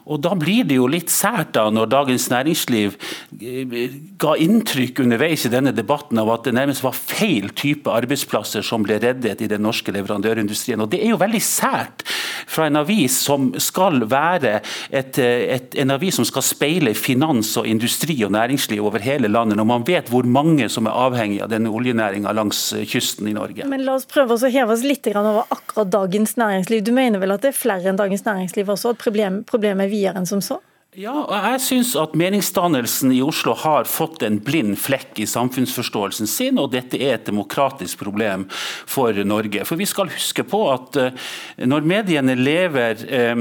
[0.06, 2.95] Og Da blir det jo litt sært da når Dagens Næringsliv
[3.41, 8.65] eh, ga inntrykk underveis i denne debatten av at det nærmest var feil type arbeidsplasser
[8.65, 10.82] som ble reddet i den norske leverandørindustrien.
[10.82, 12.06] Og Det er jo veldig sært
[12.52, 14.60] fra en avis som skal være
[14.90, 19.60] et, et, en avis som skal speile finans og industri og næringsliv over hele landet,
[19.60, 23.68] når man vet hvor mange som er avhengig av denne oljenæringa langs kysten i Norge.
[23.69, 26.84] Men La oss prøve å heve oss litt over akkurat Dagens Næringsliv.
[26.86, 28.91] Du mener vel at det er flere enn Dagens Næringsliv også?
[28.91, 30.59] at problem, problemet videre enn som så?
[30.99, 36.27] Ja, og jeg syns at meningsdannelsen i Oslo har fått en blind flekk i samfunnsforståelsen
[36.27, 39.63] sin, og dette er et demokratisk problem for Norge.
[39.63, 41.30] For vi skal huske på at uh,
[41.63, 43.39] når mediene lever eh,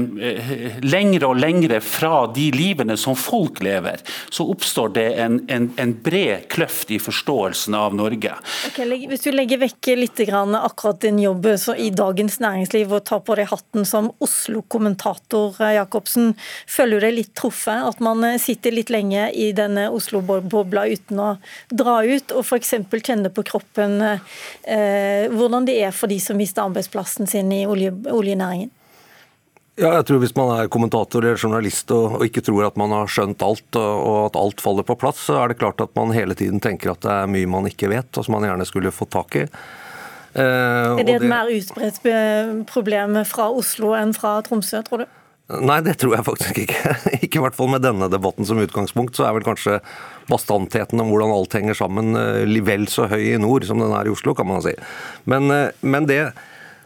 [0.79, 3.99] lengre og lengre fra de livene som folk lever,
[4.31, 8.31] så oppstår det en, en, en bred kløft i forståelsen av Norge.
[8.71, 13.35] Okay, hvis du legger vekk litt akkurat din jobb i Dagens Næringsliv og tar på
[13.35, 16.31] deg hatten som Oslo-kommentator, Jacobsen,
[16.63, 17.83] følger du deg litt truffet.
[17.89, 21.29] At man eh, sitter litt lenge i denne Oslo-bobla uten å
[21.69, 22.75] dra ut, og f.eks.
[23.01, 27.93] kjenne på kroppen eh, hvordan det er for de som mister arbeidsplassen sin i olje,
[28.11, 28.71] oljenæringen.
[29.79, 32.91] Ja, jeg tror Hvis man er kommentator eller journalist og, og, ikke tror at man
[32.93, 35.95] har skjønt alt og, og at alt faller på plass, så er det klart at
[35.97, 38.67] man hele tiden tenker at det er mye man ikke vet, og som man gjerne
[38.67, 39.45] skulle fått tak i.
[40.33, 41.31] Eh, er det et det...
[41.31, 42.03] mer utbredt
[42.69, 45.17] problem fra Oslo enn fra Tromsø, tror du?
[45.59, 46.93] Nei, det tror jeg faktisk ikke.
[47.25, 49.17] Ikke i hvert fall med denne debatten som utgangspunkt.
[49.17, 49.79] Så er vel kanskje
[50.31, 54.07] bastantheten om hvordan alt henger sammen eh, vel så høy i nord som den er
[54.07, 54.73] i Oslo, kan man si.
[55.29, 56.21] Men, eh, men det,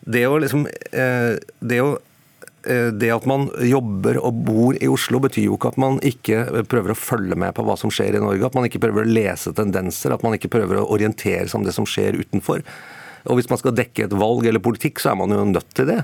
[0.01, 1.93] det, å liksom eh, det, å,
[2.65, 6.95] det at man jobber og bor i Oslo, betyr jo ikke at man ikke prøver
[6.95, 8.49] å følge med på hva som skjer i Norge.
[8.49, 11.67] At man ikke prøver å lese tendenser, at man ikke prøver å orientere seg om
[11.67, 12.65] det som skjer utenfor.
[13.25, 15.89] Og Hvis man skal dekke et valg eller politikk, så er man jo nødt til
[15.89, 16.01] det.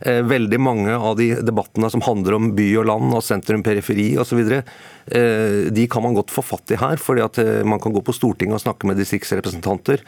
[0.00, 4.12] Eh, veldig mange av de debattene som handler om by og land og sentrum, periferi
[4.20, 6.96] osv., eh, de kan man godt få fatt i her.
[6.96, 9.98] fordi at eh, Man kan gå på Stortinget og snakke med distriktsrepresentanter.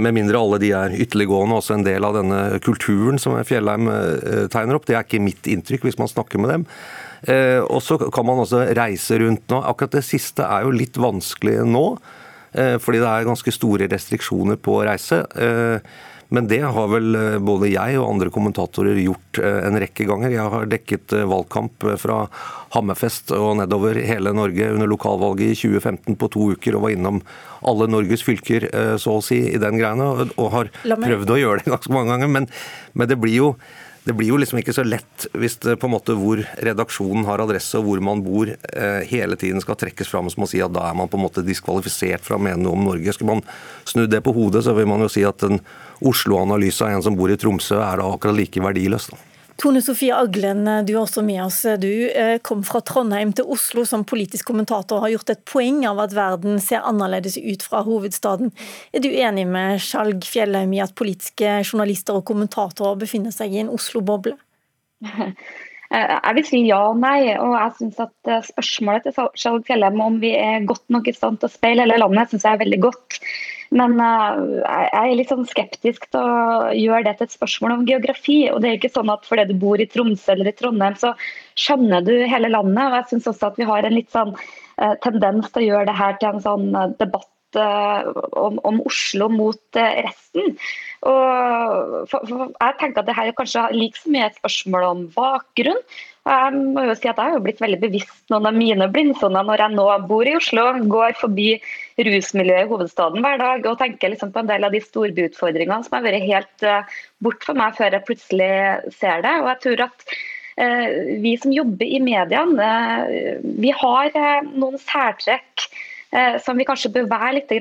[0.00, 3.86] Med mindre alle de er ytterliggående, også en del av denne kulturen som Fjellheim
[4.50, 4.86] tegner opp.
[4.86, 6.64] Det er ikke mitt inntrykk hvis man snakker med dem.
[7.68, 9.60] Og så kan man også reise rundt nå.
[9.62, 11.86] Akkurat det siste er jo litt vanskelig nå,
[12.52, 15.22] fordi det er ganske store restriksjoner på å reise.
[16.28, 20.34] Men det har vel eh, både jeg og andre kommentatorer gjort eh, en rekke ganger.
[20.34, 22.24] Jeg har dekket eh, valgkamp fra
[22.74, 27.22] Hammerfest og nedover hele Norge under lokalvalget i 2015 på to uker, og var innom
[27.66, 28.68] alle Norges fylker,
[29.00, 30.28] så å si, i den greiene.
[30.36, 32.30] Og har prøvd å gjøre det ganske mange ganger.
[32.30, 32.48] Men,
[32.94, 33.50] men det blir jo
[34.06, 37.42] det blir jo liksom ikke så lett hvis det på en måte hvor redaksjonen har
[37.42, 38.52] adresse og hvor man bor,
[39.10, 41.42] hele tiden skal trekkes fram som å si at da er man på en måte
[41.42, 43.16] diskvalifisert fra å mene noe om Norge.
[43.16, 43.42] Skulle man
[43.82, 45.58] snudd det på hodet, så vil man jo si at en
[46.00, 49.10] Oslo-analyse av en som bor i Tromsø, er da akkurat like verdiløs.
[49.12, 49.22] da.
[49.56, 51.62] Tone Sofie Aglen, du er også med oss.
[51.80, 55.78] Du eh, kom fra Trondheim til Oslo som politisk kommentator og har gjort et poeng
[55.88, 58.52] av at verden ser annerledes ut fra hovedstaden.
[58.92, 63.62] Er du enig med Skjalg Fjellheim i at politiske journalister og kommentatorer befinner seg i
[63.64, 64.36] en Oslo-boble?
[65.86, 67.30] Jeg vil si ja og nei.
[67.38, 71.14] og jeg synes at eh, Spørsmålet til Skjalg Fjellheim om vi er godt nok i
[71.14, 73.20] stand til å speile hele landet, synes jeg er veldig godt.
[73.74, 77.86] Men uh, jeg er litt sånn skeptisk til å gjøre det til et spørsmål om
[77.88, 78.38] geografi.
[78.50, 81.14] og det er ikke sånn at Fordi du bor i Tromsø eller i Trondheim, så
[81.58, 82.84] skjønner du hele landet.
[82.84, 85.90] og jeg synes også at Vi har en litt sånn uh, tendens til å gjøre
[85.90, 90.56] det her til en sånn uh, debatt om, om, Oslo mot resten.
[91.06, 94.90] Og for, for jeg tenker at det her er kanskje like så mye et spørsmål
[94.90, 95.80] om bakgrunn
[96.26, 99.62] jeg må jo si at jeg har blitt veldig bevisst noen av mine blindsoner når
[99.62, 101.48] jeg nå bor i Oslo, går forbi
[102.02, 105.94] rusmiljøet i hovedstaden hver dag og tenker liksom på en del av de storbyutfordringene som
[105.96, 108.50] har vært helt uh, bort for meg før jeg plutselig
[108.98, 109.36] ser det.
[109.42, 110.08] Og jeg tror at
[111.20, 112.68] vi som jobber i mediene,
[113.60, 114.14] vi har
[114.48, 115.66] noen særtrekk
[116.44, 117.52] som vi kanskje bør være litt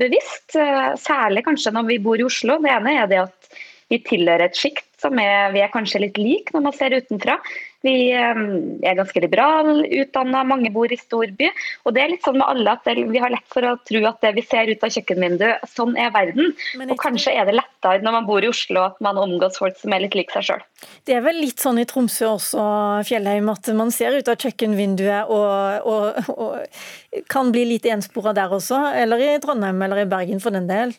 [0.00, 0.56] bevisst,
[1.00, 2.58] særlig kanskje når vi bor i Oslo.
[2.64, 6.18] Det ene er det at vi tilhører et sjikt som er, vi er kanskje litt
[6.20, 7.38] like når man ser utenfra.
[7.86, 8.40] Vi eh,
[8.82, 11.50] er ganske liberale utdanna, mange bor i storby.
[11.86, 14.18] Og det er litt sånn med alle at vi har lett for å tro at
[14.24, 16.52] det vi ser ut av kjøkkenvinduet, sånn er verden.
[16.88, 19.94] Og kanskje er det lettere når man bor i Oslo at man omgås folk som
[19.94, 20.64] er litt lik seg sjøl.
[21.06, 22.62] Det er vel litt sånn i Tromsø også,
[23.08, 28.58] Fjellheim, at man ser ut av kjøkkenvinduet og, og, og kan bli litt enspora der
[28.58, 28.88] også.
[28.98, 30.98] Eller i Trondheim eller i Bergen for den del.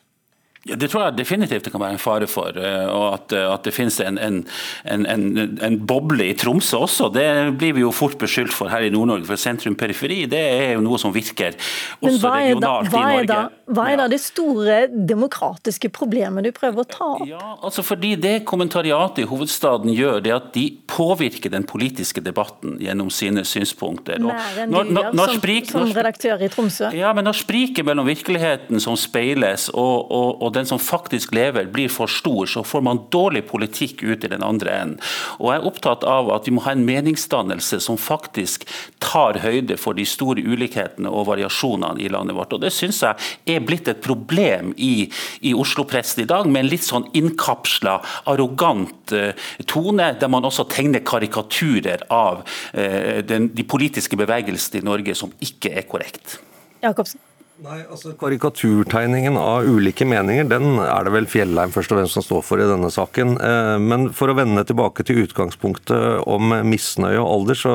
[0.68, 2.52] Ja, Det tror jeg definitivt det kan være en fare for.
[2.58, 4.46] Eh, og At, eh, at det finnes en, en,
[4.84, 7.08] en, en, boble i Tromsø også.
[7.16, 7.28] Det
[7.58, 9.26] blir vi jo fort beskyldt for her i Nord-Norge.
[9.30, 11.56] For sentrum-periferi det er jo noe som virker
[12.04, 13.28] også regionalt da, i Norge.
[13.32, 13.40] Da,
[13.72, 17.26] hva er da det store demokratiske problemet du prøver å ta opp?
[17.30, 22.76] Ja, altså fordi Det kommentariatet i hovedstaden gjør, det at de påvirker den politiske debatten
[22.84, 24.20] gjennom sine synspunkter.
[24.20, 26.92] Mer enn du gjør som, som redaktør i Tromsø?
[26.98, 31.34] Ja, men når spriket mellom virkeligheten som speiles og, og, og og den som faktisk
[31.38, 34.98] lever blir for stor, så får man dårlig politikk ut i den andre enden.
[35.38, 38.66] Og Jeg er opptatt av at vi må ha en meningsdannelse som faktisk
[39.04, 42.54] tar høyde for de store ulikhetene og variasjonene i landet vårt.
[42.58, 43.16] Og Det syns jeg
[43.46, 45.10] er blitt et problem i,
[45.46, 48.00] i Oslo-pressen i dag, med en litt sånn innkapsla,
[48.32, 49.32] arrogant uh,
[49.70, 55.34] tone, der man også tegner karikaturer av uh, den, de politiske bevegelsene i Norge som
[55.44, 56.40] ikke er korrekt.
[56.82, 57.22] Jakobsen.
[57.60, 62.24] Nei, altså Karikaturtegningen av ulike meninger den er det vel Fjellheim først og fremst som
[62.24, 63.34] står for i denne saken.
[63.36, 67.74] Eh, men for å vende tilbake til utgangspunktet om misnøye og alder, så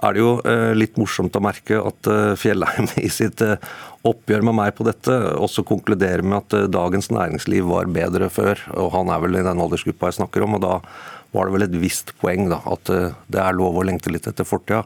[0.00, 3.42] er det jo eh, litt morsomt å merke at eh, Fjellheim i sitt
[4.06, 8.62] oppgjør med meg på dette også konkluderer med at dagens næringsliv var bedre før.
[8.78, 10.76] Og han er vel i den aldersgruppa jeg snakker om, og da
[11.34, 14.46] var det vel et visst poeng da, at det er lov å lengte litt etter
[14.46, 14.84] fortida.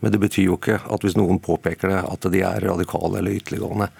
[0.00, 3.38] Men det betyr jo ikke at hvis noen påpeker det, at de er radikale eller
[3.38, 3.90] ytterliggående.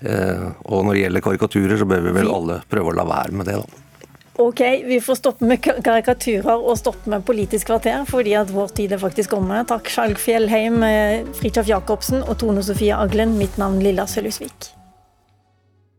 [0.00, 3.36] Eh, og når det gjelder karikaturer, så bør vi vel alle prøve å la være
[3.36, 3.86] med det, da.
[4.40, 8.94] Ok, vi får stoppe med karikaturer og stoppe med Politisk kvarter, fordi at vår tid
[8.96, 9.60] er faktisk omme.
[9.68, 13.36] Takk Skjalg Fjellheim, eh, Fridtjof Jacobsen og Tone Sofie Aglen.
[13.36, 14.79] Mitt navn Lilla Sølhusvik.